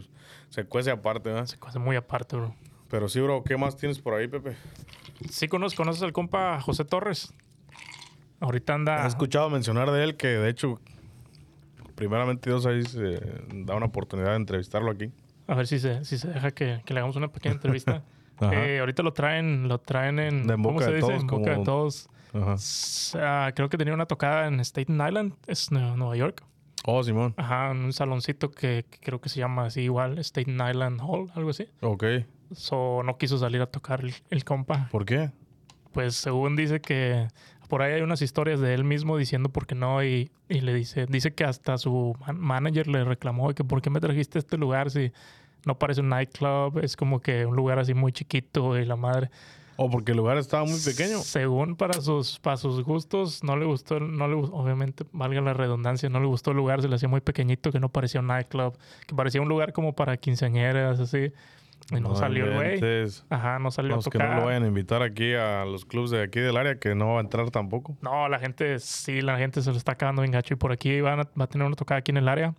Se 0.50 0.66
cuece 0.66 0.92
aparte, 0.92 1.30
¿verdad? 1.30 1.48
Se 1.48 1.58
cosa 1.58 1.80
muy 1.80 1.96
aparte, 1.96 2.36
bro. 2.36 2.54
Pero 2.90 3.10
sí, 3.10 3.20
bro, 3.22 3.44
¿qué 3.44 3.58
más 3.58 3.76
tienes 3.76 3.98
por 3.98 4.14
ahí, 4.14 4.28
Pepe? 4.28 4.56
Sí 5.32 5.48
conoces, 5.48 5.76
conoces 5.76 6.04
al 6.04 6.14
compa 6.14 6.62
José 6.62 6.86
Torres. 6.86 7.34
Ahorita 8.40 8.76
anda... 8.76 9.04
He 9.04 9.08
escuchado 9.08 9.50
mencionar 9.50 9.90
de 9.90 10.04
él 10.04 10.16
que, 10.16 10.28
de 10.28 10.50
hecho, 10.50 10.80
primeramente 11.96 12.52
Dios 12.52 12.68
ahí 12.68 12.84
se 12.84 13.20
da 13.52 13.74
una 13.76 13.88
oportunidad 13.88 14.30
de 14.32 14.36
entrevistarlo 14.36 14.92
aquí. 14.92 15.12
A 15.48 15.56
ver 15.56 15.66
si 15.66 15.80
se, 15.80 16.06
si 16.06 16.20
se 16.20 16.28
deja 16.28 16.52
que, 16.52 16.82
que 16.86 16.94
le 16.94 17.00
hagamos 17.00 17.16
una 17.16 17.30
pequeña 17.32 17.56
entrevista. 17.56 18.04
Eh, 18.42 18.80
ahorita 18.80 19.04
lo 19.04 19.14
traen, 19.14 19.68
lo 19.68 19.80
traen 19.80 20.20
en... 20.20 20.48
De 20.48 20.54
en 20.56 20.64
¿Cómo 20.64 20.80
se 20.82 20.88
de 20.90 20.96
dice? 20.96 21.08
todos, 21.08 21.22
En 21.22 21.28
boca 21.28 21.52
de 21.58 21.64
todos. 21.64 22.10
Ajá. 22.34 22.56
Ah, 23.22 23.52
creo 23.56 23.70
que 23.70 23.78
tenía 23.78 23.94
una 23.94 24.06
tocada 24.08 24.48
en 24.48 24.60
Staten 24.60 24.96
Island, 24.96 25.34
es 25.48 25.72
Nue- 25.72 25.96
Nueva 25.96 26.16
York. 26.16 26.44
Oh, 26.86 27.02
Simón. 27.04 27.34
Ajá, 27.38 27.72
en 27.72 27.78
un 27.78 27.94
saloncito 27.94 28.52
que, 28.52 28.86
que 28.90 28.98
creo 29.00 29.22
que 29.22 29.30
se 29.30 29.40
llama 29.40 29.66
así 29.68 29.82
igual, 29.82 30.18
Staten 30.24 30.56
Island 30.56 31.00
Hall, 31.02 31.32
algo 31.36 31.52
así. 31.52 31.68
Ok. 31.82 32.04
So, 32.54 33.02
no 33.04 33.18
quiso 33.18 33.38
salir 33.38 33.62
a 33.62 33.68
tocar 33.68 34.02
el, 34.02 34.14
el 34.30 34.44
compa. 34.44 34.90
¿Por 34.92 35.06
qué? 35.06 35.32
Pues 35.94 36.16
según 36.16 36.56
dice 36.56 36.82
que 36.82 37.28
por 37.70 37.82
ahí 37.82 37.94
hay 37.94 38.02
unas 38.02 38.22
historias 38.22 38.60
de 38.60 38.74
él 38.74 38.84
mismo 38.84 39.16
diciendo 39.18 39.50
por 39.50 39.66
qué 39.66 39.76
no 39.76 40.04
y, 40.04 40.32
y 40.50 40.62
le 40.62 40.74
dice, 40.74 41.06
dice 41.08 41.34
que 41.34 41.44
hasta 41.46 41.78
su 41.78 42.16
man- 42.26 42.40
manager 42.40 42.88
le 42.88 43.04
reclamó 43.06 43.54
que 43.54 43.64
por 43.64 43.82
qué 43.82 43.90
me 43.90 44.00
trajiste 44.00 44.38
a 44.38 44.42
este 44.42 44.58
lugar 44.58 44.92
si 44.92 45.12
no 45.66 45.78
parece 45.80 46.02
un 46.02 46.10
nightclub, 46.10 46.80
es 46.84 46.96
como 46.98 47.22
que 47.22 47.46
un 47.46 47.56
lugar 47.56 47.80
así 47.80 47.94
muy 47.94 48.12
chiquito 48.12 48.78
y 48.78 48.86
la 48.86 48.96
madre. 48.96 49.30
O 49.76 49.90
porque 49.90 50.12
el 50.12 50.18
lugar 50.18 50.38
estaba 50.38 50.66
muy 50.66 50.80
pequeño. 50.80 51.18
Según 51.20 51.76
para 51.76 51.94
sus, 52.00 52.40
para 52.40 52.58
sus 52.58 52.84
gustos, 52.84 53.44
no 53.44 53.58
le 53.58 53.66
gustó, 53.66 54.00
no 54.00 54.28
le, 54.28 54.36
obviamente, 54.36 55.04
valga 55.12 55.42
la 55.42 55.54
redundancia, 55.54 56.10
no 56.10 56.20
le 56.20 56.28
gustó 56.28 56.52
el 56.52 56.58
lugar, 56.58 56.82
se 56.84 56.88
le 56.88 56.96
hacía 56.96 57.10
muy 57.10 57.22
pequeñito, 57.22 57.72
que 57.72 57.80
no 57.80 57.90
parecía 57.90 58.22
un 58.22 58.28
nightclub, 58.28 58.78
que 59.08 59.16
parecía 59.16 59.42
un 59.42 59.50
lugar 59.50 59.74
como 59.74 59.94
para 59.94 60.16
quinceañeras, 60.18 61.00
así. 61.00 61.32
Y 61.92 62.00
no, 62.00 62.16
salió 62.16 62.46
el 62.46 62.54
güey. 62.80 63.10
Ajá, 63.30 63.60
no 63.60 63.70
salió 63.72 63.96
Los 63.96 64.08
a 64.08 64.12
que 64.12 64.18
tocar. 64.20 64.36
no 64.36 64.42
lo 64.42 64.46
vayan 64.46 64.64
a 64.64 64.68
invitar 64.68 65.02
aquí 65.02 65.34
a 65.34 65.66
los 65.66 65.84
clubs 65.86 66.12
de 66.12 66.22
aquí 66.24 66.40
del 66.40 66.56
área, 66.56 66.80
que 66.80 66.96
no 66.96 67.14
va 67.14 67.18
a 67.18 67.22
entrar 67.22 67.50
tampoco. 67.52 67.98
No, 68.02 68.30
la 68.30 68.40
gente, 68.40 68.80
sí, 68.80 69.22
la 69.22 69.38
gente 69.38 69.62
se 69.62 69.72
lo 69.72 69.76
está 69.78 69.94
acabando 69.94 70.22
bien 70.22 70.32
gacho. 70.32 70.54
Y 70.54 70.58
por 70.58 70.72
aquí 70.72 71.02
van 71.02 71.20
a- 71.22 71.30
va 71.38 71.44
a 71.44 71.48
tener 71.48 71.68
una 71.68 71.76
tocada 71.76 72.00
aquí 72.00 72.12
en 72.12 72.18
el 72.18 72.30
área. 72.30 72.54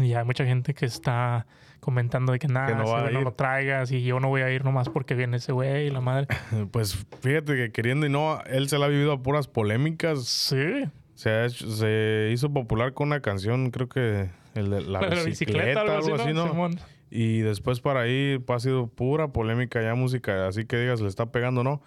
Y 0.00 0.14
hay 0.14 0.24
mucha 0.24 0.44
gente 0.44 0.74
que 0.74 0.86
está 0.86 1.46
comentando 1.80 2.32
de 2.32 2.38
que 2.38 2.46
nada, 2.46 2.66
Que 2.68 2.74
no 2.74 2.84
va 2.84 3.06
a 3.06 3.10
lo 3.10 3.32
traigas 3.32 3.90
y 3.90 4.02
yo 4.02 4.20
no 4.20 4.28
voy 4.28 4.42
a 4.42 4.50
ir 4.50 4.64
nomás 4.64 4.88
porque 4.88 5.14
viene 5.14 5.38
ese 5.38 5.52
güey 5.52 5.86
y 5.86 5.90
la 5.90 6.00
madre. 6.00 6.26
Pues 6.70 7.06
fíjate 7.20 7.56
que 7.56 7.72
queriendo 7.72 8.06
y 8.06 8.10
no, 8.10 8.40
él 8.44 8.68
se 8.68 8.78
la 8.78 8.86
ha 8.86 8.88
vivido 8.88 9.12
a 9.12 9.22
puras 9.22 9.48
polémicas. 9.48 10.24
Sí, 10.24 10.84
Se, 11.14 11.30
ha 11.30 11.46
hecho- 11.46 11.70
se 11.70 12.30
hizo 12.32 12.52
popular 12.52 12.92
con 12.92 13.08
una 13.08 13.20
canción, 13.20 13.70
creo 13.70 13.88
que 13.88 14.28
el 14.54 14.70
de 14.70 14.82
la, 14.82 15.00
la 15.10 15.22
bicicleta, 15.24 15.80
algo 15.80 16.14
así, 16.14 16.32
¿no? 16.32 16.48
Simón. 16.48 16.78
Y 17.10 17.40
después 17.40 17.80
para 17.80 18.02
ahí 18.02 18.38
pues, 18.38 18.56
ha 18.56 18.60
sido 18.60 18.86
pura 18.86 19.28
polémica 19.28 19.82
ya 19.82 19.94
música, 19.94 20.46
así 20.46 20.64
que 20.64 20.76
digas, 20.78 21.00
le 21.00 21.08
está 21.08 21.32
pegando, 21.32 21.64
¿no? 21.64 21.82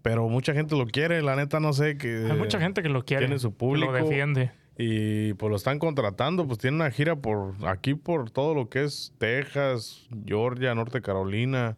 Pero 0.00 0.28
mucha 0.28 0.54
gente 0.54 0.76
lo 0.76 0.86
quiere, 0.86 1.22
la 1.22 1.36
neta 1.36 1.60
no 1.60 1.72
sé 1.72 1.96
que... 1.96 2.26
Hay 2.30 2.36
mucha 2.36 2.58
gente 2.58 2.82
que 2.82 2.88
lo 2.88 3.04
quiere. 3.04 3.26
tiene 3.26 3.38
su 3.38 3.50
que 3.50 3.56
público. 3.58 3.92
Lo 3.92 3.98
defiende. 3.98 4.50
Y 4.78 5.34
pues 5.34 5.50
lo 5.50 5.56
están 5.56 5.78
contratando, 5.78 6.46
pues 6.46 6.58
tiene 6.58 6.76
una 6.76 6.90
gira 6.90 7.14
por 7.16 7.54
aquí, 7.66 7.94
por 7.94 8.30
todo 8.30 8.54
lo 8.54 8.68
que 8.70 8.84
es 8.84 9.12
Texas, 9.18 10.06
Georgia, 10.24 10.74
Norte 10.74 11.02
Carolina. 11.02 11.76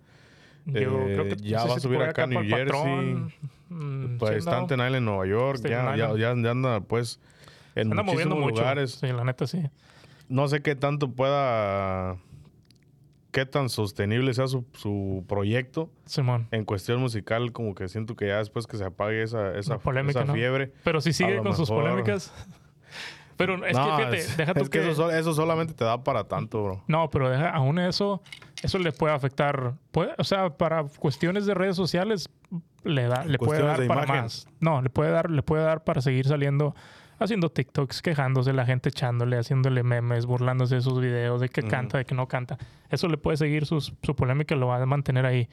Yo 0.67 0.81
Eh, 0.81 1.15
creo 1.15 1.25
que 1.29 1.37
ya 1.37 1.59
no 1.59 1.63
sé 1.65 1.69
va 1.69 1.75
a 1.75 1.77
si 1.77 1.81
subir 1.83 2.03
acá 2.03 2.23
a 2.23 2.27
New 2.29 2.41
Jersey. 2.43 2.65
Patrón. 2.67 3.33
Mm, 3.69 4.19
Pues 4.19 4.37
está. 4.39 4.63
Island, 4.63 5.01
Nueva 5.03 5.27
York, 5.27 5.61
ya, 5.65 5.97
ya, 5.97 6.15
ya, 6.17 6.35
ya 6.37 6.51
anda 6.53 6.81
pues 6.89 7.19
en 7.75 7.91
Anda 7.91 8.03
moviendo 8.05 8.37
muchísimos 8.37 8.51
mucho. 8.53 8.61
lugares. 8.63 8.91
Sí, 8.93 9.07
la 9.09 9.25
neta 9.25 9.47
sí. 9.47 9.63
No 10.29 10.47
sé 10.49 10.63
qué 10.63 10.75
tanto 10.77 11.11
pueda, 11.11 12.17
qué 13.33 13.45
tan 13.45 13.69
sostenible 13.69 14.33
sea 14.33 14.47
su, 14.47 14.65
su 14.75 15.25
proyecto 15.29 15.91
Simón. 16.07 16.47
en 16.53 16.65
cuestión 16.65 17.01
musical, 17.01 17.53
como 17.53 17.75
que 17.75 17.89
siento 17.89 18.15
que 18.17 18.29
ya 18.29 18.39
después 18.39 18.67
que 18.69 18.77
se 18.77 18.85
apague 18.85 19.23
esa, 19.23 19.59
esa, 19.59 19.79
polémica, 19.79 20.21
esa 20.21 20.27
¿no? 20.29 20.35
fiebre. 20.35 20.73
Pero 20.85 21.01
si 21.01 21.13
sigue 21.13 21.39
con 21.39 21.55
sus 21.57 21.69
polémicas. 21.69 22.33
Pero 23.37 23.67
es 23.67 23.77
no, 23.77 23.85
que 23.85 23.97
fíjate, 23.97 24.17
es, 24.19 24.37
deja 24.37 24.55
tú 24.55 24.61
es 24.63 24.69
que, 24.71 24.81
que- 24.81 24.91
eso, 24.91 25.11
eso 25.11 25.35
solamente 25.35 25.75
te 25.75 25.85
da 25.85 26.03
para 26.05 26.25
tanto, 26.25 26.63
bro. 26.63 26.85
No, 26.87 27.11
pero 27.11 27.29
deja, 27.31 27.51
aún 27.51 27.79
eso, 27.81 28.23
eso 28.63 28.79
le 28.79 28.93
puede 28.93 29.13
afectar. 29.13 29.75
Puede, 29.91 30.13
o 30.19 30.25
sea, 30.25 30.51
para 30.51 30.85
cuestiones 31.01 31.45
de 31.45 31.55
redes 31.55 31.75
sociales, 31.75 32.29
le 32.85 33.09
da, 33.09 33.25
le 33.25 33.39
puede 33.39 33.63
dar 33.63 33.85
para 33.89 34.05
imagen. 34.05 34.23
más. 34.23 34.47
No, 34.61 34.81
le 34.83 34.89
puede 34.91 35.11
dar, 35.11 35.31
le 35.31 35.43
puede 35.43 35.65
dar 35.65 35.83
para 35.83 36.01
seguir 36.01 36.27
saliendo, 36.29 36.77
haciendo 37.19 37.49
TikToks, 37.49 38.03
quejándose, 38.03 38.53
la 38.53 38.67
gente 38.67 38.91
echándole, 38.91 39.37
haciéndole 39.37 39.83
memes, 39.83 40.27
burlándose 40.27 40.77
de 40.77 40.81
sus 40.83 41.01
videos, 41.01 41.41
de 41.41 41.49
que 41.49 41.63
Ujú. 41.63 41.71
canta, 41.71 41.99
de 41.99 42.05
que 42.05 42.15
no 42.15 42.29
canta. 42.29 42.57
Eso 42.89 43.09
le 43.09 43.17
puede 43.19 43.37
seguir 43.37 43.67
sus- 43.67 43.95
su 44.05 44.15
polémica, 44.15 44.55
lo 44.55 44.69
va 44.69 44.81
a 44.81 44.87
mantener 44.87 45.27
ahí. 45.27 45.49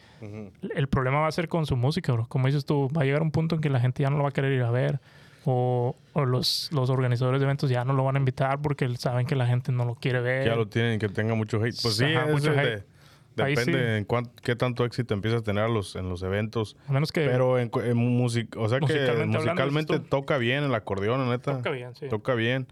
El 0.75 0.87
problema 0.87 1.21
va 1.21 1.27
a 1.27 1.31
ser 1.31 1.47
con 1.47 1.65
su 1.65 1.75
música, 1.77 2.13
bro. 2.13 2.27
Como 2.27 2.45
dices 2.45 2.63
tú, 2.65 2.89
va 2.95 3.01
a 3.01 3.05
llegar 3.05 3.23
un 3.23 3.31
punto 3.31 3.55
en 3.55 3.61
que 3.61 3.69
la 3.71 3.79
gente 3.79 4.03
ya 4.03 4.11
no 4.11 4.17
lo 4.17 4.23
va 4.23 4.29
a 4.29 4.33
querer 4.33 4.51
ir 4.51 4.61
a 4.61 4.69
ver. 4.69 4.99
O, 5.45 5.95
o 6.13 6.25
los, 6.25 6.69
los 6.71 6.89
organizadores 6.89 7.39
de 7.41 7.45
eventos 7.45 7.69
ya 7.69 7.83
no 7.83 7.93
lo 7.93 8.03
van 8.03 8.15
a 8.15 8.19
invitar 8.19 8.61
porque 8.61 8.87
saben 8.97 9.25
que 9.25 9.35
la 9.35 9.47
gente 9.47 9.71
no 9.71 9.85
lo 9.85 9.95
quiere 9.95 10.21
ver. 10.21 10.45
Ya 10.47 10.55
lo 10.55 10.67
tienen, 10.67 10.99
que 10.99 11.09
tenga 11.09 11.33
mucho 11.33 11.57
hate. 11.63 11.75
Pues 11.81 11.95
sí, 11.95 12.05
Ajá, 12.05 12.27
mucho 12.27 12.51
de- 12.51 12.59
hate. 12.75 12.85
Depende 13.33 13.63
sí. 13.73 13.97
en 13.99 14.03
cuán- 14.05 14.29
qué 14.43 14.57
tanto 14.57 14.83
éxito 14.83 15.13
empiezas 15.13 15.39
a 15.41 15.43
tener 15.43 15.69
los, 15.69 15.95
en 15.95 16.09
los 16.09 16.21
eventos. 16.21 16.75
A 16.87 16.91
menos 16.91 17.11
que 17.13 17.21
Pero 17.25 17.57
en, 17.59 17.71
en 17.85 17.95
music, 17.97 18.55
o 18.57 18.67
sea 18.67 18.79
que 18.79 18.85
Musicalmente 18.87 19.25
musicalmente, 19.37 19.61
hablando, 19.61 19.93
dices 19.93 20.01
tú. 20.01 20.09
toca 20.09 20.37
bien 20.37 20.63
el 20.65 20.75
acordeón, 20.75 21.27
neta. 21.29 21.55
toca 21.57 21.71
bien, 21.71 21.95
sí. 21.95 22.07
Toca 22.09 22.35
bien. 22.35 22.67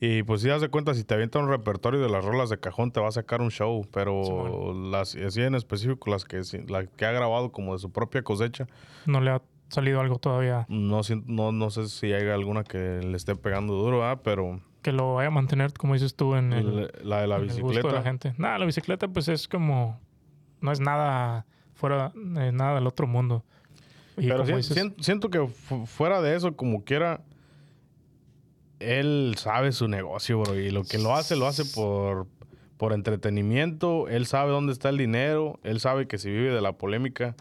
Y 0.00 0.22
pues 0.22 0.40
si 0.40 0.48
das 0.48 0.62
de 0.62 0.70
cuenta, 0.70 0.94
si 0.94 1.04
te 1.04 1.12
avienta 1.12 1.38
un 1.38 1.48
repertorio 1.48 2.00
de 2.00 2.08
las 2.08 2.24
rolas 2.24 2.48
de 2.48 2.58
cajón, 2.58 2.90
te 2.90 3.00
va 3.00 3.08
a 3.08 3.12
sacar 3.12 3.42
un 3.42 3.50
show. 3.50 3.86
Pero 3.92 4.72
las, 4.72 5.14
así 5.14 5.42
en 5.42 5.54
específico, 5.54 6.08
las 6.10 6.24
que, 6.24 6.42
sí- 6.44 6.64
la 6.66 6.86
que 6.86 7.04
ha 7.04 7.12
grabado 7.12 7.52
como 7.52 7.74
de 7.74 7.78
su 7.80 7.92
propia 7.92 8.22
cosecha, 8.22 8.66
No 9.04 9.20
le 9.20 9.30
ha 9.32 9.42
salido 9.70 10.00
algo 10.00 10.18
todavía 10.18 10.66
no, 10.68 11.00
no, 11.26 11.52
no 11.52 11.70
sé 11.70 11.88
si 11.88 12.12
hay 12.12 12.28
alguna 12.28 12.64
que 12.64 13.00
le 13.02 13.16
esté 13.16 13.34
pegando 13.36 13.74
duro, 13.74 14.04
¿ah? 14.04 14.20
pero 14.22 14.60
que 14.82 14.92
lo 14.92 15.14
vaya 15.14 15.28
a 15.28 15.30
mantener, 15.30 15.72
como 15.74 15.92
dices 15.94 16.14
tú, 16.14 16.34
en 16.36 16.52
el, 16.54 16.90
la, 17.02 17.20
de 17.20 17.26
la 17.26 17.38
gusto 17.38 17.54
de 17.56 17.62
la 17.62 17.68
bicicleta. 17.68 18.02
gente. 18.02 18.34
Nada, 18.38 18.58
la 18.58 18.64
bicicleta 18.64 19.08
pues 19.08 19.28
es 19.28 19.46
como... 19.46 20.00
No 20.62 20.72
es 20.72 20.80
nada 20.80 21.44
fuera, 21.74 22.12
eh, 22.16 22.50
nada 22.52 22.76
del 22.76 22.86
otro 22.86 23.06
mundo. 23.06 23.44
Y 24.16 24.26
Pero 24.28 24.42
dices, 24.44 24.66
siento, 24.66 25.02
siento 25.02 25.28
que 25.30 25.46
fu- 25.46 25.84
fuera 25.86 26.20
de 26.22 26.34
eso, 26.34 26.54
como 26.56 26.82
quiera, 26.84 27.20
él 28.78 29.34
sabe 29.36 29.72
su 29.72 29.88
negocio, 29.88 30.40
bro. 30.40 30.58
Y 30.58 30.70
lo 30.70 30.84
que 30.84 30.98
lo 30.98 31.14
hace, 31.14 31.36
lo 31.36 31.46
hace 31.46 31.64
por, 31.74 32.26
por 32.76 32.92
entretenimiento. 32.92 34.08
Él 34.08 34.26
sabe 34.26 34.50
dónde 34.50 34.72
está 34.72 34.88
el 34.88 34.96
dinero. 34.96 35.58
Él 35.62 35.80
sabe 35.80 36.06
que 36.06 36.18
si 36.18 36.30
vive 36.30 36.54
de 36.54 36.60
la 36.62 36.72
polémica, 36.72 37.34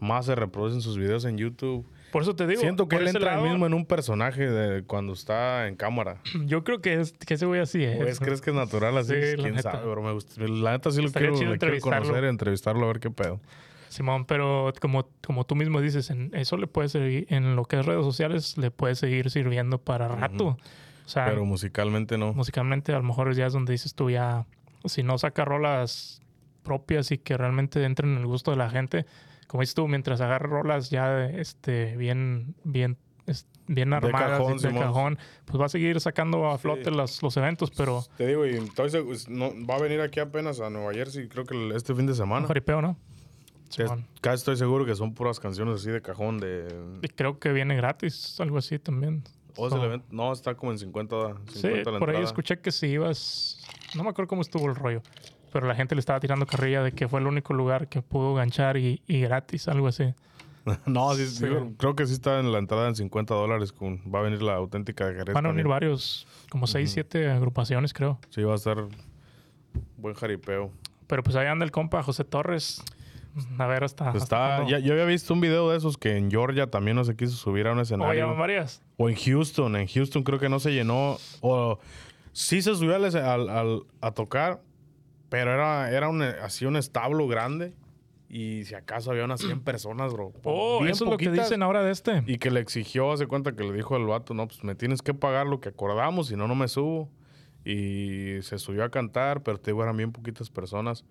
más 0.00 0.26
se 0.26 0.34
reproducen 0.34 0.80
sus 0.80 0.96
videos 0.98 1.24
en 1.24 1.38
YouTube. 1.38 1.86
por 2.12 2.22
eso 2.22 2.34
te 2.36 2.46
digo, 2.46 2.60
siento 2.60 2.88
que 2.88 2.96
él 2.96 3.08
entra 3.08 3.32
lado, 3.36 3.44
mismo 3.46 3.66
en 3.66 3.74
un 3.74 3.84
personaje 3.86 4.48
de 4.48 4.82
cuando 4.84 5.12
está 5.12 5.66
en 5.68 5.76
cámara. 5.76 6.20
Yo 6.46 6.64
creo 6.64 6.80
que, 6.80 7.00
es, 7.00 7.12
que 7.12 7.34
ese 7.34 7.46
güey 7.46 7.60
así 7.60 7.82
es. 7.84 7.96
Pues, 7.96 8.20
¿Crees 8.20 8.40
que 8.40 8.50
es 8.50 8.56
natural 8.56 8.96
así? 8.98 9.14
Sí, 9.14 9.36
¿Quién 9.36 9.60
sabe, 9.62 9.86
bro? 9.90 10.02
Me 10.02 10.12
gusta- 10.12 10.40
la 10.42 10.72
neta 10.72 10.90
sí 10.90 11.00
lo 11.00 11.06
Estaría 11.08 11.28
quiero, 11.30 11.34
lo 11.34 11.38
quiero 11.38 11.52
entrevistarlo. 11.54 12.02
conocer, 12.06 12.24
entrevistarlo, 12.24 12.84
a 12.84 12.88
ver 12.88 13.00
qué 13.00 13.10
pedo. 13.10 13.40
Simón, 13.88 14.24
pero 14.26 14.72
como, 14.80 15.08
como 15.24 15.44
tú 15.46 15.54
mismo 15.54 15.80
dices, 15.80 16.10
en 16.10 16.30
eso 16.34 16.56
le 16.56 16.66
puede 16.66 16.88
servir, 16.88 17.26
en 17.30 17.56
lo 17.56 17.64
que 17.64 17.78
es 17.78 17.86
redes 17.86 18.04
sociales, 18.04 18.58
le 18.58 18.70
puede 18.70 18.94
seguir 18.94 19.30
sirviendo 19.30 19.78
para 19.78 20.08
rato. 20.08 20.58
O 21.06 21.08
sea, 21.08 21.26
Pero 21.26 21.44
musicalmente 21.44 22.18
no. 22.18 22.32
musicalmente 22.34 22.92
a 22.92 22.96
lo 22.98 23.04
mejor 23.04 23.32
ya 23.34 23.46
es 23.46 23.52
donde 23.52 23.72
dices 23.72 23.94
tú 23.94 24.10
ya, 24.10 24.44
si 24.86 25.02
no 25.04 25.16
saca 25.18 25.44
rolas 25.44 26.20
propias 26.64 27.12
y 27.12 27.18
que 27.18 27.36
realmente 27.36 27.82
entren 27.84 28.12
en 28.14 28.18
el 28.18 28.26
gusto 28.26 28.50
de 28.50 28.56
la 28.56 28.68
gente, 28.70 29.06
como 29.46 29.60
dices 29.62 29.74
tú, 29.74 29.86
mientras 29.88 30.20
agarre 30.20 30.48
rolas 30.48 30.90
ya 30.90 31.26
este, 31.26 31.96
bien, 31.96 32.54
bien, 32.64 32.96
bien 33.68 33.92
armadas 33.92 34.38
cajón, 34.38 34.56
y 34.58 34.62
de 34.62 34.78
cajón, 34.78 35.18
pues 35.44 35.60
va 35.60 35.66
a 35.66 35.68
seguir 35.68 36.00
sacando 36.00 36.48
a 36.50 36.56
Sí. 36.56 36.62
flote 36.62 36.90
los, 36.90 37.22
los 37.22 37.36
eventos, 37.36 37.70
pero 37.72 38.04
Te 38.16 38.26
digo, 38.26 38.46
y 38.46 38.58
segu- 38.60 39.26
no, 39.28 39.52
va 39.66 39.76
a 39.76 39.80
venir 39.80 40.00
aquí 40.00 40.20
apenas 40.20 40.60
a 40.60 40.70
Nueva 40.70 40.92
Jersey, 40.94 41.28
creo 41.28 41.44
que 41.44 41.70
este 41.74 41.94
fin 41.94 42.06
de 42.06 42.12
un 42.12 42.16
semana. 42.18 42.46
jaripeo, 42.46 42.80
¿no? 42.80 42.96
Sí, 43.68 43.82
es- 43.82 43.90
casi 44.20 44.36
estoy 44.36 44.56
seguro 44.56 44.86
que 44.86 44.94
son 44.94 45.12
puras 45.14 45.40
canciones 45.40 45.80
así 45.80 45.90
de 45.90 46.00
cajón 46.00 46.38
de... 46.38 46.68
Y 47.02 47.08
creo 47.08 47.40
que 47.40 47.52
viene 47.52 47.74
gratis, 47.74 48.38
algo 48.40 48.58
así 48.58 48.78
también. 48.78 49.24
¿O 49.56 49.66
es 49.66 49.72
el 49.72 49.80
So- 49.80 49.84
evento? 49.86 50.06
No, 50.10 50.32
está 50.32 50.54
como 50.54 50.70
en 50.70 50.78
50, 50.78 51.16
50 51.52 51.52
Sí, 51.52 51.90
la 51.90 51.98
por 51.98 52.10
ahí 52.10 52.22
escuché 52.22 52.60
que 52.60 52.70
si 52.70 52.86
ibas, 52.86 53.64
no 53.96 54.04
me 54.04 54.10
acuerdo 54.10 54.28
cómo 54.28 54.42
estuvo 54.42 54.66
el 54.68 54.76
rollo, 54.76 55.02
pero 55.56 55.68
la 55.68 55.74
gente 55.74 55.94
le 55.94 56.00
estaba 56.00 56.20
tirando 56.20 56.44
carrilla 56.46 56.82
de 56.82 56.92
que 56.92 57.08
fue 57.08 57.18
el 57.18 57.26
único 57.26 57.54
lugar 57.54 57.88
que 57.88 58.02
pudo 58.02 58.34
ganchar 58.34 58.76
y, 58.76 59.00
y 59.06 59.20
gratis, 59.22 59.68
algo 59.68 59.88
así. 59.88 60.12
no, 60.84 61.14
sí, 61.14 61.26
Sí. 61.28 61.46
digo, 61.46 61.72
creo 61.78 61.96
que 61.96 62.04
sí 62.06 62.12
está 62.12 62.40
en 62.40 62.52
la 62.52 62.58
entrada 62.58 62.88
en 62.88 62.94
50 62.94 63.32
dólares. 63.34 63.72
Con, 63.72 64.02
va 64.14 64.18
a 64.18 64.22
venir 64.22 64.42
la 64.42 64.54
auténtica 64.56 65.06
de 65.06 65.14
Jerez. 65.14 65.34
Van 65.34 65.46
a 65.46 65.48
unir 65.48 65.62
también. 65.62 65.70
varios, 65.70 66.26
como 66.50 66.66
seis, 66.66 66.90
siete 66.90 67.30
agrupaciones 67.30 67.94
creo. 67.94 68.18
Sí, 68.28 68.42
va 68.42 68.52
a 68.52 68.56
estar 68.56 68.84
buen 69.96 70.14
jaripeo. 70.14 70.70
Pero 71.06 71.22
pues 71.22 71.36
ahí 71.36 71.46
anda 71.46 71.64
el 71.64 71.70
compa 71.70 72.02
José 72.02 72.24
Torres. 72.24 72.82
A 73.58 73.66
ver 73.66 73.82
hasta... 73.84 74.10
Pues 74.12 74.24
hasta 74.24 74.58
está, 74.62 74.70
ya, 74.70 74.78
yo 74.78 74.92
había 74.92 75.04
visto 75.06 75.32
un 75.32 75.40
video 75.40 75.70
de 75.70 75.76
esos 75.78 75.96
que 75.96 76.16
en 76.18 76.30
Georgia 76.30 76.66
también 76.70 76.96
no 76.96 77.04
se 77.04 77.16
quiso 77.16 77.32
subir 77.36 77.66
a 77.66 77.72
un 77.72 77.78
Oh, 77.78 77.82
escenario. 77.82 78.34
O 78.98 79.08
en 79.08 79.14
Houston, 79.16 79.76
en 79.76 79.86
Houston 79.86 80.22
creo 80.22 80.38
que 80.38 80.48
no 80.50 80.58
se 80.58 80.72
llenó. 80.72 81.16
O 81.40 81.78
sí 82.32 82.60
se 82.60 82.74
subió 82.74 82.96
al, 82.96 83.04
al- 83.04 83.48
al- 83.50 83.82
a 84.00 84.10
tocar, 84.12 84.60
pero 85.36 85.52
era, 85.52 85.90
era 85.90 86.08
un, 86.08 86.22
así 86.22 86.64
un 86.64 86.76
establo 86.76 87.28
grande. 87.28 87.74
Y 88.30 88.64
si 88.64 88.74
acaso 88.74 89.10
había 89.10 89.24
unas 89.24 89.40
100 89.42 89.60
personas, 89.60 90.14
bro. 90.14 90.32
Oh, 90.44 90.78
Bien 90.78 90.92
eso 90.92 91.04
es 91.04 91.10
lo 91.10 91.18
que 91.18 91.30
dicen 91.30 91.62
ahora 91.62 91.82
de 91.82 91.92
este. 91.92 92.24
Y 92.26 92.38
que 92.38 92.50
le 92.50 92.60
exigió, 92.60 93.12
hace 93.12 93.26
cuenta 93.26 93.54
que 93.54 93.62
le 93.62 93.72
dijo 93.74 93.94
al 93.96 94.06
vato, 94.06 94.32
no, 94.32 94.48
pues 94.48 94.64
me 94.64 94.74
tienes 94.74 95.02
que 95.02 95.12
pagar 95.12 95.46
lo 95.46 95.60
que 95.60 95.68
acordamos, 95.68 96.28
si 96.28 96.36
no, 96.36 96.48
no 96.48 96.54
me 96.54 96.68
subo. 96.68 97.10
Y 97.66 98.38
se 98.40 98.58
subió 98.58 98.82
a 98.82 98.90
cantar, 98.90 99.42
pero 99.42 99.58
te 99.58 99.72
digo, 99.72 99.82
eran 99.82 99.98
bien 99.98 100.10
poquitas 100.10 100.48
personas. 100.48 101.04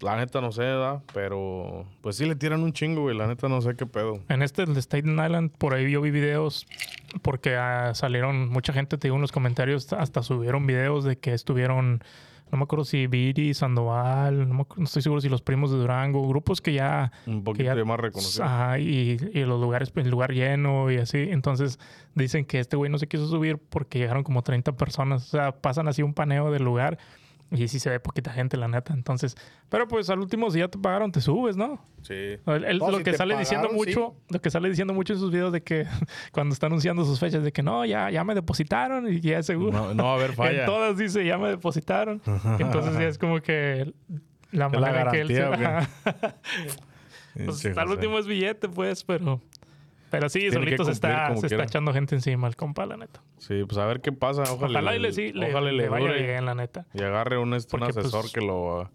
La 0.00 0.16
neta 0.16 0.40
no 0.40 0.50
sé, 0.50 0.62
¿verdad? 0.62 1.02
Pero 1.12 1.86
pues 2.00 2.16
sí 2.16 2.24
le 2.24 2.36
tiran 2.36 2.62
un 2.62 2.72
chingo, 2.72 3.02
güey. 3.02 3.14
La 3.14 3.26
neta 3.26 3.50
no 3.50 3.60
sé 3.60 3.76
qué 3.76 3.84
pedo. 3.84 4.20
En 4.30 4.40
este, 4.40 4.62
el 4.62 4.72
de 4.72 4.80
Staten 4.80 5.12
Island, 5.12 5.50
por 5.58 5.74
ahí 5.74 5.90
yo 5.90 6.00
vi 6.00 6.10
videos 6.10 6.66
porque 7.20 7.56
ah, 7.56 7.92
salieron 7.94 8.48
mucha 8.48 8.72
gente, 8.72 8.96
te 8.96 9.08
digo, 9.08 9.16
en 9.16 9.22
los 9.22 9.32
comentarios, 9.32 9.92
hasta 9.92 10.22
subieron 10.22 10.66
videos 10.66 11.04
de 11.04 11.18
que 11.18 11.34
estuvieron, 11.34 12.02
no 12.50 12.58
me 12.58 12.64
acuerdo 12.64 12.84
si 12.84 13.06
Viri, 13.06 13.54
Sandoval, 13.54 14.48
no, 14.48 14.54
me 14.54 14.64
no 14.76 14.84
estoy 14.84 15.02
seguro 15.02 15.20
si 15.20 15.28
los 15.28 15.42
primos 15.42 15.70
de 15.70 15.78
Durango, 15.78 16.26
grupos 16.28 16.60
que 16.60 16.72
ya... 16.72 17.12
Un 17.26 17.44
poquito 17.44 17.74
ya- 17.74 17.84
más 17.84 18.00
reconocido. 18.00 18.44
Ajá, 18.44 18.78
y, 18.78 19.16
y 19.32 19.44
los 19.44 19.60
lugares, 19.60 19.92
el 19.96 20.10
lugar 20.10 20.32
lleno 20.32 20.90
y 20.90 20.96
así. 20.96 21.18
Entonces 21.30 21.78
dicen 22.14 22.44
que 22.44 22.58
este 22.60 22.76
güey 22.76 22.90
no 22.90 22.98
se 22.98 23.06
quiso 23.06 23.26
subir 23.28 23.58
porque 23.58 23.98
llegaron 23.98 24.22
como 24.24 24.42
30 24.42 24.72
personas. 24.76 25.22
O 25.26 25.28
sea, 25.30 25.52
pasan 25.52 25.88
así 25.88 26.02
un 26.02 26.14
paneo 26.14 26.50
del 26.50 26.64
lugar 26.64 26.98
y 27.50 27.66
sí 27.68 27.78
se 27.80 27.90
ve 27.90 27.98
poquita 28.00 28.32
gente, 28.32 28.56
la 28.56 28.68
neta. 28.68 28.92
Entonces, 28.94 29.34
pero 29.68 29.88
pues 29.88 30.08
al 30.10 30.20
último, 30.20 30.50
si 30.50 30.60
ya 30.60 30.68
te 30.68 30.78
pagaron, 30.78 31.10
te 31.12 31.20
subes, 31.20 31.56
¿no? 31.56 31.84
Sí. 32.02 32.14
Él- 32.14 32.64
él 32.64 32.78
No, 32.78 32.90
lo 32.90 32.98
si 32.98 33.04
que 33.04 33.12
sale 33.14 33.36
diciendo 33.36 33.68
pagaron, 33.68 33.84
sí. 33.84 33.90
mucho, 33.90 34.14
lo 34.28 34.40
que 34.40 34.50
sale 34.50 34.68
diciendo 34.68 34.94
mucho 34.94 35.12
en 35.14 35.18
sus 35.18 35.30
videos 35.30 35.52
de 35.52 35.62
que 35.62 35.86
cuando 36.32 36.52
está 36.52 36.66
anunciando 36.66 37.04
sus 37.04 37.18
fechas 37.20 37.42
de 37.42 37.52
que 37.52 37.62
no, 37.62 37.84
ya, 37.84 38.10
ya 38.10 38.22
me 38.24 38.34
depositaron 38.34 39.12
y 39.12 39.20
ya 39.20 39.38
es 39.40 39.46
seguro. 39.46 39.72
No, 39.72 39.94
no 39.94 40.10
a 40.12 40.14
haber 40.14 40.32
falla. 40.34 40.60
En 40.60 40.66
todas 40.66 40.96
dice 40.96 41.24
ya 41.24 41.38
me 41.38 41.48
depositaron. 41.48 42.22
Entonces 42.58 42.94
ya 42.94 43.08
es 43.08 43.18
como 43.18 43.40
que 43.40 43.92
la 44.52 44.68
la 44.68 44.68
manera 44.68 45.02
en 45.02 45.10
que 45.10 45.20
él 45.20 45.28
se 45.28 45.34
pues 47.44 47.64
al 47.66 47.74
José. 47.74 47.90
último 47.94 48.18
es 48.18 48.26
billete, 48.26 48.68
pues, 48.68 49.04
pero 49.04 49.40
pero 50.10 50.28
sí, 50.28 50.40
Tiene 50.40 50.54
solito 50.54 50.84
se 50.84 50.90
está, 50.92 51.34
se 51.36 51.46
está 51.46 51.62
echando 51.64 51.92
gente 51.92 52.14
encima 52.14 52.48
el 52.48 52.56
compa, 52.56 52.84
la 52.86 52.96
neta. 52.96 53.22
Sí, 53.38 53.64
pues 53.66 53.78
a 53.78 53.86
ver 53.86 54.00
qué 54.00 54.12
pasa. 54.12 54.42
Ojalá, 54.42 54.80
Ojalá 54.80 54.96
y 54.96 54.98
le, 54.98 55.12
sí, 55.12 55.32
le, 55.32 55.50
ojalá 55.50 55.70
le 55.72 55.88
vaya 55.88 56.06
dure 56.08 56.22
bien, 56.26 56.44
la 56.46 56.54
neta. 56.54 56.86
Y 56.94 57.02
agarre 57.02 57.38
un, 57.38 57.54
este, 57.54 57.76
un 57.76 57.80
Porque, 57.80 57.94
pues, 57.94 58.06
asesor 58.06 58.30
que 58.32 58.40
lo... 58.40 58.90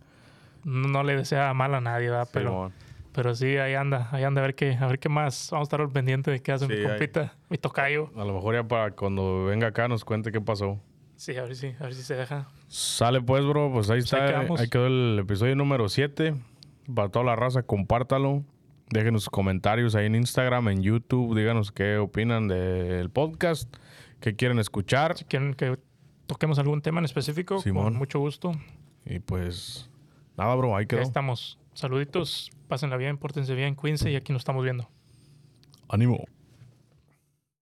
No, 0.63 0.87
no 0.87 1.03
le 1.03 1.15
desea 1.15 1.53
mal 1.53 1.73
a 1.75 1.81
nadie, 1.81 2.09
¿verdad? 2.09 2.27
Pero, 2.33 2.49
Simón. 2.49 2.73
pero 3.13 3.35
sí, 3.35 3.57
ahí 3.57 3.75
anda, 3.75 4.09
ahí 4.11 4.23
anda 4.23 4.41
a 4.41 4.45
ver 4.45 4.55
qué, 4.55 4.75
a 4.79 4.87
ver 4.87 4.99
qué 4.99 5.09
más. 5.09 5.49
Vamos 5.51 5.65
a 5.65 5.67
estar 5.67 5.81
al 5.81 5.89
pendiente 5.91 6.31
de 6.31 6.41
qué 6.41 6.51
hace 6.51 6.65
Sí, 6.65 6.73
mi 6.73 6.79
ahí. 6.79 6.85
compita, 6.87 7.33
mi 7.49 7.57
tocayo. 7.57 8.09
A 8.15 8.25
lo 8.25 8.33
mejor 8.33 8.55
ya 8.55 8.63
para 8.67 8.91
cuando 8.91 9.45
venga 9.45 9.67
acá 9.67 9.87
nos 9.87 10.03
cuente 10.03 10.31
qué 10.31 10.41
pasó. 10.41 10.79
Sí, 11.17 11.37
a 11.37 11.43
ver 11.43 11.55
si, 11.55 11.67
a 11.79 11.83
ver 11.83 11.93
si 11.93 12.01
se 12.03 12.15
deja. 12.15 12.47
Sale 12.67 13.21
pues, 13.21 13.45
bro. 13.45 13.71
Pues 13.71 13.89
ahí 13.89 13.99
Pues 13.99 14.13
ahí 14.13 14.19
está. 14.21 14.25
quedamos. 14.33 14.59
ahí 14.59 14.67
quedó 14.69 14.87
el 14.87 15.19
episodio 15.19 15.55
número 15.55 15.87
7. 15.87 16.35
Para 16.93 17.09
toda 17.09 17.23
la 17.25 17.35
raza, 17.35 17.63
compártalo. 17.63 18.43
Déjenos 18.89 19.23
sus 19.23 19.29
comentarios 19.29 19.95
ahí 19.95 20.05
en 20.05 20.15
Instagram, 20.15 20.69
en 20.69 20.81
YouTube. 20.81 21.35
Díganos 21.35 21.71
qué 21.71 21.97
opinan 21.97 22.47
del 22.47 23.09
podcast. 23.09 23.75
¿Qué 24.19 24.35
quieren 24.35 24.59
escuchar? 24.59 25.17
Si 25.17 25.25
quieren 25.25 25.53
que 25.53 25.77
toquemos 26.27 26.59
algún 26.59 26.81
tema 26.81 26.99
en 26.99 27.05
específico, 27.05 27.59
Simón. 27.59 27.85
con 27.85 27.95
mucho 27.95 28.19
gusto. 28.19 28.51
Y 29.05 29.19
pues... 29.19 29.89
Nada, 30.37 30.53
bro. 30.55 30.75
Ahí 30.75 30.85
quedó. 30.85 31.01
estamos. 31.01 31.57
Saluditos, 31.73 32.51
pásenla 32.67 32.97
bien, 32.97 33.17
pórtense 33.17 33.53
bien, 33.53 33.75
cuídense 33.75 34.11
y 34.11 34.15
aquí 34.15 34.31
nos 34.31 34.41
estamos 34.41 34.63
viendo. 34.63 34.89
Ánimo. 35.89 36.25